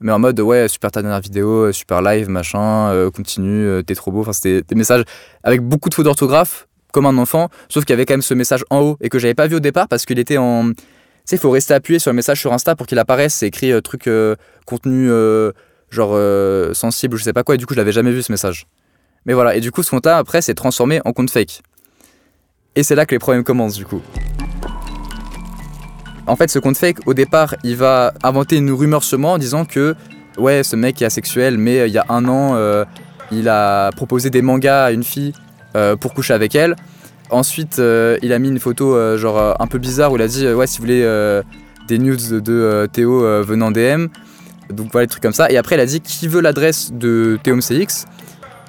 Mais 0.00 0.12
en 0.12 0.18
mode, 0.18 0.38
ouais, 0.40 0.68
super 0.68 0.90
ta 0.90 1.02
dernière 1.02 1.20
vidéo, 1.20 1.72
super 1.72 2.02
live, 2.02 2.28
machin, 2.28 3.10
continue, 3.14 3.82
t'es 3.86 3.94
trop 3.94 4.12
beau. 4.12 4.20
Enfin, 4.20 4.32
c'était 4.32 4.62
des 4.62 4.74
messages 4.74 5.04
avec 5.42 5.62
beaucoup 5.62 5.88
de 5.88 5.94
fautes 5.94 6.04
d'orthographe, 6.04 6.68
comme 6.92 7.06
un 7.06 7.16
enfant. 7.16 7.48
Sauf 7.68 7.84
qu'il 7.84 7.92
y 7.92 7.94
avait 7.94 8.04
quand 8.04 8.14
même 8.14 8.22
ce 8.22 8.34
message 8.34 8.64
en 8.68 8.80
haut 8.80 8.96
et 9.00 9.08
que 9.08 9.18
j'avais 9.18 9.34
pas 9.34 9.46
vu 9.46 9.56
au 9.56 9.60
départ 9.60 9.88
parce 9.88 10.04
qu'il 10.04 10.18
était 10.18 10.36
en. 10.36 10.70
Tu 10.70 10.76
sais, 11.24 11.36
il 11.36 11.38
faut 11.38 11.50
rester 11.50 11.72
appuyé 11.72 11.98
sur 11.98 12.10
le 12.10 12.16
message 12.16 12.40
sur 12.40 12.52
Insta 12.52 12.76
pour 12.76 12.86
qu'il 12.86 12.98
apparaisse. 12.98 13.34
C'est 13.36 13.46
écrit 13.46 13.72
truc, 13.82 14.08
contenu 14.66 15.10
genre 15.90 16.74
sensible, 16.74 17.16
je 17.16 17.24
sais 17.24 17.32
pas 17.32 17.42
quoi, 17.42 17.54
et 17.54 17.58
du 17.58 17.64
coup 17.64 17.72
je 17.72 17.78
l'avais 17.78 17.92
jamais 17.92 18.12
vu 18.12 18.22
ce 18.22 18.32
message. 18.32 18.66
Mais 19.26 19.34
voilà, 19.34 19.56
et 19.56 19.60
du 19.60 19.72
coup 19.72 19.82
ce 19.82 19.90
compte-là 19.90 20.18
après 20.18 20.40
s'est 20.40 20.54
transformé 20.54 21.00
en 21.04 21.12
compte 21.12 21.30
fake. 21.30 21.62
Et 22.76 22.82
c'est 22.82 22.94
là 22.94 23.06
que 23.06 23.14
les 23.14 23.18
problèmes 23.18 23.44
commencent 23.44 23.76
du 23.76 23.84
coup. 23.84 24.00
En 26.28 26.34
fait, 26.34 26.50
ce 26.50 26.58
compte 26.58 26.76
fake, 26.76 27.06
au 27.06 27.14
départ, 27.14 27.54
il 27.62 27.76
va 27.76 28.12
inventer 28.24 28.56
une 28.56 28.72
rumeur 28.72 29.02
moi 29.16 29.32
en 29.32 29.38
disant 29.38 29.64
que, 29.64 29.94
ouais, 30.38 30.64
ce 30.64 30.74
mec 30.74 31.00
est 31.00 31.04
asexuel, 31.04 31.56
mais 31.56 31.78
euh, 31.78 31.86
il 31.86 31.92
y 31.92 31.98
a 31.98 32.06
un 32.08 32.26
an, 32.26 32.54
euh, 32.56 32.84
il 33.30 33.48
a 33.48 33.90
proposé 33.92 34.28
des 34.30 34.42
mangas 34.42 34.86
à 34.86 34.90
une 34.90 35.04
fille 35.04 35.32
pour 36.00 36.14
coucher 36.14 36.32
avec 36.32 36.54
elle. 36.54 36.74
Ensuite, 37.28 37.76
il 37.76 38.32
a 38.32 38.38
mis 38.38 38.48
une 38.48 38.58
photo 38.58 39.18
genre 39.18 39.60
un 39.60 39.66
peu 39.66 39.76
bizarre 39.76 40.10
où 40.10 40.16
il 40.16 40.22
a 40.22 40.26
dit, 40.26 40.48
ouais, 40.48 40.66
si 40.66 40.78
vous 40.78 40.84
voulez 40.84 41.42
des 41.86 41.98
nudes 41.98 42.40
de 42.40 42.88
Théo 42.90 43.20
venant 43.42 43.70
DM, 43.70 44.06
donc 44.70 44.90
voilà, 44.90 45.04
des 45.04 45.10
trucs 45.10 45.22
comme 45.22 45.34
ça. 45.34 45.50
Et 45.50 45.58
après, 45.58 45.74
elle 45.74 45.82
a 45.82 45.86
dit 45.86 46.00
qui 46.00 46.28
veut 46.28 46.40
l'adresse 46.40 46.92
de 46.94 47.38
CX 47.44 48.06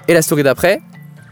Et 0.07 0.13
la 0.13 0.21
story 0.21 0.43
d'après, 0.43 0.81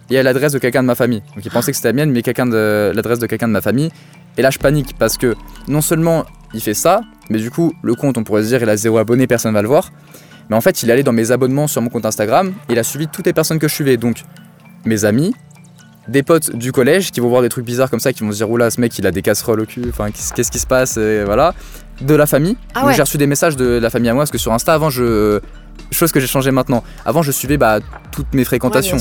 il 0.10 0.16
y 0.16 0.18
a 0.18 0.24
l'adresse 0.24 0.52
de 0.52 0.60
quelqu'un 0.60 0.82
de 0.82 0.88
ma 0.88 0.96
famille. 0.96 1.22
Donc 1.36 1.46
il 1.46 1.52
pensait 1.52 1.72
que 1.72 1.78
c'était 1.78 1.90
la 1.90 1.94
mienne, 1.94 2.12
mais 2.12 2.22
quelqu'un 2.22 2.46
de 2.46 2.92
l'adresse 2.94 3.20
de 3.20 3.28
quelqu'un 3.28 3.48
de 3.48 3.54
ma 3.54 3.62
famille. 3.62 3.90
Et 4.38 4.42
là, 4.42 4.50
je 4.50 4.60
panique 4.60 4.96
parce 4.98 5.18
que 5.18 5.36
non 5.68 5.82
seulement 5.82 6.26
il 6.54 6.62
fait 6.62 6.74
ça, 6.74 7.02
mais 7.30 7.40
du 7.40 7.50
coup, 7.52 7.74
le 7.82 7.96
compte, 7.96 8.18
on 8.18 8.24
pourrait 8.24 8.44
se 8.44 8.48
dire, 8.48 8.62
il 8.62 8.70
a 8.70 8.78
zéro 8.78 8.98
abonné, 8.98 9.28
personne 9.28 9.52
ne 9.52 9.56
va 9.56 9.62
le 9.62 9.68
voir. 9.68 9.92
Mais 10.50 10.56
en 10.56 10.62
fait, 10.62 10.84
il 10.84 10.90
est 10.90 10.94
allé 10.94 11.04
dans 11.04 11.14
mes 11.14 11.32
abonnements 11.32 11.68
sur 11.68 11.82
mon 11.82 11.90
compte 11.90 12.06
Instagram, 12.06 12.54
il 12.70 12.78
a 12.78 12.84
suivi 12.84 13.08
toutes 13.08 13.26
les 13.26 13.34
personnes 13.34 13.60
que 13.60 13.68
je 13.68 13.74
suivais. 13.74 13.98
Donc, 13.98 14.24
mes 14.86 15.06
amis, 15.06 15.34
des 16.08 16.22
potes 16.22 16.56
du 16.56 16.72
collège 16.72 17.12
qui 17.12 17.20
vont 17.20 17.30
voir 17.30 17.42
des 17.42 17.50
trucs 17.50 17.66
bizarres 17.66 17.90
comme 17.90 18.00
ça, 18.00 18.14
qui 18.14 18.24
vont 18.24 18.32
se 18.32 18.38
dire 18.38 18.50
oula 18.50 18.70
ce 18.70 18.80
mec 18.80 18.98
il 19.00 19.08
a 19.08 19.12
des 19.12 19.24
casseroles 19.24 19.62
au 19.62 19.66
cul, 19.66 19.86
enfin 19.90 20.12
qu'est-ce 20.12 20.52
qui 20.52 20.60
se 20.60 20.68
passe, 20.68 20.98
et 20.98 21.24
voilà. 21.24 21.54
De 22.02 22.14
la 22.14 22.26
famille. 22.26 22.58
Ah 22.76 22.92
j'ai 22.92 23.02
reçu 23.02 23.18
des 23.18 23.26
messages 23.26 23.56
de 23.56 23.66
la 23.66 23.90
famille 23.90 24.10
à 24.10 24.14
moi 24.14 24.22
parce 24.22 24.32
que 24.32 24.38
sur 24.38 24.54
Insta 24.54 24.74
avant 24.74 24.90
je 24.90 25.40
chose 25.92 26.12
que 26.12 26.20
j'ai 26.20 26.28
changé 26.28 26.52
maintenant. 26.52 26.84
Avant 27.06 27.22
je 27.22 27.32
suivais 27.32 27.58
bah 27.58 27.80
toutes 28.12 28.34
mes 28.34 28.44
fréquentations, 28.44 28.98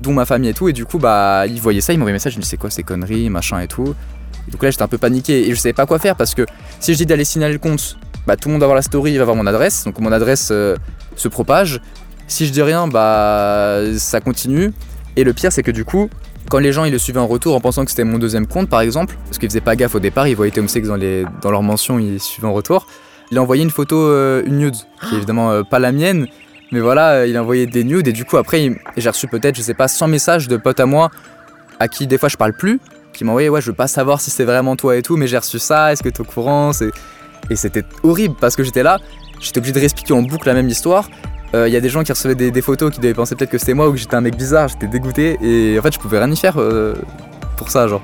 dont 0.00 0.12
ma 0.12 0.24
famille 0.24 0.50
et 0.50 0.54
tout, 0.54 0.68
et 0.68 0.72
du 0.72 0.84
coup 0.84 0.98
bah 0.98 1.46
ils 1.46 1.60
voyaient 1.60 1.80
ça, 1.80 1.92
ils 1.92 1.98
m'envoyaient 1.98 2.12
des 2.12 2.16
messages, 2.16 2.32
je 2.32 2.38
me 2.38 2.42
disais 2.42 2.52
c'est 2.52 2.56
quoi 2.56 2.70
ces 2.70 2.82
conneries, 2.82 3.28
machin 3.30 3.60
et 3.60 3.68
tout. 3.68 3.94
Et 4.48 4.50
donc 4.50 4.62
là 4.62 4.70
j'étais 4.70 4.82
un 4.82 4.88
peu 4.88 4.98
paniqué 4.98 5.48
et 5.48 5.50
je 5.50 5.60
savais 5.60 5.72
pas 5.72 5.86
quoi 5.86 5.98
faire 5.98 6.16
parce 6.16 6.34
que 6.34 6.46
si 6.78 6.92
je 6.92 6.98
dis 6.98 7.06
d'aller 7.06 7.24
signaler 7.24 7.52
le 7.52 7.58
compte, 7.58 7.96
bah 8.26 8.36
tout 8.36 8.48
le 8.48 8.52
monde 8.52 8.60
va 8.60 8.66
voir 8.66 8.76
la 8.76 8.82
story, 8.82 9.12
il 9.12 9.18
va 9.18 9.24
voir 9.24 9.36
mon 9.36 9.46
adresse, 9.46 9.84
donc 9.84 9.98
mon 9.98 10.12
adresse 10.12 10.48
euh, 10.50 10.76
se 11.16 11.28
propage 11.28 11.80
Si 12.28 12.46
je 12.46 12.52
dis 12.52 12.62
rien, 12.62 12.86
bah 12.88 13.80
ça 13.96 14.20
continue. 14.20 14.72
Et 15.16 15.24
le 15.24 15.32
pire, 15.32 15.52
c'est 15.52 15.62
que 15.62 15.72
du 15.72 15.84
coup, 15.84 16.08
quand 16.48 16.58
les 16.58 16.72
gens 16.72 16.84
ils 16.84 16.92
le 16.92 16.98
suivaient 16.98 17.20
en 17.20 17.26
retour 17.26 17.54
en 17.54 17.60
pensant 17.60 17.84
que 17.84 17.90
c'était 17.90 18.04
mon 18.04 18.18
deuxième 18.18 18.46
compte 18.46 18.68
par 18.68 18.80
exemple, 18.80 19.16
parce 19.24 19.38
qu'ils 19.38 19.48
faisaient 19.48 19.60
pas 19.60 19.76
gaffe 19.76 19.94
au 19.94 20.00
départ, 20.00 20.28
ils 20.28 20.36
voyaient 20.36 20.52
Tom 20.52 20.66
dans, 20.84 20.96
les, 20.96 21.24
dans 21.42 21.50
leurs 21.50 21.62
mentions, 21.62 21.98
ils 21.98 22.20
suivaient 22.20 22.48
en 22.48 22.52
retour, 22.52 22.86
il 23.30 23.38
a 23.38 23.42
envoyé 23.42 23.62
une 23.62 23.70
photo, 23.70 23.96
euh, 23.96 24.42
une 24.44 24.58
nude, 24.58 24.76
qui 25.08 25.14
est 25.14 25.18
évidemment 25.18 25.50
euh, 25.50 25.62
pas 25.62 25.78
la 25.78 25.92
mienne, 25.92 26.26
mais 26.72 26.80
voilà, 26.80 27.10
euh, 27.10 27.26
il 27.26 27.36
a 27.36 27.42
envoyé 27.42 27.66
des 27.66 27.84
nudes 27.84 28.08
et 28.08 28.12
du 28.12 28.24
coup 28.24 28.36
après 28.36 28.70
j'ai 28.96 29.08
reçu 29.08 29.28
peut-être, 29.28 29.56
je 29.56 29.62
sais 29.62 29.74
pas, 29.74 29.88
100 29.88 30.08
messages 30.08 30.48
de 30.48 30.56
potes 30.56 30.80
à 30.80 30.86
moi 30.86 31.10
à 31.78 31.88
qui 31.88 32.06
des 32.06 32.18
fois 32.18 32.28
je 32.28 32.36
parle 32.36 32.52
plus, 32.52 32.80
qui 33.12 33.24
envoyé 33.24 33.48
ouais 33.48 33.60
je 33.60 33.66
veux 33.66 33.76
pas 33.76 33.88
savoir 33.88 34.20
si 34.20 34.30
c'est 34.30 34.44
vraiment 34.44 34.76
toi 34.76 34.96
et 34.96 35.02
tout, 35.02 35.16
mais 35.16 35.26
j'ai 35.26 35.38
reçu 35.38 35.58
ça, 35.58 35.92
est-ce 35.92 36.02
que 36.02 36.08
t'es 36.08 36.20
au 36.20 36.24
courant 36.24 36.72
Et 37.50 37.56
c'était 37.56 37.84
horrible 38.02 38.34
parce 38.40 38.56
que 38.56 38.64
j'étais 38.64 38.82
là, 38.82 38.98
j'étais 39.40 39.58
obligé 39.58 39.72
de 39.72 39.78
réexpliquer 39.78 40.12
en 40.12 40.22
boucle 40.22 40.46
la 40.46 40.54
même 40.54 40.68
histoire. 40.68 41.08
Il 41.52 41.72
y 41.72 41.76
a 41.76 41.80
des 41.80 41.88
gens 41.88 42.04
qui 42.04 42.12
recevaient 42.12 42.36
des, 42.36 42.62
photos 42.62 42.92
qui 42.92 43.00
devaient 43.00 43.12
penser 43.12 43.34
peut-être 43.34 43.50
que 43.50 43.58
c'était 43.58 43.74
moi 43.74 43.88
ou 43.88 43.92
que 43.92 43.98
j'étais 43.98 44.14
un 44.14 44.20
mec 44.20 44.36
bizarre, 44.36 44.68
j'étais 44.68 44.86
dégoûté 44.86 45.36
et 45.42 45.76
en 45.80 45.82
fait 45.82 45.92
je 45.92 45.98
pouvais 45.98 46.18
rien 46.18 46.30
y 46.30 46.36
faire 46.36 46.58
pour 47.56 47.70
ça 47.70 47.88
genre. 47.88 48.02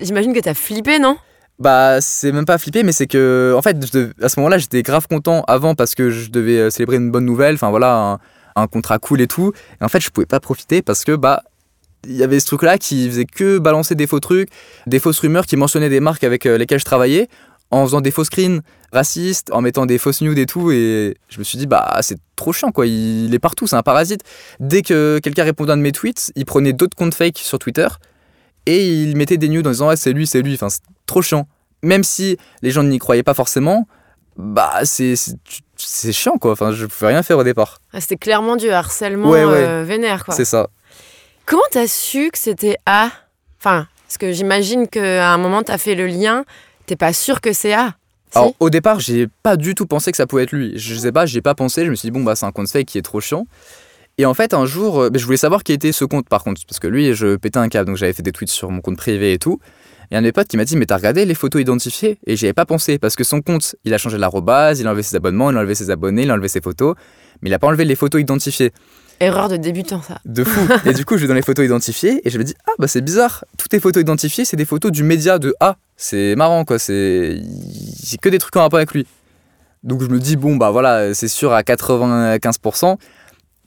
J'imagine 0.00 0.34
que 0.34 0.40
t'as 0.40 0.54
flippé, 0.54 0.98
non? 0.98 1.16
Bah, 1.58 2.00
c'est 2.00 2.30
même 2.30 2.44
pas 2.44 2.56
flippé, 2.56 2.84
mais 2.84 2.92
c'est 2.92 3.08
que, 3.08 3.52
en 3.56 3.62
fait, 3.62 3.76
à 4.22 4.28
ce 4.28 4.38
moment-là, 4.38 4.58
j'étais 4.58 4.82
grave 4.82 5.08
content 5.08 5.42
avant 5.48 5.74
parce 5.74 5.96
que 5.96 6.10
je 6.10 6.30
devais 6.30 6.58
euh, 6.58 6.70
célébrer 6.70 6.96
une 6.96 7.10
bonne 7.10 7.24
nouvelle, 7.24 7.56
enfin 7.56 7.70
voilà, 7.70 8.20
un, 8.54 8.66
contrat 8.68 8.98
cool 9.00 9.20
et 9.20 9.26
tout. 9.26 9.52
Et 9.80 9.84
en 9.84 9.88
fait, 9.88 10.00
je 10.00 10.10
pouvais 10.10 10.26
pas 10.26 10.38
profiter 10.38 10.82
parce 10.82 11.04
que, 11.04 11.16
bah, 11.16 11.42
il 12.04 12.14
y 12.14 12.22
avait 12.22 12.38
ce 12.38 12.46
truc-là 12.46 12.78
qui 12.78 13.08
faisait 13.08 13.24
que 13.24 13.58
balancer 13.58 13.96
des 13.96 14.06
faux 14.06 14.20
trucs, 14.20 14.50
des 14.86 15.00
fausses 15.00 15.18
rumeurs 15.18 15.46
qui 15.46 15.56
mentionnaient 15.56 15.88
des 15.88 15.98
marques 15.98 16.22
avec 16.22 16.46
euh, 16.46 16.58
lesquelles 16.58 16.78
je 16.78 16.84
travaillais, 16.84 17.28
en 17.72 17.84
faisant 17.84 18.00
des 18.00 18.12
faux 18.12 18.24
screens 18.24 18.60
racistes, 18.92 19.50
en 19.52 19.60
mettant 19.60 19.84
des 19.84 19.98
fausses 19.98 20.20
news 20.20 20.38
et 20.38 20.46
tout. 20.46 20.70
Et 20.70 21.16
je 21.28 21.40
me 21.40 21.44
suis 21.44 21.58
dit, 21.58 21.66
bah, 21.66 21.98
c'est 22.02 22.18
trop 22.36 22.52
chiant, 22.52 22.70
quoi. 22.70 22.86
Il 22.86 23.34
est 23.34 23.40
partout, 23.40 23.66
c'est 23.66 23.76
un 23.76 23.82
parasite. 23.82 24.22
Dès 24.60 24.82
que 24.82 25.18
quelqu'un 25.18 25.42
répondait 25.42 25.72
à 25.72 25.74
un 25.74 25.78
de 25.78 25.82
mes 25.82 25.92
tweets, 25.92 26.32
il 26.36 26.44
prenait 26.44 26.72
d'autres 26.72 26.96
comptes 26.96 27.14
fake 27.14 27.38
sur 27.38 27.58
Twitter 27.58 27.88
et 28.66 28.86
il 28.86 29.16
mettait 29.16 29.38
des 29.38 29.48
news 29.48 29.66
en 29.66 29.70
disant, 29.70 29.88
ouais, 29.88 29.96
c'est 29.96 30.12
lui, 30.12 30.26
c'est 30.26 30.40
lui. 30.40 30.54
Enfin, 30.54 30.68
trop 31.08 31.22
chiant 31.22 31.48
même 31.82 32.02
si 32.02 32.36
les 32.62 32.70
gens 32.72 32.82
n'y 32.82 32.98
croyaient 32.98 33.22
pas 33.22 33.34
forcément, 33.34 33.86
bah 34.36 34.80
c'est 34.84 35.14
c'est- 35.16 36.12
chiant 36.12 36.36
quoi. 36.38 36.50
Enfin, 36.52 36.72
je 36.72 36.86
pouvais 36.86 37.06
rien 37.08 37.22
faire 37.22 37.38
au 37.38 37.44
départ. 37.44 37.78
Ah, 37.92 38.00
C'était 38.00 38.16
clairement 38.16 38.56
du 38.56 38.68
harcèlement 38.68 39.30
Ouais, 39.30 39.44
ouais. 39.44 39.52
euh, 39.64 39.84
vénère, 39.86 40.24
quoi. 40.24 40.34
C'est 40.34 40.44
ça. 40.44 40.70
Comment 41.46 41.62
t'as 41.70 41.86
su 41.86 42.30
que 42.32 42.38
c'était 42.38 42.76
A? 42.84 43.10
Enfin, 43.60 43.86
parce 44.08 44.18
que 44.18 44.32
j'imagine 44.32 44.88
qu'à 44.88 45.32
un 45.32 45.38
moment, 45.38 45.62
t'as 45.62 45.78
fait 45.78 45.94
le 45.94 46.08
lien, 46.08 46.44
t'es 46.86 46.96
pas 46.96 47.12
sûr 47.12 47.40
que 47.40 47.52
c'est 47.52 47.74
A? 47.74 47.94
Si 48.32 48.38
Alors 48.38 48.54
au 48.58 48.70
départ, 48.70 48.98
j'ai 48.98 49.28
pas 49.44 49.56
du 49.56 49.76
tout 49.76 49.86
pensé 49.86 50.10
que 50.10 50.16
ça 50.16 50.26
pouvait 50.26 50.42
être 50.42 50.52
lui. 50.52 50.76
Je 50.76 50.96
sais 50.96 51.12
pas, 51.12 51.26
j'y 51.26 51.38
ai 51.38 51.42
pas 51.42 51.54
pensé. 51.54 51.84
Je 51.84 51.90
me 51.90 51.94
suis 51.94 52.08
dit 52.08 52.10
bon 52.10 52.24
bah 52.24 52.34
c'est 52.34 52.44
un 52.46 52.50
compte 52.52 52.68
fake 52.68 52.86
qui 52.86 52.98
est 52.98 53.02
trop 53.02 53.20
chiant. 53.20 53.46
Et 54.18 54.26
en 54.26 54.34
fait 54.34 54.52
un 54.52 54.66
jour, 54.66 55.00
euh, 55.00 55.10
je 55.14 55.24
voulais 55.24 55.36
savoir 55.36 55.62
qui 55.62 55.72
était 55.72 55.92
ce 55.92 56.04
compte 56.04 56.28
par 56.28 56.42
contre, 56.42 56.60
parce 56.68 56.80
que 56.80 56.88
lui 56.88 57.14
je 57.14 57.36
pétais 57.36 57.58
un 57.58 57.68
câble, 57.68 57.86
donc 57.86 57.96
j'avais 57.96 58.12
fait 58.12 58.22
des 58.24 58.32
tweets 58.32 58.50
sur 58.50 58.68
mon 58.70 58.80
compte 58.80 58.96
privé 58.98 59.32
et 59.32 59.38
tout. 59.38 59.60
Et 60.10 60.16
un 60.16 60.20
de 60.20 60.26
mes 60.26 60.32
potes 60.32 60.48
qui 60.48 60.56
m'a 60.56 60.64
dit 60.64 60.76
mais 60.76 60.86
t'as 60.86 60.96
regardé 60.96 61.24
les 61.24 61.34
photos 61.34 61.60
identifiées? 61.60 62.18
Et 62.26 62.36
j'y 62.36 62.46
avais 62.46 62.54
pas 62.54 62.66
pensé 62.66 62.98
parce 62.98 63.16
que 63.16 63.24
son 63.24 63.42
compte, 63.42 63.76
il 63.84 63.92
a 63.92 63.98
changé 63.98 64.18
l'arrobase, 64.18 64.80
il 64.80 64.86
a 64.86 64.90
enlevé 64.90 65.02
ses 65.02 65.16
abonnements, 65.16 65.50
il 65.50 65.56
a 65.56 65.60
enlevé 65.60 65.74
ses 65.74 65.90
abonnés, 65.90 66.22
il 66.22 66.30
a 66.30 66.34
enlevé 66.34 66.48
ses 66.48 66.60
photos, 66.60 66.94
mais 67.42 67.50
il 67.50 67.54
a 67.54 67.58
pas 67.58 67.66
enlevé 67.66 67.84
les 67.84 67.96
photos 67.96 68.20
identifiées. 68.20 68.72
Erreur 69.20 69.48
de 69.48 69.56
débutant, 69.56 70.00
ça. 70.00 70.20
De 70.24 70.44
fou. 70.44 70.60
et 70.86 70.92
du 70.92 71.04
coup, 71.04 71.16
je 71.16 71.22
vais 71.22 71.28
dans 71.28 71.34
les 71.34 71.42
photos 71.42 71.64
identifiées 71.64 72.20
et 72.24 72.30
je 72.30 72.38
me 72.38 72.44
dis 72.44 72.54
ah 72.66 72.72
bah 72.78 72.88
c'est 72.88 73.00
bizarre. 73.00 73.44
Toutes 73.56 73.72
les 73.72 73.80
photos 73.80 74.00
identifiées, 74.00 74.44
c'est 74.44 74.56
des 74.56 74.64
photos 74.64 74.92
du 74.92 75.02
média 75.02 75.38
de 75.38 75.54
A. 75.60 75.76
C'est 75.96 76.36
marrant 76.36 76.64
quoi. 76.64 76.78
C'est 76.78 77.42
c'est 78.02 78.18
que 78.18 78.28
des 78.28 78.38
trucs 78.38 78.56
en 78.56 78.60
rapport 78.60 78.78
avec 78.78 78.92
lui. 78.92 79.06
Donc 79.82 80.02
je 80.02 80.08
me 80.08 80.18
dis 80.18 80.36
bon 80.36 80.56
bah 80.56 80.70
voilà, 80.70 81.14
c'est 81.14 81.28
sûr 81.28 81.52
à 81.52 81.62
95%. 81.62 82.96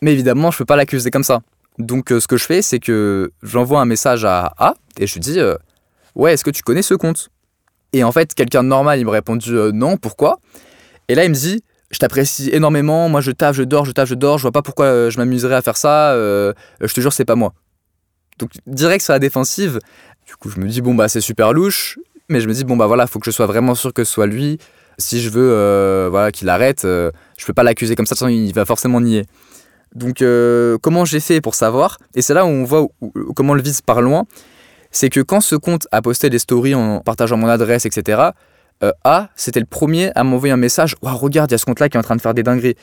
Mais 0.01 0.13
évidemment, 0.13 0.49
je 0.49 0.57
peux 0.57 0.65
pas 0.65 0.75
l'accuser 0.75 1.11
comme 1.11 1.23
ça. 1.23 1.41
Donc 1.77 2.11
euh, 2.11 2.19
ce 2.19 2.27
que 2.27 2.37
je 2.37 2.45
fais, 2.45 2.61
c'est 2.61 2.79
que 2.79 3.31
j'envoie 3.43 3.81
un 3.81 3.85
message 3.85 4.25
à 4.25 4.53
A 4.57 4.73
et 4.97 5.07
je 5.07 5.13
lui 5.13 5.19
dis 5.19 5.39
euh, 5.39 5.55
ouais 6.15 6.33
est-ce 6.33 6.43
que 6.43 6.49
tu 6.51 6.61
connais 6.63 6.81
ce 6.81 6.93
compte? 6.93 7.29
Et 7.93 8.03
en 8.03 8.11
fait, 8.11 8.33
quelqu'un 8.33 8.63
de 8.63 8.69
normal, 8.69 8.99
il 8.99 9.05
me 9.05 9.11
répondu 9.11 9.55
euh, 9.55 9.71
non. 9.71 9.97
Pourquoi? 9.97 10.39
Et 11.07 11.15
là, 11.15 11.25
il 11.25 11.29
me 11.29 11.35
dit 11.35 11.63
je 11.89 11.99
t'apprécie 11.99 12.49
énormément, 12.53 13.09
moi 13.09 13.19
je 13.19 13.31
taffe, 13.31 13.57
je 13.57 13.63
dors, 13.63 13.83
je 13.83 13.91
taffe, 13.91 14.07
je 14.07 14.15
dors, 14.15 14.37
je 14.37 14.43
vois 14.43 14.53
pas 14.53 14.61
pourquoi 14.61 14.85
euh, 14.85 15.09
je 15.09 15.17
m'amuserais 15.17 15.55
à 15.55 15.61
faire 15.61 15.75
ça, 15.75 16.13
euh, 16.13 16.53
je 16.79 16.93
te 16.93 17.01
jure 17.01 17.11
c'est 17.11 17.25
pas 17.25 17.35
moi. 17.35 17.53
Donc 18.39 18.51
direct 18.65 19.03
sur 19.03 19.11
la 19.11 19.19
défensive, 19.19 19.79
du 20.25 20.37
coup 20.37 20.49
je 20.49 20.57
me 20.61 20.69
dis 20.69 20.79
bon 20.81 20.95
bah 20.95 21.09
c'est 21.09 21.19
super 21.19 21.51
louche, 21.51 21.99
mais 22.29 22.39
je 22.39 22.47
me 22.47 22.53
dis 22.53 22.63
bon 22.63 22.77
bah 22.77 22.87
voilà, 22.87 23.07
faut 23.07 23.19
que 23.19 23.25
je 23.25 23.31
sois 23.31 23.45
vraiment 23.45 23.75
sûr 23.75 23.91
que 23.93 24.05
ce 24.05 24.13
soit 24.13 24.25
lui. 24.25 24.57
Si 24.97 25.19
je 25.19 25.29
veux 25.29 26.07
voilà 26.09 26.31
qu'il 26.31 26.47
arrête, 26.47 26.83
je 26.83 27.45
peux 27.45 27.53
pas 27.53 27.63
l'accuser 27.63 27.95
comme 27.97 28.05
ça, 28.05 28.15
de 28.15 28.19
toute 28.19 28.27
façon, 28.27 28.33
il 28.33 28.53
va 28.53 28.63
forcément 28.63 29.01
nier. 29.01 29.25
Donc 29.93 30.23
comment 30.81 31.03
j'ai 31.03 31.19
fait 31.19 31.41
pour 31.41 31.55
savoir? 31.55 31.97
Et 32.15 32.21
c'est 32.21 32.33
là 32.33 32.45
où 32.45 32.47
on 32.47 32.63
voit 32.63 32.83
où- 32.83 32.91
où- 33.01 33.33
comment 33.33 33.53
le 33.53 33.61
vise 33.61 33.81
par 33.81 34.01
loin, 34.01 34.25
c'est 34.91 35.09
que 35.09 35.19
quand 35.21 35.41
ce 35.41 35.55
compte 35.55 35.87
a 35.91 36.01
posté 36.01 36.29
des 36.29 36.39
stories 36.39 36.75
en 36.75 36.99
partageant 36.99 37.37
mon 37.37 37.47
adresse, 37.47 37.85
etc. 37.85 38.21
euh, 38.83 38.91
A, 39.03 39.29
c'était 39.35 39.59
le 39.59 39.65
premier 39.65 40.11
à 40.15 40.23
m'envoyer 40.23 40.53
un 40.53 40.57
message. 40.57 40.95
Waouh, 41.01 41.17
regarde, 41.17 41.51
il 41.51 41.53
y 41.53 41.55
a 41.55 41.57
ce 41.57 41.65
compte-là 41.65 41.89
qui 41.89 41.97
est 41.97 41.99
en 41.99 42.03
train 42.03 42.15
de 42.15 42.21
faire 42.21 42.33
des 42.33 42.43
dingueries. 42.43 42.75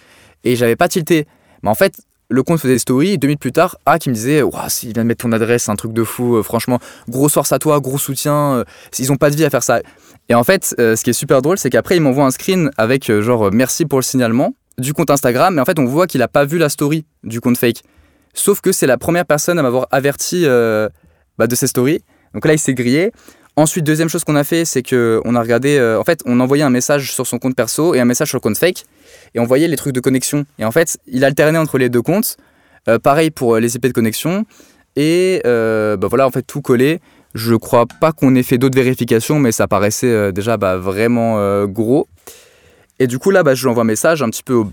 Et 0.44 0.57
j'avais 0.57 0.77
pas 0.77 0.88
tilté. 0.88 1.27
Mais 1.62 1.71
en 1.71 1.75
fait, 1.75 2.01
le 2.31 2.42
compte 2.42 2.61
faisait 2.61 2.75
des 2.75 2.79
stories. 2.79 3.18
Deux 3.18 3.29
minutes 3.29 3.40
plus 3.40 3.53
tard, 3.53 3.79
A 3.87 3.99
qui 3.99 4.09
me 4.09 4.14
disait 4.14 4.42
Waouh, 4.42 4.68
s'il 4.68 4.92
vient 4.92 5.03
de 5.03 5.09
mettre 5.09 5.23
ton 5.23 5.33
adresse, 5.33 5.64
c'est 5.64 5.71
un 5.71 5.77
truc 5.77 5.92
de 5.92 6.05
fou. 6.05 6.37
euh, 6.37 6.42
franchement, 6.42 6.79
gros 7.09 7.29
force 7.29 7.53
à 7.53 7.59
toi, 7.59 7.81
gros 7.81 7.99
soutien. 7.99 8.59
euh, 8.59 8.64
ils 8.99 9.12
ont 9.12 9.16
pas 9.16 9.31
de 9.31 9.37
vie 9.37 9.44
à 9.44 9.51
faire 9.51 9.62
ça. 9.62 9.81
Et 10.29 10.35
en 10.35 10.44
fait, 10.44 10.75
euh, 10.79 10.94
ce 10.94 11.05
qui 11.05 11.11
est 11.11 11.14
super 11.14 11.42
drôle, 11.42 11.59
c'est 11.59 11.71
qu'après, 11.71 11.97
il 11.97 12.01
m'envoie 12.01 12.25
un 12.25 12.31
screen 12.31 12.71
avec 12.77 13.11
genre 13.21 13.51
merci 13.53 13.87
pour 13.87 13.99
le 13.99 14.03
signalement 14.05 14.55
du 14.79 14.92
compte 14.92 15.11
Instagram. 15.11 15.55
Mais 15.55 15.61
en 15.61 15.64
fait, 15.64 15.79
on 15.79 15.87
voit 15.87 16.07
qu'il 16.07 16.23
a 16.23 16.29
pas 16.29 16.44
vu 16.44 16.59
la 16.59 16.68
story 16.68 17.05
du 17.25 17.40
compte 17.40 17.57
fake. 17.57 17.83
Sauf 18.35 18.61
que 18.61 18.73
c'est 18.73 18.87
la 18.87 18.99
première 18.99 19.25
personne 19.25 19.59
à 19.59 19.62
m'avoir 19.62 19.88
averti 19.90 20.44
bah, 21.38 21.46
de 21.46 21.55
ces 21.55 21.66
stories. 21.66 22.03
Donc 22.35 22.44
là, 22.44 22.53
il 22.53 22.59
s'est 22.59 22.74
grillé. 22.74 23.12
Ensuite, 23.59 23.85
deuxième 23.85 24.09
chose 24.09 24.22
qu'on 24.22 24.37
a 24.37 24.44
fait, 24.44 24.64
c'est 24.64 24.85
que 24.85 25.20
on 25.24 25.35
a 25.35 25.40
regardé. 25.40 25.79
euh, 25.79 25.98
en 25.98 26.05
fait, 26.05 26.20
on 26.27 26.38
envoyait 26.38 26.62
un 26.62 26.70
message 26.70 27.12
sur 27.12 27.27
son 27.27 27.40
compte 27.40 27.57
perso 27.57 27.92
et 27.92 27.98
un 27.98 28.05
message 28.05 28.29
sur 28.29 28.37
le 28.37 28.40
compte 28.40 28.57
fake, 28.57 28.85
et 29.35 29.40
on 29.40 29.44
voyait 29.46 29.66
les 29.66 29.74
trucs 29.74 29.94
de 29.94 29.98
connexion. 29.98 30.44
Et 30.61 30.64
en 30.64 30.70
fait, 30.70 30.98
il 31.09 31.24
alternait 31.24 31.59
entre 31.59 31.77
les 31.77 31.88
deux 31.88 32.01
comptes. 32.01 32.37
Euh, 32.88 33.01
pareil 33.01 33.33
pour 33.33 33.57
euh, 33.57 33.61
les 33.61 33.74
IP 33.74 33.88
de 33.88 33.92
connexion. 33.92 34.46
Et 34.94 35.40
bah 35.44 36.07
voilà, 36.09 36.27
en 36.27 36.31
fait, 36.31 36.42
tout 36.42 36.61
collé. 36.61 37.01
Je 37.35 37.57
crois 37.57 37.87
pas 38.01 38.12
qu'on 38.12 38.37
ait 38.37 38.44
fait 38.44 38.59
d'autres 38.59 38.77
vérifications, 38.77 39.40
mais 39.40 39.51
ça 39.51 39.66
paraissait 39.66 40.33
déjà 40.33 40.57
bah, 40.57 40.77
vraiment 40.77 41.64
gros. 41.66 42.09
Et 42.98 43.07
du 43.07 43.20
coup, 43.20 43.31
là, 43.31 43.44
bah, 43.44 43.55
je 43.55 43.62
lui 43.62 43.70
envoie 43.70 43.83
un 43.83 43.87
message 43.87 44.22
un 44.22 44.31
petit 44.31 44.42
peu 44.42 44.64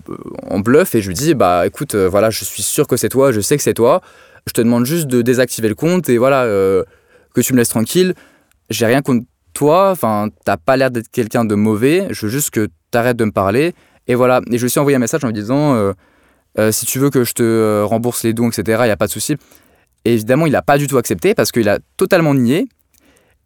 en 0.49 0.59
bluff 0.59 0.95
et 0.95 1.01
je 1.01 1.09
lui 1.09 1.15
dis 1.15 1.35
Bah 1.35 1.67
écoute, 1.67 1.93
voilà, 1.93 2.31
je 2.31 2.43
suis 2.43 2.63
sûr 2.63 2.87
que 2.87 2.97
c'est 2.97 3.09
toi, 3.09 3.31
je 3.31 3.41
sais 3.41 3.57
que 3.57 3.61
c'est 3.61 3.75
toi. 3.75 4.01
Je 4.47 4.53
te 4.53 4.61
demande 4.61 4.85
juste 4.85 5.07
de 5.07 5.21
désactiver 5.21 5.69
le 5.69 5.75
compte 5.75 6.07
et 6.09 6.17
voilà, 6.17 6.43
euh, 6.43 6.83
que 7.33 7.41
tu 7.41 7.53
me 7.53 7.57
laisses 7.57 7.69
tranquille. 7.69 8.13
J'ai 8.69 8.85
rien 8.85 9.01
contre 9.01 9.25
toi, 9.53 9.89
enfin, 9.91 10.29
t'as 10.43 10.57
pas 10.57 10.77
l'air 10.77 10.91
d'être 10.91 11.09
quelqu'un 11.09 11.45
de 11.45 11.55
mauvais, 11.55 12.07
je 12.11 12.25
veux 12.25 12.31
juste 12.31 12.51
que 12.51 12.67
t'arrêtes 12.91 13.17
de 13.17 13.25
me 13.25 13.31
parler. 13.31 13.73
Et 14.07 14.13
voilà, 14.15 14.41
et 14.51 14.57
je 14.57 14.65
lui 14.65 14.71
ai 14.75 14.79
envoyé 14.79 14.95
un 14.95 14.99
message 14.99 15.23
en 15.23 15.27
lui 15.27 15.33
disant 15.33 15.73
euh, 15.75 15.93
Euh, 16.59 16.71
Si 16.71 16.85
tu 16.85 16.99
veux 16.99 17.09
que 17.09 17.23
je 17.23 17.33
te 17.33 17.81
rembourse 17.83 18.23
les 18.23 18.33
dons, 18.33 18.49
etc., 18.49 18.63
il 18.81 18.85
n'y 18.85 18.91
a 18.91 18.97
pas 18.97 19.07
de 19.07 19.11
souci. 19.11 19.35
Et 20.05 20.13
évidemment, 20.13 20.45
il 20.45 20.51
n'a 20.51 20.61
pas 20.61 20.77
du 20.77 20.87
tout 20.87 20.97
accepté 20.97 21.33
parce 21.33 21.51
qu'il 21.51 21.67
a 21.67 21.79
totalement 21.97 22.33
nié. 22.35 22.67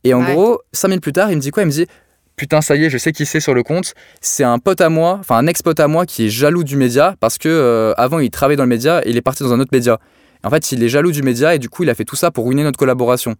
Et 0.04 0.14
en 0.14 0.22
Ouais. 0.24 0.34
gros, 0.34 0.60
cinq 0.74 0.90
minutes 0.90 1.04
plus 1.04 1.14
tard, 1.14 1.32
il 1.32 1.38
me 1.38 1.42
dit 1.42 1.52
quoi? 1.52 1.64
Il 1.64 1.68
me 1.68 1.72
dit 1.72 1.88
Putain, 2.36 2.62
ça 2.62 2.76
y 2.76 2.86
est, 2.86 2.90
je 2.90 2.98
sais 2.98 3.12
qui 3.12 3.26
c'est 3.26 3.40
sur 3.40 3.54
le 3.54 3.64
compte. 3.64 3.94
C'est 4.22 4.44
un 4.44 4.60
pote 4.60 4.80
à 4.82 4.90
moi, 4.90 5.18
enfin 5.20 5.38
un 5.38 5.48
ex-pote 5.48 5.80
à 5.80 5.88
moi 5.88 6.06
qui 6.06 6.26
est 6.26 6.30
jaloux 6.30 6.64
du 6.64 6.76
média 6.78 7.16
parce 7.20 7.38
que 7.38 7.50
euh, 7.50 7.94
avant 7.98 8.20
il 8.20 8.30
travaillait 8.30 8.56
dans 8.58 8.64
le 8.64 8.70
média 8.70 9.02
et 9.06 9.10
il 9.10 9.18
est 9.18 9.22
parti 9.22 9.44
dans 9.44 9.54
un 9.54 9.60
autre 9.60 9.72
média. 9.74 9.98
En 10.44 10.50
fait, 10.50 10.72
il 10.72 10.84
est 10.84 10.90
jaloux 10.90 11.12
du 11.12 11.22
média 11.22 11.56
et 11.56 11.60
du 11.60 11.70
coup, 11.70 11.84
il 11.84 11.90
a 11.90 11.96
fait 11.96 12.06
tout 12.06 12.16
ça 12.16 12.32
pour 12.32 12.48
ruiner 12.48 12.64
notre 12.64 12.80
collaboration. 12.80 13.36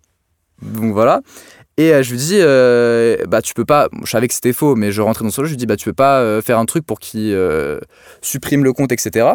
Donc 0.62 0.94
voilà. 0.94 1.22
Et 1.78 1.94
euh, 1.94 2.04
je 2.04 2.12
lui 2.12 2.18
dis, 2.18 2.38
euh, 2.40 3.16
bah 3.28 3.42
tu 3.42 3.54
peux 3.54 3.64
pas. 3.64 3.88
Je 4.04 4.10
savais 4.10 4.28
que 4.28 4.34
c'était 4.34 4.52
faux, 4.52 4.76
mais 4.76 4.92
je 4.92 5.02
rentrais 5.02 5.24
dans 5.24 5.32
son 5.32 5.44
jeu. 5.44 5.48
Je 5.48 5.52
lui 5.52 5.58
dis, 5.58 5.66
bah 5.66 5.78
tu 5.78 5.86
peux 5.86 5.94
pas 5.94 6.20
euh, 6.20 6.42
faire 6.42 6.60
un 6.60 6.66
truc 6.66 6.86
pour 6.86 7.00
qu'il 7.00 7.38
supprime 8.22 8.64
le 8.64 8.74
compte, 8.74 8.92
etc. 8.92 9.28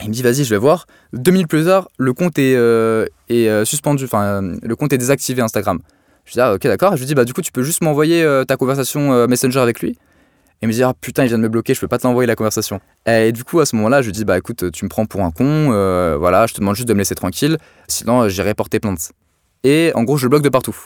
Et 0.00 0.04
il 0.04 0.08
me 0.08 0.14
dit, 0.14 0.22
vas-y, 0.22 0.44
je 0.44 0.50
vais 0.50 0.58
voir. 0.58 0.86
Deux 1.14 1.32
minutes 1.32 1.48
plus 1.48 1.64
tard, 1.64 1.88
le 1.96 2.12
compte 2.12 2.38
est, 2.38 3.64
suspendu. 3.64 4.04
Enfin, 4.04 4.42
le 4.62 4.76
compte 4.76 4.92
est 4.92 4.98
désactivé 4.98 5.40
Instagram. 5.40 5.80
Je 6.26 6.32
dis, 6.32 6.40
ah 6.40 6.52
ok, 6.52 6.62
d'accord. 6.64 6.94
Je 6.94 7.00
lui 7.00 7.06
dis, 7.06 7.14
bah 7.14 7.24
du 7.24 7.32
coup, 7.32 7.40
tu 7.40 7.52
peux 7.52 7.62
juste 7.62 7.82
m'envoyer 7.82 8.22
ta 8.46 8.56
conversation 8.58 9.26
Messenger 9.26 9.60
avec 9.60 9.80
lui. 9.80 9.98
Et 10.60 10.66
me 10.66 10.72
dit, 10.72 10.82
ah 10.82 10.92
putain, 11.00 11.22
il 11.24 11.28
vient 11.28 11.38
de 11.38 11.42
me 11.44 11.48
bloquer, 11.48 11.72
je 11.74 11.80
peux 11.80 11.86
pas 11.86 11.98
t'envoyer 11.98 12.26
la 12.26 12.34
conversation. 12.34 12.80
Et 13.06 13.30
du 13.30 13.44
coup, 13.44 13.60
à 13.60 13.66
ce 13.66 13.76
moment-là, 13.76 14.02
je 14.02 14.06
lui 14.06 14.12
dis, 14.12 14.24
bah 14.24 14.36
écoute, 14.36 14.72
tu 14.72 14.84
me 14.84 14.88
prends 14.88 15.06
pour 15.06 15.20
un 15.22 15.30
con, 15.30 15.44
euh, 15.72 16.16
voilà, 16.18 16.46
je 16.48 16.54
te 16.54 16.60
demande 16.60 16.74
juste 16.74 16.88
de 16.88 16.94
me 16.94 16.98
laisser 16.98 17.14
tranquille, 17.14 17.58
sinon 17.86 18.22
euh, 18.22 18.28
j'irai 18.28 18.54
porter 18.54 18.80
plainte. 18.80 19.12
Et 19.62 19.92
en 19.94 20.02
gros, 20.02 20.16
je 20.16 20.26
bloque 20.26 20.42
de 20.42 20.48
partout. 20.48 20.76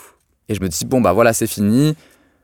Et 0.47 0.53
je 0.53 0.61
me 0.61 0.67
dis, 0.69 0.85
bon, 0.85 1.01
bah 1.01 1.11
voilà, 1.13 1.33
c'est 1.33 1.47
fini. 1.47 1.95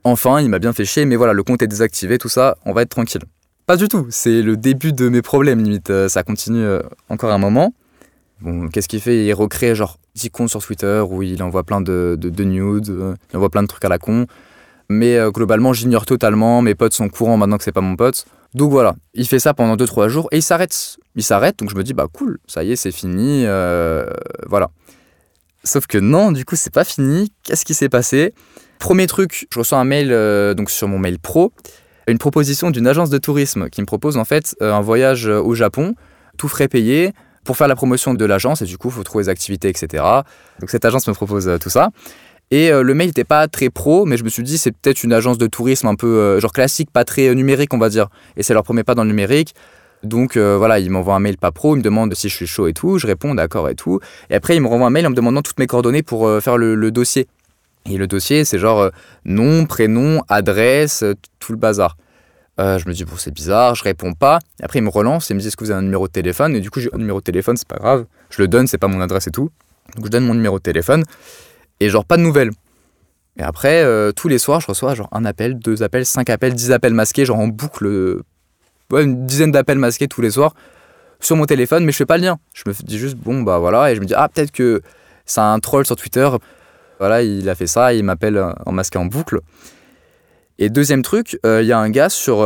Enfin, 0.03 0.39
il 0.41 0.49
m'a 0.49 0.57
bien 0.57 0.73
fait 0.73 0.85
chier, 0.85 1.05
mais 1.05 1.17
voilà, 1.17 1.33
le 1.33 1.43
compte 1.43 1.61
est 1.61 1.67
désactivé, 1.67 2.17
tout 2.17 2.29
ça, 2.29 2.57
on 2.65 2.73
va 2.73 2.81
être 2.81 2.89
tranquille. 2.89 3.21
Pas 3.67 3.77
du 3.77 3.87
tout, 3.87 4.07
c'est 4.09 4.41
le 4.41 4.57
début 4.57 4.91
de 4.93 5.07
mes 5.09 5.21
problèmes, 5.21 5.61
limite. 5.63 5.91
euh, 5.91 6.07
Ça 6.07 6.23
continue 6.23 6.65
encore 7.09 7.31
un 7.31 7.37
moment. 7.37 7.73
Bon, 8.41 8.69
qu'est-ce 8.69 8.87
qu'il 8.87 9.01
fait? 9.01 9.25
Il 9.25 9.33
recrée 9.33 9.75
genre 9.75 9.97
10 10.15 10.29
comptes 10.31 10.49
sur 10.49 10.63
Twitter 10.63 11.03
où 11.07 11.21
il 11.21 11.43
envoie 11.43 11.63
plein 11.63 11.81
de, 11.81 12.15
de, 12.19 12.29
de 12.29 12.43
nudes, 12.43 12.87
il 13.31 13.37
envoie 13.37 13.49
plein 13.49 13.61
de 13.61 13.67
trucs 13.67 13.83
à 13.85 13.89
la 13.89 13.99
con. 13.99 14.25
Mais 14.89 15.15
euh, 15.15 15.29
globalement, 15.31 15.71
j'ignore 15.71 16.05
totalement. 16.05 16.61
Mes 16.61 16.75
potes 16.75 16.93
sont 16.93 17.09
courants 17.09 17.37
maintenant 17.37 17.57
que 17.57 17.63
c'est 17.63 17.71
pas 17.71 17.81
mon 17.81 17.95
pote. 17.95 18.25
Donc 18.55 18.71
voilà, 18.71 18.95
il 19.13 19.27
fait 19.27 19.37
ça 19.37 19.53
pendant 19.53 19.75
2-3 19.75 20.07
jours 20.07 20.27
et 20.31 20.37
il 20.37 20.41
s'arrête. 20.41 20.97
Il 21.15 21.23
s'arrête, 21.23 21.59
donc 21.59 21.69
je 21.69 21.75
me 21.75 21.83
dis, 21.83 21.93
bah 21.93 22.07
cool, 22.11 22.39
ça 22.47 22.63
y 22.63 22.71
est, 22.71 22.75
c'est 22.75 22.91
fini. 22.91 23.43
euh, 23.45 24.09
voilà. 24.47 24.71
Sauf 25.63 25.85
que 25.85 25.99
non, 25.99 26.31
du 26.31 26.45
coup, 26.45 26.55
c'est 26.55 26.73
pas 26.73 26.83
fini. 26.83 27.31
Qu'est-ce 27.43 27.65
qui 27.65 27.75
s'est 27.75 27.89
passé? 27.89 28.33
Premier 28.79 29.05
truc, 29.05 29.45
je 29.53 29.59
reçois 29.59 29.77
un 29.77 29.83
mail 29.83 30.09
euh, 30.11 30.53
donc 30.55 30.71
sur 30.71 30.87
mon 30.87 30.97
mail 30.97 31.19
pro, 31.19 31.51
une 32.07 32.17
proposition 32.17 32.71
d'une 32.71 32.87
agence 32.87 33.09
de 33.11 33.17
tourisme 33.19 33.69
qui 33.69 33.81
me 33.81 33.85
propose 33.85 34.17
en 34.17 34.25
fait 34.25 34.55
un 34.61 34.81
voyage 34.81 35.27
au 35.27 35.53
Japon, 35.53 35.93
tout 36.37 36.47
frais 36.47 36.69
payé, 36.69 37.13
pour 37.43 37.57
faire 37.57 37.67
la 37.67 37.75
promotion 37.75 38.13
de 38.13 38.25
l'agence 38.25 38.61
et 38.61 38.65
du 38.65 38.77
coup, 38.77 38.87
il 38.87 38.93
faut 38.93 39.03
trouver 39.03 39.25
des 39.25 39.29
activités, 39.29 39.69
etc. 39.69 40.03
Donc 40.59 40.69
cette 40.69 40.85
agence 40.85 41.07
me 41.07 41.13
propose 41.13 41.49
tout 41.61 41.69
ça. 41.69 41.89
Et 42.51 42.71
euh, 42.71 42.81
le 42.81 42.93
mail 42.95 43.07
n'était 43.07 43.23
pas 43.23 43.47
très 43.47 43.69
pro, 43.69 44.05
mais 44.05 44.17
je 44.17 44.23
me 44.23 44.29
suis 44.29 44.43
dit 44.43 44.57
c'est 44.57 44.71
peut-être 44.71 45.03
une 45.03 45.13
agence 45.13 45.37
de 45.37 45.47
tourisme 45.47 45.87
un 45.87 45.95
peu 45.95 46.07
euh, 46.07 46.39
genre 46.39 46.51
classique, 46.51 46.89
pas 46.91 47.05
très 47.05 47.27
euh, 47.27 47.33
numérique, 47.33 47.73
on 47.73 47.77
va 47.77 47.89
dire. 47.89 48.07
Et 48.37 48.43
c'est 48.43 48.53
leur 48.53 48.63
premier 48.63 48.83
pas 48.83 48.95
dans 48.95 49.03
le 49.03 49.09
numérique. 49.09 49.53
Donc 50.01 50.37
voilà, 50.37 50.79
ils 50.79 50.89
m'envoient 50.89 51.15
un 51.15 51.19
mail 51.19 51.37
pas 51.37 51.51
pro, 51.51 51.75
ils 51.75 51.79
me 51.79 51.83
demandent 51.83 52.13
si 52.13 52.29
je 52.29 52.33
suis 52.33 52.47
chaud 52.47 52.67
et 52.67 52.73
tout, 52.73 52.99
je 52.99 53.05
réponds 53.05 53.35
d'accord 53.35 53.67
et 53.67 53.75
tout. 53.75 53.99
Et 54.29 54.35
après, 54.35 54.55
ils 54.55 54.61
me 54.61 54.67
renvoient 54.67 54.87
un 54.87 54.91
mail 54.91 55.05
en 55.05 55.09
me 55.09 55.15
demandant 55.15 55.41
toutes 55.41 55.59
mes 55.59 55.67
coordonnées 55.67 56.03
pour 56.03 56.41
faire 56.41 56.55
le, 56.55 56.89
dossier. 56.89 57.27
Et 57.85 57.97
le 57.97 58.07
dossier, 58.07 58.45
c'est 58.45 58.59
genre 58.59 58.91
nom, 59.25 59.65
prénom, 59.65 60.21
adresse, 60.29 61.03
tout 61.39 61.51
le 61.51 61.57
bazar. 61.57 61.97
Je 62.57 62.87
me 62.87 62.93
dis, 62.93 63.03
bon, 63.03 63.17
c'est 63.17 63.33
bizarre, 63.33 63.75
je 63.75 63.83
réponds 63.83 64.13
pas. 64.13 64.39
Après, 64.63 64.79
ils 64.79 64.83
me 64.83 64.89
relancent 64.89 65.29
et 65.31 65.33
me 65.33 65.39
disent, 65.39 65.49
est-ce 65.49 65.57
que 65.57 65.65
vous 65.65 65.71
avez 65.71 65.79
un 65.79 65.83
numéro 65.83 66.07
de 66.07 66.13
téléphone? 66.13 66.55
Et 66.55 66.61
du 66.61 66.71
coup, 66.71 66.79
j'ai 66.79 66.89
un 66.93 66.97
numéro 66.97 67.19
de 67.19 67.25
téléphone, 67.25 67.57
c'est 67.57 67.67
pas 67.67 67.75
grave. 67.75 68.05
Je 68.29 68.41
le 68.41 68.47
donne, 68.47 68.67
c'est 68.67 68.77
pas 68.77 68.87
mon 68.87 69.01
adresse 69.01 69.27
et 69.27 69.31
tout. 69.31 69.49
Donc, 69.97 70.05
je 70.05 70.11
donne 70.11 70.23
mon 70.23 70.33
numéro 70.33 70.59
de 70.59 70.63
téléphone. 70.63 71.03
Et 71.79 71.89
genre, 71.89 72.05
pas 72.05 72.17
de 72.17 72.21
nouvelles. 72.21 72.51
Et 73.39 73.43
après, 73.43 73.83
euh, 73.83 74.11
tous 74.11 74.27
les 74.27 74.37
soirs, 74.37 74.59
je 74.59 74.67
reçois 74.67 74.95
genre 74.95 75.07
un 75.11 75.23
appel, 75.23 75.57
deux 75.57 75.81
appels, 75.81 76.05
cinq 76.05 76.29
appels, 76.29 76.53
dix 76.53 76.71
appels 76.71 76.93
masqués, 76.93 77.25
genre 77.25 77.39
en 77.39 77.47
boucle. 77.47 77.85
euh, 77.85 78.23
ouais, 78.91 79.03
une 79.03 79.25
dizaine 79.25 79.51
d'appels 79.51 79.77
masqués 79.77 80.07
tous 80.09 80.21
les 80.21 80.31
soirs 80.31 80.53
sur 81.21 81.35
mon 81.35 81.45
téléphone, 81.45 81.85
mais 81.85 81.91
je 81.91 81.97
fais 81.97 82.05
pas 82.05 82.17
le 82.17 82.23
lien. 82.23 82.39
Je 82.53 82.63
me 82.65 82.73
dis 82.73 82.97
juste, 82.97 83.15
bon, 83.15 83.41
bah 83.41 83.59
voilà. 83.59 83.91
Et 83.91 83.95
je 83.95 84.01
me 84.01 84.05
dis, 84.05 84.13
ah, 84.13 84.27
peut-être 84.27 84.51
que 84.51 84.81
c'est 85.25 85.39
un 85.41 85.59
troll 85.59 85.85
sur 85.85 85.95
Twitter. 85.95 86.29
Voilà, 86.99 87.21
il 87.21 87.47
a 87.47 87.55
fait 87.55 87.67
ça, 87.67 87.93
il 87.93 88.03
m'appelle 88.03 88.35
euh, 88.35 88.51
en 88.65 88.73
masqué 88.73 88.97
en 88.97 89.05
boucle. 89.05 89.39
Et 90.61 90.69
deuxième 90.69 91.01
truc, 91.01 91.39
il 91.45 91.63
y 91.63 91.71
a 91.71 91.79
un 91.79 91.89
gars 91.89 92.09
sur. 92.09 92.39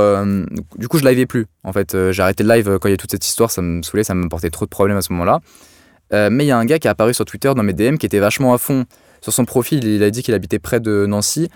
du 0.78 0.88
coup, 0.88 1.00
je 1.00 1.04
livais 1.08 1.26
plus. 1.26 1.48
En 1.64 1.74
fait, 1.74 1.98
j'ai 2.12 2.22
arrêté 2.22 2.44
le 2.44 2.54
live 2.54 2.78
quand 2.80 2.88
il 2.88 2.92
y 2.92 2.94
a 2.94 2.98
toute 2.98 3.10
cette 3.10 3.26
histoire, 3.26 3.50
ça 3.50 3.64
me 3.64 3.82
saoulait, 3.82 4.04
ça 4.04 4.14
me 4.14 4.30
portait 4.30 4.52
trop 4.52 4.66
de 4.66 4.70
problèmes 4.70 4.98
à 4.98 5.02
ce 5.02 5.12
moment-là. 5.14 5.40
Mais 6.30 6.44
il 6.44 6.48
y 6.48 6.52
a 6.52 6.58
un 6.60 6.66
gars 6.66 6.78
qui 6.78 6.88
est 6.88 6.92
apparu 6.92 7.16
sur 7.16 7.26
Twitter 7.26 7.52
dans 7.56 7.64
mes 7.64 7.74
DM 7.74 7.96
qui 7.96 8.06
était 8.06 8.20
vachement 8.20 8.54
à 8.54 8.60
fond 8.60 8.86
sur 9.24 9.34
son 9.34 9.46
profil. 9.46 9.84
Il 9.84 10.04
a 10.04 10.12
dit 10.12 10.22
qu'il 10.22 10.36
habitait 10.36 10.60
près 10.60 10.80
de 10.80 11.08
Nancy. 11.08 11.50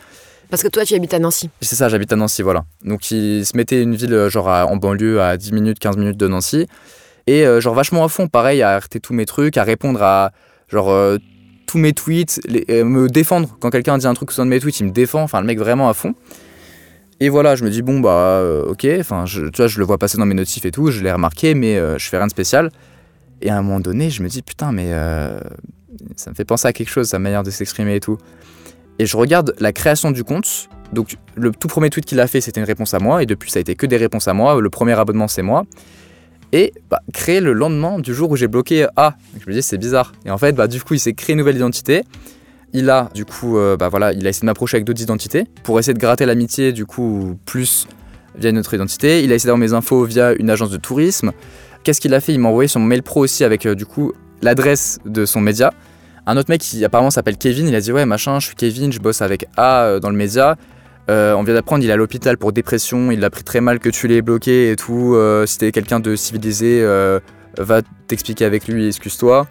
Parce 0.49 0.63
que 0.63 0.69
toi, 0.69 0.85
tu 0.85 0.95
habites 0.95 1.13
à 1.13 1.19
Nancy. 1.19 1.49
C'est 1.61 1.75
ça, 1.75 1.89
j'habite 1.89 2.11
à 2.13 2.15
Nancy, 2.15 2.41
voilà. 2.41 2.63
Donc 2.85 3.11
il 3.11 3.45
se 3.45 3.55
mettait 3.55 3.83
une 3.83 3.95
ville 3.95 4.13
euh, 4.13 4.29
genre 4.29 4.47
à- 4.49 4.65
en 4.65 4.77
banlieue 4.77 5.21
à 5.21 5.35
10 5.37 5.51
minutes, 5.51 5.77
15 5.77 5.97
minutes 5.97 6.17
de 6.17 6.27
Nancy. 6.27 6.65
Et 7.27 7.45
euh, 7.45 7.59
genre 7.59 7.75
vachement 7.75 8.03
à 8.05 8.07
fond, 8.07 8.27
pareil, 8.29 8.61
à 8.61 8.71
arrêter 8.77 8.99
tous 9.01 9.13
mes 9.13 9.25
trucs, 9.25 9.57
à 9.57 9.63
répondre 9.63 10.01
à 10.01 10.31
genre 10.69 10.89
euh, 10.89 11.17
tous 11.65 11.77
mes 11.77 11.91
tweets, 11.91 12.39
les- 12.47 12.63
euh, 12.69 12.85
me 12.85 13.09
défendre. 13.09 13.57
Quand 13.59 13.69
quelqu'un 13.69 13.97
dit 13.97 14.07
un 14.07 14.13
truc 14.13 14.31
sur 14.31 14.41
un 14.41 14.45
de 14.45 14.49
mes 14.51 14.61
tweets, 14.61 14.79
il 14.79 14.85
me 14.85 14.91
défend. 14.91 15.21
Enfin, 15.21 15.41
le 15.41 15.47
mec 15.47 15.59
vraiment 15.59 15.89
à 15.89 15.93
fond. 15.93 16.13
Et 17.19 17.27
voilà, 17.27 17.55
je 17.57 17.65
me 17.65 17.69
dis, 17.69 17.81
bon, 17.81 17.99
bah, 17.99 18.41
ok. 18.67 18.87
Enfin, 19.01 19.25
je, 19.25 19.47
tu 19.47 19.57
vois, 19.57 19.67
je 19.67 19.79
le 19.79 19.85
vois 19.85 19.97
passer 19.97 20.17
dans 20.17 20.25
mes 20.25 20.35
notifs 20.35 20.65
et 20.65 20.71
tout, 20.71 20.91
je 20.91 21.03
l'ai 21.03 21.11
remarqué, 21.11 21.55
mais 21.55 21.75
je 21.97 22.07
fais 22.07 22.15
rien 22.17 22.27
de 22.27 22.31
spécial. 22.31 22.69
Et 23.41 23.49
à 23.49 23.57
un 23.57 23.61
moment 23.63 23.79
donné, 23.81 24.09
je 24.11 24.21
me 24.23 24.29
dis, 24.29 24.41
putain, 24.43 24.71
mais 24.71 24.93
ça 26.15 26.29
me 26.29 26.35
fait 26.35 26.45
penser 26.45 26.67
à 26.67 26.73
quelque 26.73 26.89
chose, 26.89 27.07
sa 27.07 27.19
manière 27.19 27.43
de 27.43 27.51
s'exprimer 27.51 27.95
et 27.95 27.99
tout. 27.99 28.17
Et 28.99 29.05
je 29.05 29.15
regarde 29.17 29.55
la 29.59 29.73
création 29.73 30.11
du 30.11 30.23
compte. 30.23 30.69
Donc, 30.93 31.17
le 31.35 31.51
tout 31.51 31.67
premier 31.67 31.89
tweet 31.89 32.05
qu'il 32.05 32.19
a 32.19 32.27
fait, 32.27 32.41
c'était 32.41 32.59
une 32.59 32.65
réponse 32.65 32.93
à 32.93 32.99
moi. 32.99 33.21
Et 33.21 33.25
depuis, 33.25 33.51
ça 33.51 33.59
a 33.59 33.61
été 33.61 33.75
que 33.75 33.85
des 33.85 33.97
réponses 33.97 34.27
à 34.27 34.33
moi. 34.33 34.59
Le 34.59 34.69
premier 34.69 34.93
abonnement, 34.93 35.27
c'est 35.27 35.41
moi. 35.41 35.65
Et 36.53 36.73
bah, 36.89 37.01
créé 37.13 37.41
le 37.41 37.53
lendemain 37.53 37.99
du 37.99 38.13
jour 38.13 38.31
où 38.31 38.35
j'ai 38.35 38.47
bloqué 38.47 38.87
A. 38.95 39.15
Donc, 39.33 39.43
je 39.45 39.49
me 39.49 39.53
dis, 39.53 39.61
c'est 39.61 39.77
bizarre. 39.77 40.13
Et 40.25 40.31
en 40.31 40.37
fait, 40.37 40.53
bah, 40.53 40.67
du 40.67 40.81
coup, 40.81 40.93
il 40.93 40.99
s'est 40.99 41.13
créé 41.13 41.33
une 41.33 41.39
nouvelle 41.39 41.57
identité. 41.57 42.03
Il 42.73 42.89
a, 42.89 43.09
du 43.13 43.25
coup, 43.25 43.57
euh, 43.57 43.77
bah, 43.77 43.89
voilà, 43.89 44.13
il 44.13 44.25
a 44.25 44.29
essayé 44.29 44.41
de 44.41 44.45
m'approcher 44.47 44.77
avec 44.77 44.85
d'autres 44.85 45.01
identités 45.01 45.45
pour 45.63 45.79
essayer 45.79 45.93
de 45.93 45.99
gratter 45.99 46.25
l'amitié, 46.25 46.71
du 46.71 46.85
coup, 46.85 47.37
plus 47.45 47.87
via 48.35 48.49
une 48.49 48.57
autre 48.57 48.73
identité. 48.73 49.23
Il 49.23 49.31
a 49.31 49.35
essayé 49.35 49.47
d'avoir 49.47 49.59
mes 49.59 49.73
infos 49.73 50.05
via 50.05 50.33
une 50.33 50.49
agence 50.49 50.69
de 50.69 50.77
tourisme. 50.77 51.33
Qu'est-ce 51.83 52.01
qu'il 52.01 52.13
a 52.13 52.19
fait? 52.19 52.33
Il 52.33 52.39
m'a 52.39 52.49
envoyé 52.49 52.67
son 52.67 52.79
mail 52.79 53.03
pro 53.03 53.21
aussi 53.21 53.43
avec, 53.43 53.65
euh, 53.65 53.75
du 53.75 53.85
coup, 53.85 54.13
l'adresse 54.41 54.99
de 55.05 55.25
son 55.25 55.41
média. 55.41 55.73
Un 56.25 56.35
autre 56.35 56.49
mec 56.49 56.61
qui 56.61 56.83
apparemment 56.83 57.09
s'appelle 57.09 57.37
Kevin, 57.37 57.67
il 57.67 57.75
a 57.75 57.79
dit 57.79 57.91
ouais 57.91 58.05
machin, 58.05 58.39
je 58.39 58.47
suis 58.47 58.55
Kevin, 58.55 58.91
je 58.91 58.99
bosse 58.99 59.21
avec 59.21 59.45
A 59.55 59.83
euh, 59.83 59.99
dans 59.99 60.09
le 60.09 60.17
média. 60.17 60.57
Euh, 61.09 61.33
on 61.33 61.43
vient 61.43 61.53
d'apprendre, 61.53 61.83
il 61.85 61.89
est 61.89 61.93
à 61.93 61.95
l'hôpital 61.95 62.37
pour 62.37 62.51
dépression, 62.51 63.11
il 63.11 63.21
l'a 63.21 63.29
pris 63.29 63.43
très 63.43 63.61
mal 63.61 63.79
que 63.79 63.87
tu 63.87 64.09
l'aies 64.09 64.21
bloqué 64.21 64.71
et 64.71 64.75
tout. 64.75 65.15
Euh, 65.15 65.45
si 65.45 65.57
t'es 65.57 65.71
quelqu'un 65.71 66.01
de 66.01 66.15
civilisé, 66.17 66.83
va 67.57 67.81
t'expliquer 68.07 68.45
avec 68.45 68.67
lui, 68.67 68.87
excuse-toi. 68.87 69.47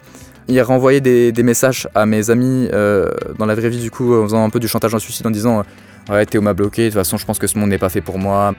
Il 0.49 0.57
a 0.59 0.63
renvoyé 0.63 1.01
des, 1.01 1.31
des 1.31 1.43
messages 1.43 1.89
à 1.95 2.05
mes 2.05 2.29
amis 2.29 2.69
dans 2.71 3.45
la 3.45 3.55
vraie 3.55 3.69
vie 3.69 3.81
du 3.81 3.91
coup 3.91 4.15
en 4.15 4.23
faisant 4.23 4.45
un 4.45 4.49
peu 4.49 4.59
du 4.59 4.67
chantage 4.67 4.93
en 4.93 4.99
suicide 4.99 5.25
en 5.25 5.31
disant 5.31 5.63
ouais 6.09 6.25
Théo 6.25 6.41
m'a 6.41 6.53
bloqué, 6.53 6.83
de 6.83 6.89
toute 6.89 6.99
façon 6.99 7.17
je 7.17 7.25
pense 7.25 7.39
que 7.39 7.47
ce 7.47 7.57
monde 7.57 7.69
n'est 7.69 7.79
pas 7.79 7.89
fait 7.89 8.01
pour 8.01 8.19
moi. 8.19 8.53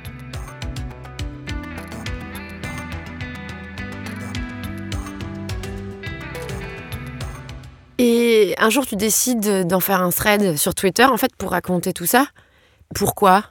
Et 7.98 8.54
un 8.58 8.70
jour, 8.70 8.86
tu 8.86 8.94
décides 8.94 9.66
d'en 9.66 9.80
faire 9.80 10.00
un 10.02 10.10
thread 10.10 10.56
sur 10.56 10.74
Twitter, 10.74 11.04
en 11.04 11.16
fait, 11.16 11.34
pour 11.36 11.50
raconter 11.50 11.92
tout 11.92 12.06
ça. 12.06 12.26
Pourquoi? 12.94 13.44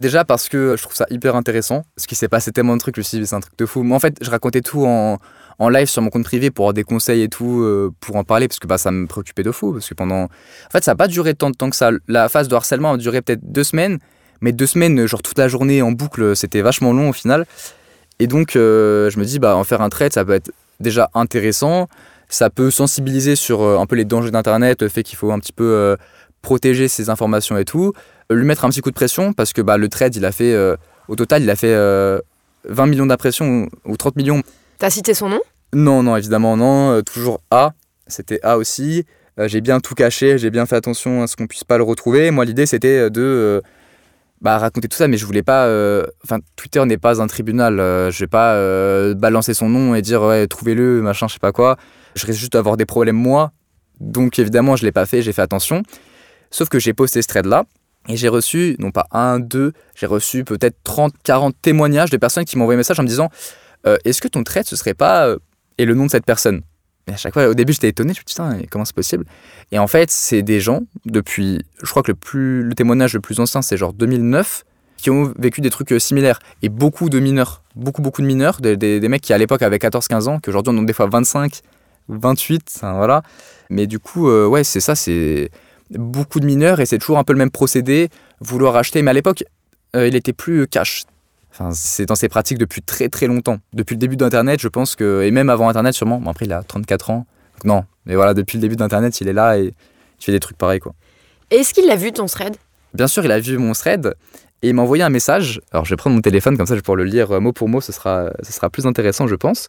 Déjà 0.00 0.24
parce 0.24 0.48
que 0.48 0.74
je 0.76 0.82
trouve 0.82 0.96
ça 0.96 1.06
hyper 1.10 1.36
intéressant. 1.36 1.84
Ce 1.96 2.08
qui 2.08 2.16
s'est 2.16 2.28
passé 2.28 2.50
tellement 2.50 2.74
de 2.74 2.80
trucs, 2.80 2.98
dit, 2.98 3.24
c'est 3.24 3.34
un 3.34 3.40
truc 3.40 3.56
de 3.56 3.64
fou. 3.66 3.84
Mais 3.84 3.94
en 3.94 4.00
fait, 4.00 4.16
je 4.20 4.28
racontais 4.28 4.60
tout 4.60 4.84
en, 4.84 5.18
en 5.60 5.68
live 5.68 5.86
sur 5.86 6.02
mon 6.02 6.10
compte 6.10 6.24
privé 6.24 6.50
pour 6.50 6.64
avoir 6.64 6.74
des 6.74 6.82
conseils 6.82 7.22
et 7.22 7.28
tout, 7.28 7.62
euh, 7.62 7.92
pour 8.00 8.16
en 8.16 8.24
parler, 8.24 8.48
parce 8.48 8.58
que 8.58 8.66
bah, 8.66 8.78
ça 8.78 8.90
me 8.90 9.06
préoccupait 9.06 9.44
de 9.44 9.52
fou. 9.52 9.72
Parce 9.72 9.88
que 9.88 9.94
pendant. 9.94 10.24
En 10.24 10.70
fait, 10.72 10.82
ça 10.82 10.90
n'a 10.90 10.96
pas 10.96 11.06
duré 11.06 11.34
tant 11.34 11.50
de 11.50 11.56
temps 11.56 11.70
que 11.70 11.76
ça. 11.76 11.92
La 12.08 12.28
phase 12.28 12.48
de 12.48 12.56
harcèlement 12.56 12.94
a 12.94 12.96
duré 12.96 13.22
peut-être 13.22 13.52
deux 13.52 13.62
semaines, 13.62 14.00
mais 14.40 14.50
deux 14.50 14.66
semaines, 14.66 15.06
genre 15.06 15.22
toute 15.22 15.38
la 15.38 15.46
journée 15.46 15.82
en 15.82 15.92
boucle, 15.92 16.34
c'était 16.34 16.62
vachement 16.62 16.92
long 16.92 17.10
au 17.10 17.12
final. 17.12 17.46
Et 18.18 18.26
donc, 18.26 18.56
euh, 18.56 19.08
je 19.10 19.20
me 19.20 19.24
dis, 19.24 19.38
bah, 19.38 19.56
en 19.56 19.62
faire 19.62 19.82
un 19.82 19.88
trade, 19.88 20.12
ça 20.12 20.24
peut 20.24 20.34
être 20.34 20.50
déjà 20.80 21.10
intéressant. 21.14 21.86
Ça 22.32 22.48
peut 22.48 22.70
sensibiliser 22.70 23.36
sur 23.36 23.60
euh, 23.60 23.76
un 23.78 23.84
peu 23.84 23.94
les 23.94 24.06
dangers 24.06 24.30
d'Internet, 24.30 24.80
le 24.80 24.88
fait 24.88 25.02
qu'il 25.02 25.18
faut 25.18 25.30
un 25.32 25.38
petit 25.38 25.52
peu 25.52 25.64
euh, 25.64 25.96
protéger 26.40 26.88
ses 26.88 27.10
informations 27.10 27.58
et 27.58 27.66
tout. 27.66 27.92
Euh, 28.30 28.34
lui 28.36 28.46
mettre 28.46 28.64
un 28.64 28.70
petit 28.70 28.80
coup 28.80 28.88
de 28.88 28.94
pression, 28.94 29.34
parce 29.34 29.52
que 29.52 29.60
bah, 29.60 29.76
le 29.76 29.88
trade, 29.90 30.16
il 30.16 30.24
a 30.24 30.32
fait, 30.32 30.56
au 31.08 31.14
total, 31.16 31.42
il 31.42 31.50
a 31.50 31.56
fait 31.56 31.74
euh, 31.74 32.18
20 32.64 32.86
millions 32.86 33.04
d'impressions 33.04 33.68
ou 33.84 33.96
30 33.98 34.16
millions. 34.16 34.40
T'as 34.78 34.88
cité 34.88 35.12
son 35.12 35.28
nom? 35.28 35.40
Non, 35.74 36.02
non, 36.02 36.16
évidemment, 36.16 36.56
non. 36.56 37.02
toujours 37.02 37.42
A. 37.50 37.72
C'était 38.06 38.40
A 38.42 38.56
aussi. 38.56 39.04
J'ai 39.38 39.60
bien 39.60 39.80
tout 39.80 39.94
caché, 39.94 40.38
j'ai 40.38 40.50
bien 40.50 40.64
fait 40.64 40.76
attention 40.76 41.22
à 41.22 41.26
ce 41.26 41.36
qu'on 41.36 41.46
puisse 41.46 41.64
pas 41.64 41.76
le 41.76 41.84
retrouver. 41.84 42.30
Moi, 42.30 42.46
l'idée, 42.46 42.64
c'était 42.64 43.10
de 43.10 43.62
bah, 44.40 44.56
raconter 44.58 44.88
tout 44.88 44.96
ça, 44.96 45.06
mais 45.06 45.18
je 45.18 45.26
voulais 45.26 45.42
pas. 45.42 45.66
euh, 45.66 46.04
Enfin, 46.24 46.38
Twitter 46.56 46.84
n'est 46.86 46.96
pas 46.98 47.20
un 47.20 47.26
tribunal. 47.26 47.78
euh, 47.78 48.10
je 48.10 48.20
vais 48.20 48.26
pas 48.26 48.54
euh, 48.54 49.14
balancer 49.14 49.52
son 49.54 49.68
nom 49.68 49.94
et 49.94 50.00
dire 50.02 50.22
ouais, 50.22 50.46
trouvez-le, 50.46 51.02
machin, 51.02 51.28
je 51.28 51.34
sais 51.34 51.38
pas 51.38 51.52
quoi. 51.52 51.76
Je 52.14 52.26
risque 52.26 52.38
juste 52.38 52.52
d'avoir 52.52 52.76
des 52.76 52.86
problèmes 52.86 53.16
moi. 53.16 53.52
Donc, 54.00 54.38
évidemment, 54.38 54.76
je 54.76 54.84
l'ai 54.84 54.92
pas 54.92 55.06
fait, 55.06 55.22
j'ai 55.22 55.32
fait 55.32 55.42
attention. 55.42 55.82
Sauf 56.50 56.68
que 56.68 56.78
j'ai 56.78 56.92
posté 56.92 57.22
ce 57.22 57.28
thread-là. 57.28 57.64
Et 58.08 58.16
j'ai 58.16 58.28
reçu, 58.28 58.74
non 58.80 58.90
pas 58.90 59.06
un, 59.12 59.38
deux, 59.38 59.72
j'ai 59.94 60.06
reçu 60.06 60.42
peut-être 60.42 60.76
30, 60.82 61.14
40 61.22 61.54
témoignages 61.62 62.10
de 62.10 62.16
personnes 62.16 62.44
qui 62.44 62.56
envoyé 62.58 62.74
un 62.74 62.78
message 62.78 62.98
en 62.98 63.04
me 63.04 63.08
disant 63.08 63.30
euh, 63.86 63.96
Est-ce 64.04 64.20
que 64.20 64.26
ton 64.26 64.42
thread, 64.42 64.66
ce 64.66 64.74
serait 64.74 64.94
pas. 64.94 65.28
euh, 65.28 65.38
et 65.78 65.84
le 65.84 65.94
nom 65.94 66.06
de 66.06 66.10
cette 66.10 66.26
personne? 66.26 66.62
Et 67.06 67.12
à 67.12 67.16
chaque 67.16 67.32
fois, 67.32 67.46
au 67.46 67.54
début, 67.54 67.72
j'étais 67.72 67.88
étonné, 67.88 68.12
je 68.12 68.20
me 68.20 68.24
dit 68.24 68.32
Putain, 68.32 68.58
comment 68.70 68.84
c'est 68.84 68.94
possible? 68.94 69.24
Et 69.70 69.78
en 69.78 69.86
fait, 69.86 70.10
c'est 70.10 70.42
des 70.42 70.60
gens, 70.60 70.80
depuis. 71.06 71.60
Je 71.82 71.90
crois 71.90 72.02
que 72.02 72.10
le, 72.10 72.16
plus, 72.16 72.64
le 72.64 72.74
témoignage 72.74 73.14
le 73.14 73.20
plus 73.20 73.38
ancien, 73.38 73.62
c'est 73.62 73.76
genre 73.76 73.92
2009, 73.92 74.64
qui 74.96 75.10
ont 75.10 75.32
vécu 75.38 75.60
des 75.60 75.70
trucs 75.70 75.92
euh, 75.92 76.00
similaires. 76.00 76.40
Et 76.62 76.68
beaucoup 76.68 77.08
de 77.08 77.20
mineurs, 77.20 77.62
beaucoup, 77.76 78.02
beaucoup 78.02 78.22
de 78.22 78.26
mineurs, 78.26 78.60
des 78.60 79.08
mecs 79.08 79.22
qui 79.22 79.32
à 79.32 79.38
l'époque 79.38 79.62
avaient 79.62 79.78
14-15 79.78 80.28
ans, 80.28 80.40
qui 80.40 80.50
aujourd'hui 80.50 80.72
en 80.74 80.78
ont 80.78 80.82
des 80.82 80.92
fois 80.92 81.06
25, 81.06 81.60
28, 82.08 82.62
enfin, 82.76 82.94
voilà. 82.94 83.22
Mais 83.70 83.86
du 83.86 83.98
coup, 83.98 84.28
euh, 84.28 84.46
ouais, 84.46 84.64
c'est 84.64 84.80
ça, 84.80 84.94
c'est 84.94 85.50
beaucoup 85.90 86.40
de 86.40 86.46
mineurs 86.46 86.80
et 86.80 86.86
c'est 86.86 86.98
toujours 86.98 87.18
un 87.18 87.24
peu 87.24 87.32
le 87.32 87.38
même 87.38 87.50
procédé, 87.50 88.08
vouloir 88.40 88.76
acheter. 88.76 89.02
Mais 89.02 89.10
à 89.10 89.14
l'époque, 89.14 89.44
euh, 89.96 90.08
il 90.08 90.16
était 90.16 90.32
plus 90.32 90.66
cash. 90.66 91.04
Enfin, 91.50 91.70
c'est 91.72 92.06
dans 92.06 92.14
ses 92.14 92.28
pratiques 92.28 92.58
depuis 92.58 92.80
très 92.80 93.08
très 93.08 93.26
longtemps. 93.26 93.58
Depuis 93.74 93.94
le 93.94 93.98
début 93.98 94.16
d'Internet, 94.16 94.60
je 94.60 94.68
pense 94.68 94.96
que, 94.96 95.22
et 95.22 95.30
même 95.30 95.50
avant 95.50 95.68
Internet 95.68 95.94
sûrement, 95.94 96.18
bon, 96.18 96.30
après 96.30 96.46
il 96.46 96.52
a 96.52 96.62
34 96.62 97.10
ans, 97.10 97.26
donc 97.56 97.64
non, 97.64 97.84
mais 98.06 98.14
voilà, 98.14 98.32
depuis 98.32 98.56
le 98.56 98.62
début 98.62 98.76
d'Internet, 98.76 99.20
il 99.20 99.28
est 99.28 99.34
là 99.34 99.58
et 99.58 99.64
il 99.64 100.24
fait 100.24 100.32
des 100.32 100.40
trucs 100.40 100.56
pareils 100.56 100.80
quoi. 100.80 100.94
Est-ce 101.50 101.74
qu'il 101.74 101.86
l'a 101.86 101.96
vu 101.96 102.10
ton 102.12 102.24
thread? 102.24 102.56
Bien 102.94 103.06
sûr, 103.06 103.22
il 103.26 103.30
a 103.30 103.38
vu 103.38 103.58
mon 103.58 103.72
thread 103.72 104.14
et 104.62 104.68
il 104.68 104.74
m'a 104.74 104.82
envoyé 104.82 105.02
un 105.02 105.10
message. 105.10 105.60
Alors, 105.72 105.84
je 105.84 105.90
vais 105.90 105.96
prendre 105.96 106.16
mon 106.16 106.22
téléphone, 106.22 106.56
comme 106.56 106.66
ça, 106.66 106.74
je 106.74 106.78
vais 106.78 106.82
pouvoir 106.82 106.96
le 106.96 107.04
lire 107.04 107.30
euh, 107.32 107.40
mot 107.40 107.52
pour 107.52 107.68
mot. 107.68 107.80
Ce 107.80 107.92
sera, 107.92 108.30
ce 108.42 108.52
sera 108.52 108.70
plus 108.70 108.86
intéressant, 108.86 109.26
je 109.26 109.34
pense. 109.34 109.68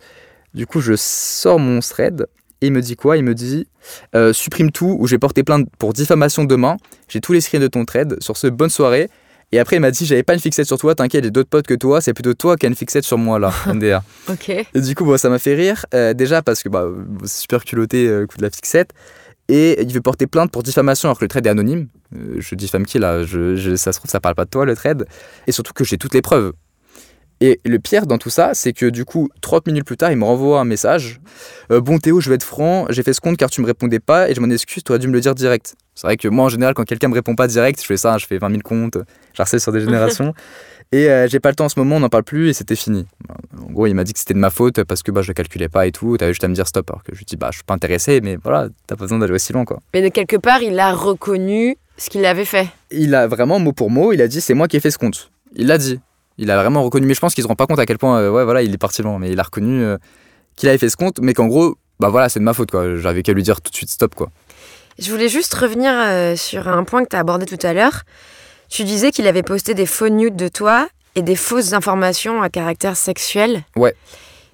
Du 0.53 0.67
coup, 0.67 0.81
je 0.81 0.93
sors 0.95 1.59
mon 1.59 1.79
thread 1.79 2.27
et 2.61 2.67
il 2.67 2.71
me 2.73 2.81
dit 2.81 2.95
quoi? 2.95 3.17
Il 3.17 3.23
me 3.23 3.33
dit 3.33 3.67
euh, 4.15 4.33
supprime 4.33 4.71
tout 4.71 4.95
ou 4.99 5.07
je 5.07 5.15
vais 5.15 5.19
porter 5.19 5.43
plainte 5.43 5.67
pour 5.79 5.93
diffamation 5.93 6.43
demain. 6.43 6.77
J'ai 7.07 7.21
tous 7.21 7.33
les 7.33 7.41
screens 7.41 7.61
de 7.61 7.67
ton 7.67 7.85
thread. 7.85 8.15
Sur 8.21 8.37
ce, 8.37 8.47
bonne 8.47 8.69
soirée. 8.69 9.09
Et 9.51 9.59
après, 9.59 9.75
il 9.75 9.79
m'a 9.79 9.91
dit 9.91 10.05
J'avais 10.05 10.23
pas 10.23 10.33
une 10.33 10.39
fixette 10.39 10.65
sur 10.65 10.77
toi, 10.79 10.95
t'inquiète, 10.95 11.23
j'ai 11.25 11.29
d'autres 11.31 11.49
potes 11.49 11.67
que 11.67 11.73
toi, 11.75 12.01
c'est 12.01 12.13
plutôt 12.13 12.33
toi 12.33 12.55
qui 12.55 12.65
as 12.65 12.69
une 12.69 12.75
fixette 12.75 13.03
sur 13.03 13.17
moi 13.19 13.37
là, 13.37 13.51
NDA. 13.73 14.03
Ok. 14.29 14.49
Et 14.49 14.81
du 14.81 14.95
coup, 14.95 15.05
bon, 15.05 15.15
ça 15.17 15.29
m'a 15.29 15.37
fait 15.37 15.53
rire. 15.53 15.85
euh, 15.93 16.13
déjà 16.13 16.41
parce 16.41 16.63
que 16.63 16.69
bah, 16.69 16.85
c'est 17.25 17.41
super 17.41 17.63
culotté 17.63 18.07
euh, 18.07 18.25
coup 18.25 18.37
de 18.37 18.41
la 18.43 18.49
fixette. 18.49 18.91
Et 19.49 19.81
il 19.83 19.91
veut 19.93 20.01
porter 20.01 20.25
plainte 20.25 20.49
pour 20.51 20.63
diffamation 20.63 21.09
alors 21.09 21.19
que 21.19 21.25
le 21.25 21.29
trade 21.29 21.45
est 21.45 21.49
anonyme. 21.49 21.87
Je 22.37 22.55
diffame 22.55 22.85
qui 22.85 22.97
là? 22.97 23.23
Je, 23.23 23.55
je- 23.57 23.75
Ça 23.75 23.91
se 23.91 23.99
trouve, 23.99 24.09
ça 24.09 24.19
parle 24.21 24.35
pas 24.35 24.45
de 24.45 24.49
toi 24.49 24.65
le 24.65 24.75
trade. 24.75 25.05
Et 25.47 25.51
surtout 25.51 25.73
que 25.73 25.83
j'ai 25.83 25.97
toutes 25.97 26.13
les 26.13 26.21
preuves. 26.21 26.53
Et 27.45 27.60
le 27.65 27.77
pire 27.77 28.08
dans 28.08 28.17
tout 28.17 28.29
ça, 28.29 28.51
c'est 28.53 28.71
que 28.71 28.86
du 28.86 29.03
coup, 29.03 29.27
30 29.41 29.67
minutes 29.67 29.84
plus 29.84 29.97
tard, 29.97 30.10
il 30.13 30.17
me 30.17 30.23
renvoie 30.23 30.62
un 30.62 30.63
message. 30.63 31.19
Euh, 31.71 31.82
bon 31.82 31.97
Théo, 31.97 32.21
je 32.21 32.29
vais 32.29 32.36
être 32.36 32.43
franc, 32.43 32.86
j'ai 32.89 33.03
fait 33.03 33.12
ce 33.12 33.19
compte 33.19 33.36
car 33.36 33.49
tu 33.49 33.60
me 33.60 33.65
répondais 33.65 33.99
pas 33.99 34.29
et 34.29 34.34
je 34.34 34.39
m'en 34.39 34.49
excuse, 34.49 34.82
tu 34.82 34.93
aurais 34.93 34.99
dû 34.99 35.10
me 35.10 35.12
le 35.13 35.19
dire 35.19 35.36
direct. 35.36 35.75
C'est 35.93 36.08
vrai 36.08 36.15
que 36.15 36.29
moi 36.29 36.45
en 36.45 36.49
général, 36.49 36.73
quand 36.73 36.86
quelqu'un 36.86 37.10
me 37.10 37.13
répond 37.13 37.36
pas 37.36 37.47
direct, 37.47 37.82
je 37.82 37.86
fais 37.86 37.97
ça, 37.97 38.17
je 38.17 38.27
fais 38.27 38.38
20 38.38 38.47
000 38.47 38.62
comptes, 38.62 38.97
j'harcèle 39.34 39.60
sur 39.60 39.73
des 39.73 39.82
générations. 39.86 40.34
et 40.93 41.10
euh, 41.10 41.27
j'ai 41.27 41.41
pas 41.41 41.49
le 41.49 41.56
temps 41.56 41.65
en 41.65 41.69
ce 41.69 41.77
moment, 41.77 41.97
on 41.97 41.99
n'en 41.99 42.08
parle 42.08 42.23
plus 42.23 42.47
et 42.47 42.53
c'était 42.53 42.77
fini. 42.77 43.06
En 43.62 43.73
gros, 43.73 43.88
il 43.88 43.93
m'a 43.93 44.06
dit 44.06 44.13
que 44.13 44.19
c'était 44.19 44.36
de 44.36 44.39
ma 44.39 44.49
faute 44.49 44.82
parce 44.86 45.03
que 45.03 45.12
bah, 45.12 45.21
je 45.21 45.27
le 45.27 45.34
calculais 45.34 45.67
pas 45.67 45.86
et 45.86 45.91
tout, 45.91 46.15
t'avais 46.15 46.32
juste 46.32 46.45
à 46.45 46.47
me 46.47 46.56
dire 46.56 46.65
stop. 46.65 46.89
Alors 46.91 47.03
que 47.03 47.13
je 47.13 47.17
lui 47.17 47.25
dis, 47.25 47.36
bah 47.36 47.49
je 47.51 47.58
suis 47.58 47.65
pas 47.65 47.73
intéressé, 47.73 48.21
mais 48.21 48.38
voilà, 48.41 48.69
t'as 48.88 48.95
pas 48.95 49.03
besoin 49.03 49.19
d'aller 49.19 49.34
aussi 49.34 49.51
loin 49.51 49.65
quoi. 49.65 49.82
Mais 49.93 50.01
de 50.01 50.08
quelque 50.08 50.38
part, 50.38 50.62
il 50.62 50.79
a 50.79 50.93
reconnu 50.93 51.75
ce 51.97 52.10
qu'il 52.10 52.25
avait 52.25 52.45
fait. 52.45 52.69
il 52.89 53.13
a 53.15 53.27
vraiment 53.27 53.60
mot 53.60 53.73
pour 53.73 53.89
mot, 53.89 54.13
il 54.13 54.21
a 54.21 54.29
dit 54.29 54.39
c'est 54.39 54.53
moi 54.53 54.69
qui 54.69 54.77
ai 54.77 54.79
fait 54.79 54.91
ce 54.91 54.97
compte. 54.97 55.29
Il 55.58 55.67
l'a 55.67 55.77
dit. 55.77 55.99
Il 56.37 56.49
a 56.51 56.57
vraiment 56.57 56.83
reconnu, 56.83 57.05
mais 57.05 57.13
je 57.13 57.19
pense 57.19 57.33
qu'il 57.33 57.43
se 57.43 57.47
rend 57.47 57.55
pas 57.55 57.67
compte 57.67 57.79
à 57.79 57.85
quel 57.85 57.97
point, 57.97 58.19
euh, 58.19 58.31
ouais, 58.31 58.43
voilà, 58.43 58.63
il 58.63 58.73
est 58.73 58.77
parti 58.77 59.01
loin, 59.01 59.19
mais 59.19 59.31
il 59.31 59.39
a 59.39 59.43
reconnu 59.43 59.83
euh, 59.83 59.97
qu'il 60.55 60.69
avait 60.69 60.77
fait 60.77 60.89
ce 60.89 60.97
compte, 60.97 61.19
mais 61.21 61.33
qu'en 61.33 61.47
gros, 61.47 61.75
bah 61.99 62.09
voilà, 62.09 62.29
c'est 62.29 62.39
de 62.39 62.43
ma 62.43 62.53
faute, 62.53 62.71
quoi. 62.71 62.97
J'avais 62.97 63.21
qu'à 63.21 63.33
lui 63.33 63.43
dire 63.43 63.61
tout 63.61 63.71
de 63.71 63.75
suite 63.75 63.89
stop, 63.89 64.15
quoi. 64.15 64.29
Je 64.99 65.11
voulais 65.11 65.29
juste 65.29 65.53
revenir 65.53 65.91
euh, 65.93 66.35
sur 66.35 66.67
un 66.67 66.83
point 66.83 67.03
que 67.03 67.09
tu 67.09 67.15
as 67.15 67.19
abordé 67.19 67.45
tout 67.45 67.65
à 67.65 67.73
l'heure. 67.73 68.01
Tu 68.69 68.83
disais 68.83 69.11
qu'il 69.11 69.27
avait 69.27 69.43
posté 69.43 69.73
des 69.73 69.85
faux 69.85 70.09
nudes 70.09 70.35
de 70.35 70.47
toi 70.47 70.87
et 71.15 71.21
des 71.21 71.35
fausses 71.35 71.73
informations 71.73 72.41
à 72.41 72.49
caractère 72.49 72.97
sexuel. 72.97 73.63
Ouais. 73.75 73.95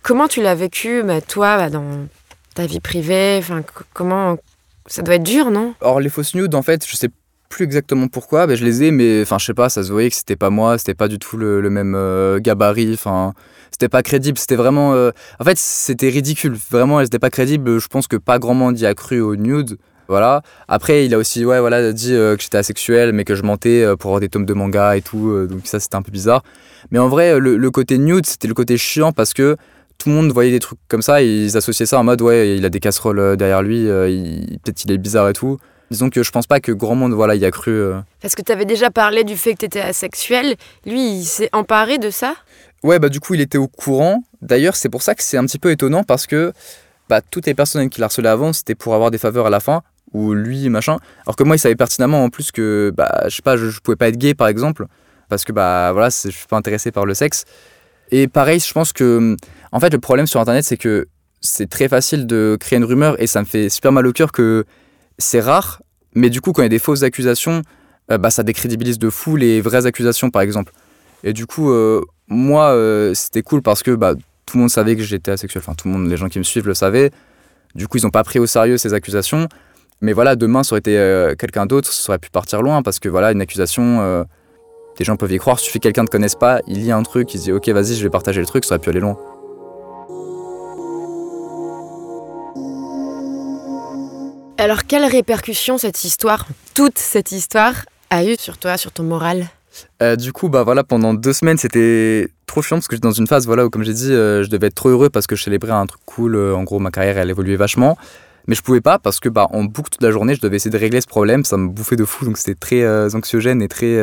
Comment 0.01 0.27
tu 0.27 0.41
l'as 0.41 0.55
vécu, 0.55 1.03
bah, 1.03 1.21
toi, 1.21 1.57
bah, 1.57 1.69
dans 1.69 2.07
ta 2.55 2.65
vie 2.65 2.79
privée? 2.79 3.37
Enfin, 3.39 3.63
comment 3.93 4.37
ça 4.85 5.01
doit 5.01 5.15
être 5.15 5.23
dur, 5.23 5.51
non? 5.51 5.73
Or, 5.81 5.99
les 5.99 6.09
fausses 6.09 6.35
nudes, 6.35 6.55
en 6.55 6.61
fait, 6.61 6.85
je 6.87 6.95
sais 6.95 7.09
plus 7.49 7.65
exactement 7.65 8.07
pourquoi, 8.07 8.47
bah, 8.47 8.55
je 8.55 8.63
les 8.63 8.83
ai, 8.83 8.91
mais 8.91 9.23
enfin, 9.23 9.37
je 9.39 9.45
sais 9.45 9.53
pas, 9.53 9.69
ça 9.69 9.83
se 9.83 9.91
voyait 9.91 10.09
que 10.09 10.15
c'était 10.15 10.35
pas 10.35 10.51
moi, 10.51 10.77
c'était 10.77 10.93
pas 10.93 11.07
du 11.07 11.19
tout 11.19 11.35
le, 11.35 11.67
même 11.69 11.95
euh, 11.95 12.39
gabarit, 12.39 12.93
enfin, 12.93 13.33
c'était 13.71 13.89
pas 13.89 14.03
crédible, 14.03 14.37
c'était 14.37 14.55
vraiment. 14.55 14.93
euh, 14.93 15.11
En 15.39 15.43
fait, 15.43 15.57
c'était 15.57 16.09
ridicule, 16.09 16.55
vraiment, 16.71 17.03
c'était 17.03 17.19
pas 17.19 17.31
crédible. 17.31 17.79
Je 17.79 17.87
pense 17.87 18.07
que 18.07 18.17
pas 18.17 18.39
grand 18.39 18.53
monde 18.53 18.79
y 18.79 18.85
a 18.85 18.93
cru 18.93 19.19
aux 19.19 19.35
nudes. 19.35 19.77
Voilà. 20.07 20.41
Après, 20.67 21.05
il 21.05 21.13
a 21.13 21.17
aussi 21.17 21.45
ouais, 21.45 21.59
voilà, 21.59 21.91
dit 21.93 22.13
euh, 22.13 22.35
que 22.35 22.41
j'étais 22.43 22.57
asexuel, 22.57 23.13
mais 23.13 23.25
que 23.25 23.35
je 23.35 23.43
mentais 23.43 23.85
pour 23.99 24.09
avoir 24.09 24.19
des 24.21 24.29
tomes 24.29 24.45
de 24.45 24.53
manga 24.53 24.95
et 24.95 25.01
tout. 25.01 25.47
donc 25.47 25.61
ça, 25.65 25.79
c'était 25.79 25.95
un 25.95 26.01
peu 26.01 26.11
bizarre. 26.11 26.43
Mais 26.91 26.99
en 26.99 27.09
vrai, 27.09 27.39
le, 27.39 27.71
côté 27.71 27.97
nude, 27.97 28.25
c'était 28.25 28.47
le 28.47 28.53
côté 28.53 28.77
chiant 28.77 29.11
parce 29.11 29.33
que 29.33 29.55
tout 29.97 30.09
le 30.09 30.15
monde 30.15 30.31
voyait 30.31 30.51
des 30.51 30.59
trucs 30.59 30.79
comme 30.87 31.01
ça 31.01 31.21
et 31.21 31.27
ils 31.27 31.57
associaient 31.57 31.85
ça 31.85 31.99
en 31.99 32.03
mode 32.03 32.21
ouais, 32.21 32.55
il 32.57 32.65
a 32.65 32.69
des 32.69 32.79
casseroles 32.79 33.37
derrière 33.37 33.61
lui, 33.61 33.85
peut-être 33.85 34.85
il 34.85 34.91
est 34.91 34.97
bizarre 34.97 35.29
et 35.29 35.33
tout. 35.33 35.59
Disons 35.91 36.09
que 36.09 36.21
je 36.23 36.31
pense 36.31 36.45
pas 36.45 36.59
que 36.59 36.71
grand 36.71 36.95
monde 36.95 37.13
voilà, 37.13 37.35
y 37.35 37.45
a 37.45 37.51
cru. 37.51 37.71
euh. 37.71 37.99
Parce 38.21 38.35
que 38.35 38.41
tu 38.41 38.51
avais 38.51 38.65
déjà 38.65 38.91
parlé 38.91 39.23
du 39.23 39.35
fait 39.35 39.53
que 39.53 39.59
tu 39.59 39.65
étais 39.65 39.81
asexuel. 39.81 40.55
Lui, 40.85 41.01
il 41.01 41.25
s'est 41.25 41.49
emparé 41.51 41.97
de 41.97 42.09
ça? 42.09 42.35
Ouais, 42.83 42.99
bah 42.99 43.09
du 43.09 43.19
coup, 43.19 43.33
il 43.33 43.41
était 43.41 43.57
au 43.57 43.67
courant. 43.67 44.23
D'ailleurs, 44.41 44.75
c'est 44.75 44.89
pour 44.89 45.01
ça 45.01 45.15
que 45.15 45.23
c'est 45.23 45.37
un 45.37 45.45
petit 45.45 45.59
peu 45.59 45.71
étonnant 45.71 46.03
parce 46.03 46.27
que 46.27 46.53
bah, 47.09 47.21
toutes 47.21 47.47
les 47.47 47.55
personnes 47.55 47.89
qui 47.89 48.01
harcelé 48.03 48.27
avant, 48.29 48.53
c'était 48.53 48.75
pour 48.75 48.93
avoir 48.93 49.09
des 49.11 49.17
faveurs 49.17 49.47
à 49.47 49.49
la 49.49 49.59
fin, 49.59 49.81
ou 50.13 50.33
lui, 50.33 50.69
machin. 50.69 50.97
Alors 51.25 51.35
que 51.35 51.43
moi, 51.43 51.55
il 51.55 51.59
savait 51.59 51.75
pertinemment 51.75 52.23
en 52.23 52.29
plus 52.29 52.51
que, 52.51 52.93
bah, 52.95 53.23
je 53.27 53.35
sais 53.35 53.41
pas, 53.41 53.57
je, 53.57 53.69
je 53.69 53.79
pouvais 53.79 53.97
pas 53.97 54.07
être 54.09 54.17
gay 54.17 54.35
par 54.35 54.47
exemple, 54.47 54.85
parce 55.27 55.43
que, 55.43 55.51
bah 55.51 55.91
voilà, 55.91 56.09
je 56.09 56.29
suis 56.29 56.47
pas 56.47 56.57
intéressé 56.57 56.91
par 56.91 57.05
le 57.05 57.13
sexe. 57.15 57.45
Et 58.11 58.27
pareil, 58.27 58.59
je 58.59 58.71
pense 58.71 58.93
que, 58.93 59.35
en 59.71 59.79
fait, 59.79 59.89
le 59.89 59.99
problème 59.99 60.27
sur 60.27 60.39
internet, 60.39 60.63
c'est 60.63 60.77
que 60.77 61.07
c'est 61.41 61.69
très 61.69 61.87
facile 61.87 62.27
de 62.27 62.57
créer 62.59 62.77
une 62.77 62.85
rumeur 62.85 63.21
et 63.21 63.27
ça 63.27 63.41
me 63.41 63.45
fait 63.45 63.69
super 63.69 63.91
mal 63.91 64.05
au 64.05 64.13
cœur 64.13 64.31
que 64.31 64.65
c'est 65.19 65.41
rare, 65.41 65.81
mais 66.15 66.29
du 66.29 66.41
coup, 66.41 66.51
quand 66.53 66.61
il 66.61 66.65
y 66.65 66.67
a 66.67 66.69
des 66.69 66.79
fausses 66.79 67.03
accusations, 67.03 67.61
euh, 68.11 68.17
bah, 68.17 68.31
ça 68.31 68.43
décrédibilise 68.43 68.97
de 68.97 69.09
fou 69.09 69.35
les 69.35 69.61
vraies 69.61 69.85
accusations 69.85 70.31
par 70.31 70.41
exemple. 70.41 70.73
Et 71.23 71.33
du 71.33 71.45
coup, 71.45 71.69
euh, 71.69 72.01
moi, 72.27 72.69
euh, 72.69 73.13
c'était 73.13 73.41
cool 73.41 73.61
parce 73.61 73.83
que 73.83 73.91
bah, 73.91 74.15
tout 74.45 74.57
le 74.57 74.61
monde 74.61 74.69
savait 74.69 74.95
que 74.95 75.03
j'étais 75.03 75.31
asexuel. 75.31 75.61
Enfin, 75.63 75.75
tout 75.75 75.87
le 75.87 75.93
monde, 75.93 76.09
les 76.09 76.17
gens 76.17 76.29
qui 76.29 76.39
me 76.39 76.43
suivent 76.43 76.67
le 76.67 76.73
savaient. 76.73 77.11
Du 77.75 77.87
coup, 77.87 77.97
ils 77.97 78.03
n'ont 78.03 78.09
pas 78.09 78.23
pris 78.23 78.39
au 78.39 78.47
sérieux 78.47 78.77
ces 78.77 78.93
accusations. 78.93 79.47
Mais 80.01 80.13
voilà, 80.13 80.35
demain, 80.35 80.63
ça 80.63 80.73
aurait 80.73 80.79
été 80.79 81.35
quelqu'un 81.37 81.65
d'autre, 81.65 81.91
ça 81.91 82.11
aurait 82.11 82.19
pu 82.19 82.29
partir 82.29 82.61
loin 82.61 82.81
parce 82.81 82.99
que 82.99 83.09
voilà, 83.09 83.33
une 83.33 83.41
accusation, 83.41 84.25
des 84.97 85.03
gens 85.03 85.17
peuvent 85.17 85.31
y 85.33 85.37
croire. 85.37 85.59
Suffit 85.59 85.79
que 85.79 85.83
quelqu'un 85.83 86.03
ne 86.03 86.07
connaisse 86.07 86.35
pas, 86.35 86.61
il 86.67 86.79
lit 86.79 86.93
un 86.93 87.03
truc, 87.03 87.33
il 87.33 87.37
se 87.37 87.43
dit 87.43 87.51
ok, 87.51 87.67
vas-y, 87.67 87.95
je 87.95 88.03
vais 88.03 88.09
partager 88.09 88.39
le 88.39 88.47
truc, 88.47 88.63
ça 88.63 88.75
aurait 88.75 88.81
pu 88.81 88.89
aller 88.89 89.01
loin. 89.01 89.17
Alors, 94.59 94.83
quelles 94.85 95.05
répercussions 95.05 95.77
cette 95.77 96.03
histoire, 96.03 96.45
toute 96.73 96.97
cette 96.97 97.31
histoire, 97.31 97.85
a 98.09 98.25
eu 98.25 98.35
sur 98.37 98.57
toi, 98.57 98.75
sur 98.75 98.91
ton 98.91 99.03
moral? 99.03 99.45
Euh, 100.03 100.17
du 100.17 100.33
coup, 100.33 100.49
bah 100.49 100.63
voilà, 100.63 100.83
pendant 100.83 101.13
deux 101.13 101.31
semaines, 101.31 101.57
c'était 101.57 102.27
trop 102.45 102.61
chiant 102.61 102.75
parce 102.75 102.89
que 102.89 102.97
j'étais 102.97 103.07
dans 103.07 103.13
une 103.13 103.25
phase 103.25 103.45
voilà, 103.45 103.65
où, 103.65 103.69
comme 103.69 103.83
j'ai 103.83 103.93
dit, 103.93 104.11
euh, 104.11 104.43
je 104.43 104.49
devais 104.49 104.67
être 104.67 104.75
trop 104.75 104.89
heureux 104.89 105.09
parce 105.09 105.27
que 105.27 105.37
je 105.37 105.43
célébrais 105.45 105.71
un 105.71 105.85
truc 105.85 106.01
cool. 106.05 106.35
euh, 106.35 106.53
en 106.53 106.63
gros, 106.63 106.79
ma 106.79 106.91
carrière, 106.91 107.17
elle 107.17 107.29
évoluait 107.29 107.55
vachement. 107.55 107.97
Mais 108.47 108.55
je 108.55 108.61
pouvais 108.61 108.81
pas 108.81 108.99
parce 108.99 109.21
que, 109.21 109.29
bah, 109.29 109.47
en 109.51 109.63
boucle 109.63 109.91
toute 109.91 110.03
la 110.03 110.11
journée, 110.11 110.35
je 110.35 110.41
devais 110.41 110.57
essayer 110.57 110.71
de 110.71 110.77
régler 110.77 110.99
ce 110.99 111.07
problème. 111.07 111.45
Ça 111.45 111.55
me 111.55 111.69
bouffait 111.69 111.95
de 111.95 112.03
fou, 112.03 112.25
donc 112.25 112.37
c'était 112.37 112.55
très 112.55 113.15
anxiogène 113.15 113.61
et 113.61 113.69
très 113.69 113.97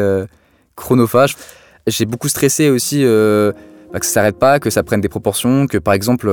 chronophage. 0.74 1.36
J'ai 1.86 2.06
beaucoup 2.06 2.30
stressé 2.30 2.70
aussi 2.70 3.04
bah, 3.04 4.00
que 4.00 4.06
ça 4.06 4.12
s'arrête 4.12 4.38
pas, 4.38 4.58
que 4.58 4.70
ça 4.70 4.82
prenne 4.82 5.02
des 5.02 5.10
proportions, 5.10 5.66
que 5.66 5.76
par 5.76 5.92
exemple, 5.92 6.30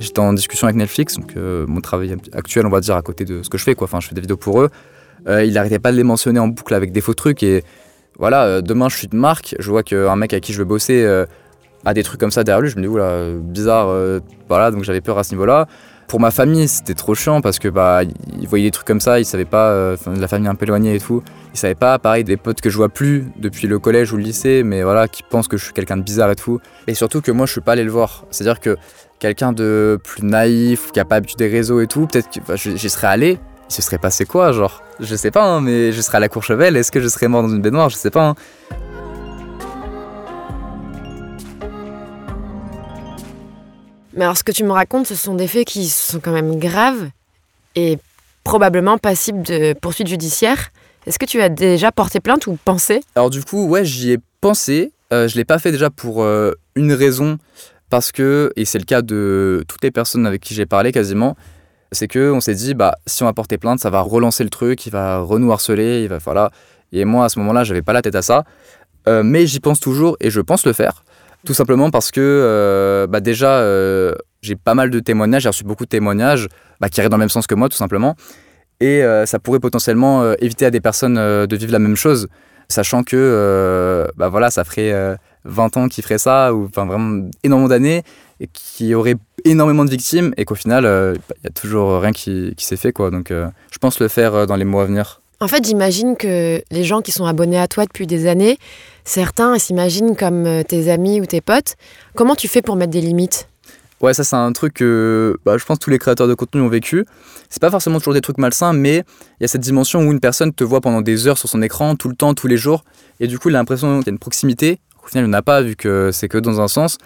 j'étais 0.00 0.18
en 0.18 0.32
discussion 0.32 0.66
avec 0.66 0.76
Netflix, 0.76 1.16
donc 1.16 1.36
euh, 1.36 1.66
mon 1.68 1.80
travail 1.80 2.16
actuel, 2.32 2.66
on 2.66 2.70
va 2.70 2.80
dire, 2.80 2.96
à 2.96 3.02
côté 3.02 3.24
de 3.24 3.42
ce 3.42 3.50
que 3.50 3.58
je 3.58 3.64
fais, 3.64 3.74
quoi. 3.74 3.84
Enfin, 3.84 4.00
je 4.00 4.08
fais 4.08 4.14
des 4.14 4.20
vidéos 4.20 4.36
pour 4.36 4.60
eux. 4.60 4.70
Euh, 5.28 5.44
il 5.44 5.56
arrêtait 5.58 5.78
pas 5.78 5.92
de 5.92 5.96
les 5.96 6.02
mentionner 6.02 6.40
en 6.40 6.48
boucle 6.48 6.74
avec 6.74 6.92
des 6.92 7.02
faux 7.02 7.14
trucs 7.14 7.42
et 7.42 7.62
voilà, 8.18 8.44
euh, 8.44 8.60
demain 8.62 8.88
je 8.88 8.96
suis 8.96 9.06
de 9.06 9.16
marque, 9.16 9.54
je 9.58 9.70
vois 9.70 9.82
qu'un 9.82 10.16
mec 10.16 10.32
à 10.32 10.40
qui 10.40 10.52
je 10.52 10.58
veux 10.58 10.64
bosser 10.64 11.06
a 11.84 11.94
des 11.94 12.02
trucs 12.02 12.20
comme 12.20 12.30
ça 12.30 12.44
derrière 12.44 12.60
lui, 12.60 12.70
je 12.70 12.76
me 12.76 12.82
dis 12.82 12.88
oula, 12.88 13.24
bizarre, 13.40 13.88
euh, 13.88 14.20
voilà, 14.48 14.70
donc 14.70 14.84
j'avais 14.84 15.00
peur 15.00 15.18
à 15.18 15.24
ce 15.24 15.32
niveau-là. 15.32 15.66
Pour 16.08 16.18
ma 16.18 16.32
famille, 16.32 16.66
c'était 16.66 16.94
trop 16.94 17.14
chiant 17.14 17.40
parce 17.40 17.60
que 17.60 17.68
bah 17.68 18.00
ils 18.02 18.48
voyaient 18.48 18.64
des 18.66 18.70
trucs 18.72 18.86
comme 18.86 19.00
ça, 19.00 19.20
ils 19.20 19.24
savaient 19.24 19.44
pas, 19.44 19.68
euh, 19.68 19.96
la 20.18 20.26
famille 20.26 20.48
un 20.48 20.56
peu 20.56 20.64
éloignée 20.64 20.96
et 20.96 21.00
tout, 21.00 21.22
ils 21.54 21.58
savaient 21.58 21.76
pas, 21.76 21.98
pareil, 22.00 22.24
des 22.24 22.36
potes 22.36 22.60
que 22.60 22.68
je 22.68 22.76
vois 22.76 22.88
plus 22.88 23.26
depuis 23.38 23.68
le 23.68 23.78
collège 23.78 24.12
ou 24.12 24.16
le 24.16 24.24
lycée, 24.24 24.62
mais 24.64 24.82
voilà, 24.82 25.06
qui 25.06 25.22
pensent 25.22 25.46
que 25.46 25.56
je 25.56 25.64
suis 25.64 25.72
quelqu'un 25.72 25.96
de 25.96 26.02
bizarre 26.02 26.30
et 26.32 26.36
tout. 26.36 26.60
Et 26.88 26.94
surtout 26.94 27.20
que 27.20 27.30
moi 27.30 27.46
je 27.46 27.52
suis 27.52 27.60
pas 27.60 27.72
allé 27.72 27.84
le 27.84 27.92
voir, 27.92 28.24
c'est-à-dire 28.30 28.58
que 28.58 28.76
quelqu'un 29.20 29.52
de 29.52 29.98
plus 30.02 30.24
naïf, 30.24 30.90
qui 30.90 30.98
a 30.98 31.04
pas 31.04 31.14
l'habitude 31.16 31.38
des 31.38 31.48
réseaux 31.48 31.80
et 31.80 31.86
tout, 31.86 32.06
peut-être 32.08 32.28
que 32.28 32.56
j'y 32.56 32.76
j'y 32.76 32.90
serais 32.90 33.06
allé, 33.06 33.38
il 33.68 33.72
se 33.72 33.82
serait 33.82 33.98
passé 33.98 34.26
quoi, 34.26 34.50
genre? 34.50 34.82
Je 34.98 35.14
sais 35.14 35.30
pas, 35.30 35.44
hein, 35.44 35.60
mais 35.60 35.92
je 35.92 36.00
serais 36.00 36.16
à 36.16 36.20
la 36.20 36.28
Courchevel, 36.28 36.76
est-ce 36.76 36.90
que 36.90 37.00
je 37.00 37.06
serais 37.06 37.28
mort 37.28 37.42
dans 37.42 37.48
une 37.50 37.62
baignoire? 37.62 37.88
Je 37.88 37.94
sais 37.96 38.10
pas. 38.10 38.30
hein. 38.30 38.34
Mais 44.20 44.26
alors, 44.26 44.36
ce 44.36 44.44
que 44.44 44.52
tu 44.52 44.64
me 44.64 44.72
racontes, 44.72 45.06
ce 45.06 45.14
sont 45.14 45.34
des 45.34 45.46
faits 45.46 45.66
qui 45.66 45.88
sont 45.88 46.20
quand 46.20 46.32
même 46.32 46.58
graves 46.58 47.08
et 47.74 47.98
probablement 48.44 48.98
passibles 48.98 49.40
de 49.40 49.72
poursuites 49.72 50.08
judiciaires. 50.08 50.72
Est-ce 51.06 51.18
que 51.18 51.24
tu 51.24 51.40
as 51.40 51.48
déjà 51.48 51.90
porté 51.90 52.20
plainte 52.20 52.46
ou 52.46 52.58
pensé? 52.62 53.00
Alors 53.14 53.30
du 53.30 53.42
coup, 53.42 53.66
ouais, 53.66 53.82
j'y 53.86 54.12
ai 54.12 54.18
pensé. 54.42 54.92
Euh, 55.10 55.26
je 55.26 55.36
l'ai 55.36 55.46
pas 55.46 55.58
fait 55.58 55.72
déjà 55.72 55.88
pour 55.88 56.22
euh, 56.22 56.52
une 56.74 56.92
raison, 56.92 57.38
parce 57.88 58.12
que, 58.12 58.52
et 58.56 58.66
c'est 58.66 58.78
le 58.78 58.84
cas 58.84 59.00
de 59.00 59.64
toutes 59.66 59.82
les 59.82 59.90
personnes 59.90 60.26
avec 60.26 60.42
qui 60.42 60.52
j'ai 60.52 60.66
parlé 60.66 60.92
quasiment, 60.92 61.34
c'est 61.90 62.06
que 62.06 62.30
on 62.30 62.42
s'est 62.42 62.54
dit, 62.54 62.74
bah, 62.74 62.96
si 63.06 63.22
on 63.22 63.26
va 63.26 63.32
porter 63.32 63.56
plainte, 63.56 63.80
ça 63.80 63.88
va 63.88 64.02
relancer 64.02 64.44
le 64.44 64.50
truc, 64.50 64.84
il 64.84 64.92
va 64.92 65.20
renouer 65.20 65.54
harceler, 65.54 66.02
il 66.02 66.08
va, 66.08 66.18
voilà. 66.18 66.50
Et 66.92 67.06
moi, 67.06 67.24
à 67.24 67.30
ce 67.30 67.38
moment-là, 67.38 67.64
j'avais 67.64 67.80
pas 67.80 67.94
la 67.94 68.02
tête 68.02 68.16
à 68.16 68.22
ça. 68.22 68.44
Euh, 69.08 69.22
mais 69.22 69.46
j'y 69.46 69.60
pense 69.60 69.80
toujours 69.80 70.18
et 70.20 70.28
je 70.28 70.42
pense 70.42 70.66
le 70.66 70.74
faire. 70.74 71.04
Tout 71.44 71.54
simplement 71.54 71.90
parce 71.90 72.10
que, 72.10 72.20
euh, 72.20 73.06
bah, 73.06 73.20
déjà, 73.20 73.60
euh, 73.60 74.14
j'ai 74.42 74.56
pas 74.56 74.74
mal 74.74 74.90
de 74.90 75.00
témoignages, 75.00 75.42
j'ai 75.42 75.48
reçu 75.48 75.64
beaucoup 75.64 75.84
de 75.84 75.88
témoignages 75.88 76.48
bah, 76.80 76.88
qui 76.88 77.00
arrivent 77.00 77.10
dans 77.10 77.16
le 77.16 77.22
même 77.22 77.28
sens 77.30 77.46
que 77.46 77.54
moi, 77.54 77.68
tout 77.68 77.76
simplement. 77.76 78.14
Et 78.80 79.02
euh, 79.02 79.26
ça 79.26 79.38
pourrait 79.38 79.60
potentiellement 79.60 80.32
éviter 80.34 80.66
à 80.66 80.70
des 80.70 80.80
personnes 80.80 81.16
de 81.16 81.56
vivre 81.56 81.72
la 81.72 81.78
même 81.78 81.96
chose, 81.96 82.28
sachant 82.68 83.02
que 83.02 84.06
bah 84.16 84.28
voilà, 84.28 84.50
ça 84.50 84.64
ferait 84.64 84.92
euh, 84.92 85.16
20 85.44 85.76
ans 85.76 85.88
qu'ils 85.88 86.02
feraient 86.02 86.18
ça, 86.18 86.54
ou 86.54 86.64
enfin 86.64 86.86
vraiment 86.86 87.28
énormément 87.42 87.68
d'années, 87.68 88.02
et 88.40 88.46
qui 88.46 88.94
aurait 88.94 89.16
énormément 89.44 89.84
de 89.84 89.90
victimes, 89.90 90.32
et 90.38 90.46
qu'au 90.46 90.54
final, 90.54 90.84
il 90.84 91.44
y 91.44 91.46
a 91.46 91.50
toujours 91.50 92.00
rien 92.00 92.12
qui, 92.12 92.54
qui 92.56 92.64
s'est 92.64 92.76
fait. 92.76 92.92
quoi. 92.92 93.10
Donc 93.10 93.28
je 93.30 93.78
pense 93.78 94.00
le 94.00 94.08
faire 94.08 94.46
dans 94.46 94.56
les 94.56 94.64
mois 94.64 94.84
à 94.84 94.86
venir. 94.86 95.20
En 95.42 95.48
fait, 95.48 95.64
j'imagine 95.64 96.18
que 96.18 96.62
les 96.70 96.84
gens 96.84 97.00
qui 97.00 97.12
sont 97.12 97.24
abonnés 97.24 97.58
à 97.58 97.66
toi 97.66 97.86
depuis 97.86 98.06
des 98.06 98.26
années, 98.26 98.58
certains 99.04 99.58
s'imaginent 99.58 100.14
comme 100.14 100.44
euh, 100.44 100.62
tes 100.62 100.90
amis 100.90 101.18
ou 101.18 101.24
tes 101.24 101.40
potes. 101.40 101.76
Comment 102.14 102.34
tu 102.34 102.46
fais 102.46 102.60
pour 102.60 102.76
mettre 102.76 102.90
des 102.90 103.00
limites? 103.00 103.48
Ouais, 104.02 104.12
ça 104.12 104.22
c'est 104.22 104.36
un 104.36 104.52
truc 104.52 104.74
que 104.74 105.38
bah, 105.46 105.56
je 105.56 105.64
pense 105.64 105.78
tous 105.78 105.88
les 105.88 105.98
créateurs 105.98 106.28
de 106.28 106.34
contenu 106.34 106.60
ont 106.60 106.68
vécu. 106.68 107.06
C'est 107.48 107.62
pas 107.62 107.70
forcément 107.70 108.00
toujours 108.00 108.12
des 108.12 108.20
trucs 108.20 108.36
malsains, 108.36 108.74
mais 108.74 108.96
il 108.96 109.42
y 109.42 109.44
a 109.44 109.48
cette 109.48 109.62
dimension 109.62 110.00
où 110.00 110.12
une 110.12 110.20
personne 110.20 110.52
te 110.52 110.62
voit 110.62 110.82
pendant 110.82 111.00
des 111.00 111.26
heures 111.26 111.38
sur 111.38 111.48
son 111.48 111.62
écran, 111.62 111.96
tout 111.96 112.10
le 112.10 112.16
temps, 112.16 112.34
tous 112.34 112.46
les 112.46 112.58
jours, 112.58 112.84
et 113.18 113.26
du 113.26 113.38
coup 113.38 113.48
il 113.48 113.56
a 113.56 113.58
l'impression 113.58 114.00
qu'il 114.00 114.08
y 114.08 114.10
a 114.10 114.12
une 114.12 114.18
proximité. 114.18 114.78
Au 115.02 115.06
final, 115.06 115.24
il 115.24 115.28
n'y 115.28 115.34
en 115.34 115.38
a 115.38 115.42
pas 115.42 115.62
vu 115.62 115.74
que 115.74 116.10
c'est 116.12 116.28
que 116.28 116.36
dans 116.36 116.60
un 116.60 116.68
sens. 116.68 116.98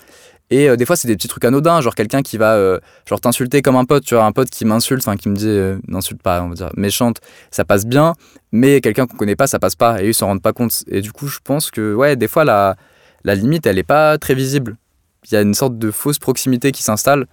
Et 0.51 0.69
euh, 0.69 0.77
des 0.77 0.85
fois, 0.85 0.95
c'est 0.97 1.09
des 1.09 1.17
petits 1.17 1.29
trucs 1.29 1.45
anodins, 1.45 1.81
genre 1.81 1.95
quelqu'un 1.95 2.23
qui 2.23 2.37
va 2.37 2.55
euh, 2.55 2.79
genre 3.07 3.21
t'insulter 3.21 3.63
comme 3.63 3.77
un 3.77 3.85
pote, 3.85 4.05
tu 4.05 4.15
vois, 4.15 4.25
un 4.25 4.33
pote 4.33 4.51
qui 4.51 4.65
m'insulte, 4.65 5.05
qui 5.17 5.29
me 5.29 5.37
dit, 5.37 5.49
euh, 5.49 5.79
n'insulte 5.89 6.23
pas, 6.23 6.43
on 6.43 6.51
va 6.51 6.55
dire, 6.55 6.71
méchante, 6.77 7.21
ça 7.51 7.65
passe 7.65 7.87
bien, 7.87 8.15
mais 8.53 8.81
quelqu'un 8.81 9.07
qu'on 9.07 9.17
connaît 9.17 9.37
pas, 9.37 9.47
ça 9.47 9.59
passe 9.59 9.75
pas, 9.75 10.03
et 10.03 10.09
ils 10.09 10.15
s'en 10.15 10.27
rendent 10.27 10.43
pas 10.43 10.53
compte. 10.53 10.85
Et 10.89 11.01
du 11.01 11.13
coup, 11.13 11.29
je 11.29 11.39
pense 11.43 11.71
que, 11.71 11.95
ouais, 11.95 12.17
des 12.17 12.29
fois, 12.29 12.45
la, 12.45 12.77
la 13.25 13.35
limite, 13.35 13.67
elle 13.67 13.79
est 13.79 13.83
pas 13.85 14.19
très 14.19 14.35
visible. 14.35 14.77
Il 15.25 15.35
y 15.35 15.37
a 15.37 15.41
une 15.41 15.55
sorte 15.55 15.79
de 15.79 15.91
fausse 15.91 16.19
proximité 16.19 16.73
qui 16.73 16.83
s'installe, 16.83 17.27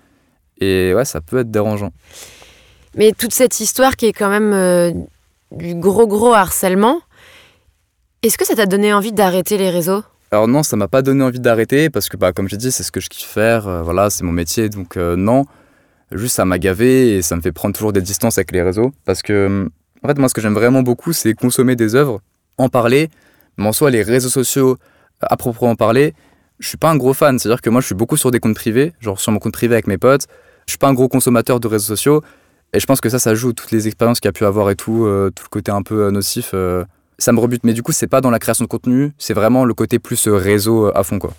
et 0.60 0.94
ouais, 0.94 1.06
ça 1.06 1.20
peut 1.20 1.40
être 1.40 1.52
dérangeant. 1.52 1.92
Mais 2.96 3.12
toute 3.12 3.34
cette 3.34 3.60
histoire 3.60 3.98
qui 3.98 4.06
est 4.06 4.14
quand 4.14 4.30
même 4.30 5.06
du 5.52 5.76
gros 5.76 6.08
gros 6.08 6.34
harcèlement, 6.34 7.02
est-ce 8.24 8.38
que 8.38 8.46
ça 8.46 8.56
t'a 8.56 8.68
donné 8.68 8.94
envie 8.94 9.12
d'arrêter 9.12 9.58
les 9.58 9.70
réseaux? 9.70 10.04
Alors 10.34 10.48
non, 10.48 10.64
ça 10.64 10.78
m'a 10.78 10.88
pas 10.88 11.02
donné 11.02 11.26
envie 11.26 11.42
d'arrêter 11.42 11.90
parce 11.90 12.08
que, 12.08 12.16
bah, 12.16 12.32
comme 12.32 12.48
j'ai 12.48 12.56
dit, 12.56 12.72
c'est 12.72 12.84
ce 12.84 12.92
que 12.92 13.02
je 13.02 13.10
kiffe 13.10 13.28
faire. 13.28 13.68
euh, 13.68 13.82
voilà, 13.84 14.10
c'est 14.10 14.24
mon 14.24 14.32
métier. 14.32 14.70
Donc 14.70 14.96
euh, 14.96 15.18
non, 15.18 15.46
juste 16.14 16.36
ça 16.36 16.46
m'a 16.46 16.58
gavé 16.58 17.18
et 17.18 17.22
ça 17.22 17.36
me 17.36 17.42
fait 17.42 17.52
prendre 17.52 17.76
toujours 17.76 17.92
des 17.92 18.02
distances 18.02 18.38
avec 18.38 18.54
les 18.54 18.62
réseaux. 18.62 18.94
Parce 19.04 19.22
que, 19.22 19.48
hum, 19.48 19.70
en 20.04 20.08
fait, 20.08 20.18
moi, 20.18 20.30
ce 20.30 20.34
que 20.34 20.40
j'aime 20.40 20.54
vraiment 20.54 20.84
beaucoup, 20.84 21.12
c'est 21.12 21.34
consommer 21.34 21.76
des 21.76 21.96
œuvres, 21.96 22.22
en 22.58 22.70
parler. 22.70 23.10
Mais 23.58 23.68
en 23.68 23.74
soi, 23.74 23.92
les 23.92 24.04
réseaux 24.04 24.30
sociaux, 24.30 24.78
à 25.20 25.36
proprement 25.36 25.76
parler, 25.76 26.14
je 26.60 26.68
suis 26.70 26.78
pas 26.78 26.90
un 26.90 26.96
gros 26.96 27.14
fan. 27.14 27.38
C'est-à-dire 27.38 27.62
que 27.62 27.70
moi, 27.70 27.82
je 27.82 27.88
suis 27.88 27.96
beaucoup 27.96 28.16
sur 28.16 28.32
des 28.32 28.40
comptes 28.40 28.56
privés, 28.56 28.94
genre 29.02 29.20
sur 29.20 29.34
mon 29.34 29.40
compte 29.40 29.54
privé 29.54 29.76
avec 29.76 29.88
mes 29.88 29.98
potes. 29.98 30.28
Je 30.66 30.72
suis 30.72 30.80
pas 30.80 30.88
un 30.88 30.94
gros 30.94 31.10
consommateur 31.10 31.60
de 31.60 31.68
réseaux 31.68 31.88
sociaux. 31.88 32.24
Et 32.72 32.80
je 32.80 32.86
pense 32.86 33.02
que 33.02 33.10
ça, 33.10 33.20
ça 33.20 33.36
joue 33.36 33.52
toutes 33.52 33.72
les 33.72 33.88
expériences 33.88 34.22
qu'il 34.22 34.30
y 34.30 34.34
a 34.34 34.34
pu 34.34 34.46
avoir 34.46 34.70
et 34.70 34.76
tout, 34.78 35.04
euh, 35.06 35.30
tout 35.36 35.44
le 35.44 35.50
côté 35.50 35.72
un 35.72 35.82
peu 35.82 36.10
nocif. 36.10 36.52
Ça 37.24 37.32
me 37.32 37.40
rebute. 37.40 37.64
Mais 37.64 37.74
du 37.74 37.84
coup, 37.84 37.92
c'est 37.92 38.08
pas 38.08 38.22
dans 38.22 38.32
la 38.32 38.40
création 38.40 38.66
de 38.66 38.70
contenu, 38.70 39.14
c'est 39.18 39.34
vraiment 39.34 39.66
le 39.66 39.74
côté 39.74 40.00
plus 40.00 40.28
euh, 40.28 40.36
réseau 40.36 40.88
euh, 40.88 40.98
à 40.98 41.04
fond, 41.04 41.20
quoi. 41.20 41.34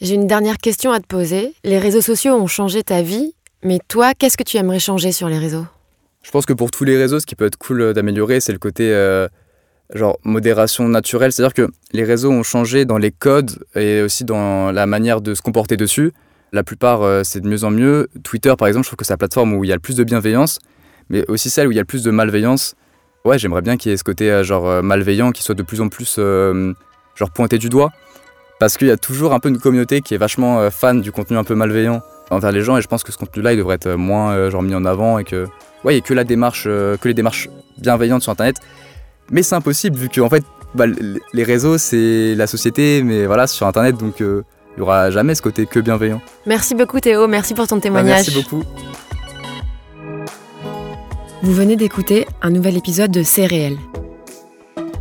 J'ai 0.00 0.14
une 0.14 0.26
dernière 0.26 0.58
question 0.58 0.90
à 0.90 1.00
te 1.00 1.06
poser. 1.06 1.54
Les 1.62 1.78
réseaux 1.78 2.00
sociaux 2.00 2.34
ont 2.34 2.48
changé 2.48 2.82
ta 2.82 3.02
vie, 3.02 3.34
mais 3.62 3.78
toi, 3.86 4.14
qu'est-ce 4.14 4.36
que 4.36 4.42
tu 4.42 4.56
aimerais 4.56 4.80
changer 4.80 5.12
sur 5.12 5.28
les 5.28 5.38
réseaux? 5.38 5.66
Je 6.22 6.30
pense 6.30 6.46
que 6.46 6.52
pour 6.52 6.70
tous 6.70 6.84
les 6.84 6.96
réseaux, 6.96 7.20
ce 7.20 7.26
qui 7.26 7.34
peut 7.34 7.46
être 7.46 7.56
cool 7.56 7.80
euh, 7.80 7.92
d'améliorer, 7.92 8.40
c'est 8.40 8.52
le 8.52 8.58
côté 8.58 8.92
euh, 8.92 9.28
genre 9.94 10.18
modération 10.24 10.88
naturelle. 10.88 11.32
C'est-à-dire 11.32 11.54
que 11.54 11.68
les 11.92 12.04
réseaux 12.04 12.30
ont 12.30 12.42
changé 12.42 12.84
dans 12.84 12.98
les 12.98 13.10
codes 13.10 13.64
et 13.74 14.02
aussi 14.02 14.24
dans 14.24 14.72
la 14.72 14.86
manière 14.86 15.20
de 15.20 15.34
se 15.34 15.42
comporter 15.42 15.76
dessus. 15.76 16.12
La 16.52 16.62
plupart, 16.62 17.02
euh, 17.02 17.22
c'est 17.24 17.40
de 17.40 17.48
mieux 17.48 17.64
en 17.64 17.70
mieux. 17.70 18.08
Twitter, 18.22 18.54
par 18.58 18.68
exemple, 18.68 18.84
je 18.84 18.90
trouve 18.90 18.98
que 18.98 19.04
c'est 19.04 19.12
la 19.12 19.18
plateforme 19.18 19.54
où 19.54 19.64
il 19.64 19.68
y 19.68 19.72
a 19.72 19.76
le 19.76 19.80
plus 19.80 19.96
de 19.96 20.04
bienveillance, 20.04 20.58
mais 21.08 21.24
aussi 21.28 21.50
celle 21.50 21.66
où 21.66 21.72
il 21.72 21.76
y 21.76 21.78
a 21.78 21.82
le 21.82 21.86
plus 21.86 22.02
de 22.02 22.10
malveillance. 22.10 22.74
Ouais, 23.24 23.38
j'aimerais 23.38 23.62
bien 23.62 23.76
qu'il 23.76 23.90
y 23.90 23.94
ait 23.94 23.96
ce 23.96 24.04
côté 24.04 24.30
euh, 24.30 24.42
genre 24.42 24.66
euh, 24.68 24.82
malveillant 24.82 25.30
qui 25.32 25.42
soit 25.42 25.54
de 25.54 25.62
plus 25.62 25.80
en 25.80 25.88
plus 25.88 26.16
euh, 26.18 26.72
genre 27.14 27.30
pointé 27.30 27.58
du 27.58 27.68
doigt. 27.68 27.90
Parce 28.58 28.76
qu'il 28.76 28.88
y 28.88 28.90
a 28.92 28.96
toujours 28.96 29.32
un 29.32 29.40
peu 29.40 29.48
une 29.48 29.58
communauté 29.58 30.00
qui 30.02 30.14
est 30.14 30.18
vachement 30.18 30.60
euh, 30.60 30.70
fan 30.70 31.00
du 31.00 31.12
contenu 31.12 31.36
un 31.36 31.44
peu 31.44 31.54
malveillant 31.54 32.00
envers 32.30 32.52
les 32.52 32.62
gens 32.62 32.76
et 32.76 32.82
je 32.82 32.88
pense 32.88 33.02
que 33.04 33.12
ce 33.12 33.18
contenu-là, 33.18 33.52
il 33.52 33.58
devrait 33.58 33.74
être 33.76 33.90
moins 33.94 34.32
euh, 34.32 34.50
genre 34.50 34.62
mis 34.62 34.74
en 34.74 34.84
avant 34.84 35.18
et 35.18 35.24
que 35.24 35.46
ouais, 35.84 35.94
il 35.94 35.98
y 35.98 36.00
a 36.00 36.02
que 36.02 36.14
la 36.14 36.24
démarche, 36.24 36.64
euh, 36.66 36.96
que 36.96 37.08
les 37.08 37.14
démarches 37.14 37.48
bienveillantes 37.78 38.22
sur 38.22 38.32
Internet. 38.32 38.56
Mais 39.30 39.42
c'est 39.42 39.54
impossible 39.54 39.96
vu 39.96 40.08
que 40.08 40.20
en 40.20 40.28
fait, 40.28 40.44
bah, 40.74 40.84
les 41.32 41.44
réseaux 41.44 41.78
c'est 41.78 42.34
la 42.34 42.46
société, 42.46 43.02
mais 43.02 43.26
voilà 43.26 43.46
sur 43.46 43.66
Internet 43.66 43.96
donc 43.98 44.20
euh, 44.20 44.42
il 44.76 44.80
y 44.80 44.82
aura 44.82 45.10
jamais 45.10 45.34
ce 45.34 45.42
côté 45.42 45.66
que 45.66 45.80
bienveillant. 45.80 46.20
Merci 46.46 46.74
beaucoup 46.74 46.98
Théo, 47.00 47.28
merci 47.28 47.54
pour 47.54 47.66
ton 47.68 47.76
Bah, 47.76 47.82
témoignage. 47.82 48.26
merci 48.26 48.30
beaucoup. 48.32 48.64
Vous 51.42 51.52
venez 51.52 51.74
d'écouter 51.74 52.24
un 52.40 52.50
nouvel 52.50 52.76
épisode 52.76 53.10
de 53.10 53.24
C'est. 53.24 53.76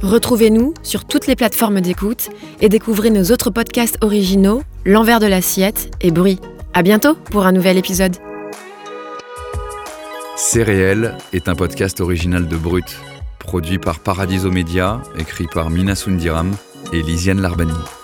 Retrouvez-nous 0.01 0.73
sur 0.81 1.05
toutes 1.05 1.27
les 1.27 1.35
plateformes 1.35 1.81
d'écoute 1.81 2.29
et 2.61 2.67
découvrez 2.67 3.11
nos 3.11 3.25
autres 3.25 3.51
podcasts 3.51 3.99
originaux, 4.01 4.63
L'envers 4.83 5.19
de 5.19 5.27
l'assiette 5.27 5.91
et 6.01 6.09
Bruit. 6.09 6.39
À 6.73 6.81
bientôt 6.81 7.13
pour 7.13 7.45
un 7.45 7.51
nouvel 7.51 7.77
épisode. 7.77 8.15
C'est 10.35 10.63
est 11.31 11.47
un 11.47 11.53
podcast 11.53 12.01
original 12.01 12.47
de 12.47 12.57
Brut, 12.57 12.97
produit 13.37 13.77
par 13.77 13.99
Paradiso 13.99 14.49
Media, 14.49 15.03
écrit 15.19 15.45
par 15.45 15.69
Mina 15.69 15.93
Sundiram 15.93 16.51
et 16.91 17.03
Lisiane 17.03 17.39
Larbani. 17.39 18.00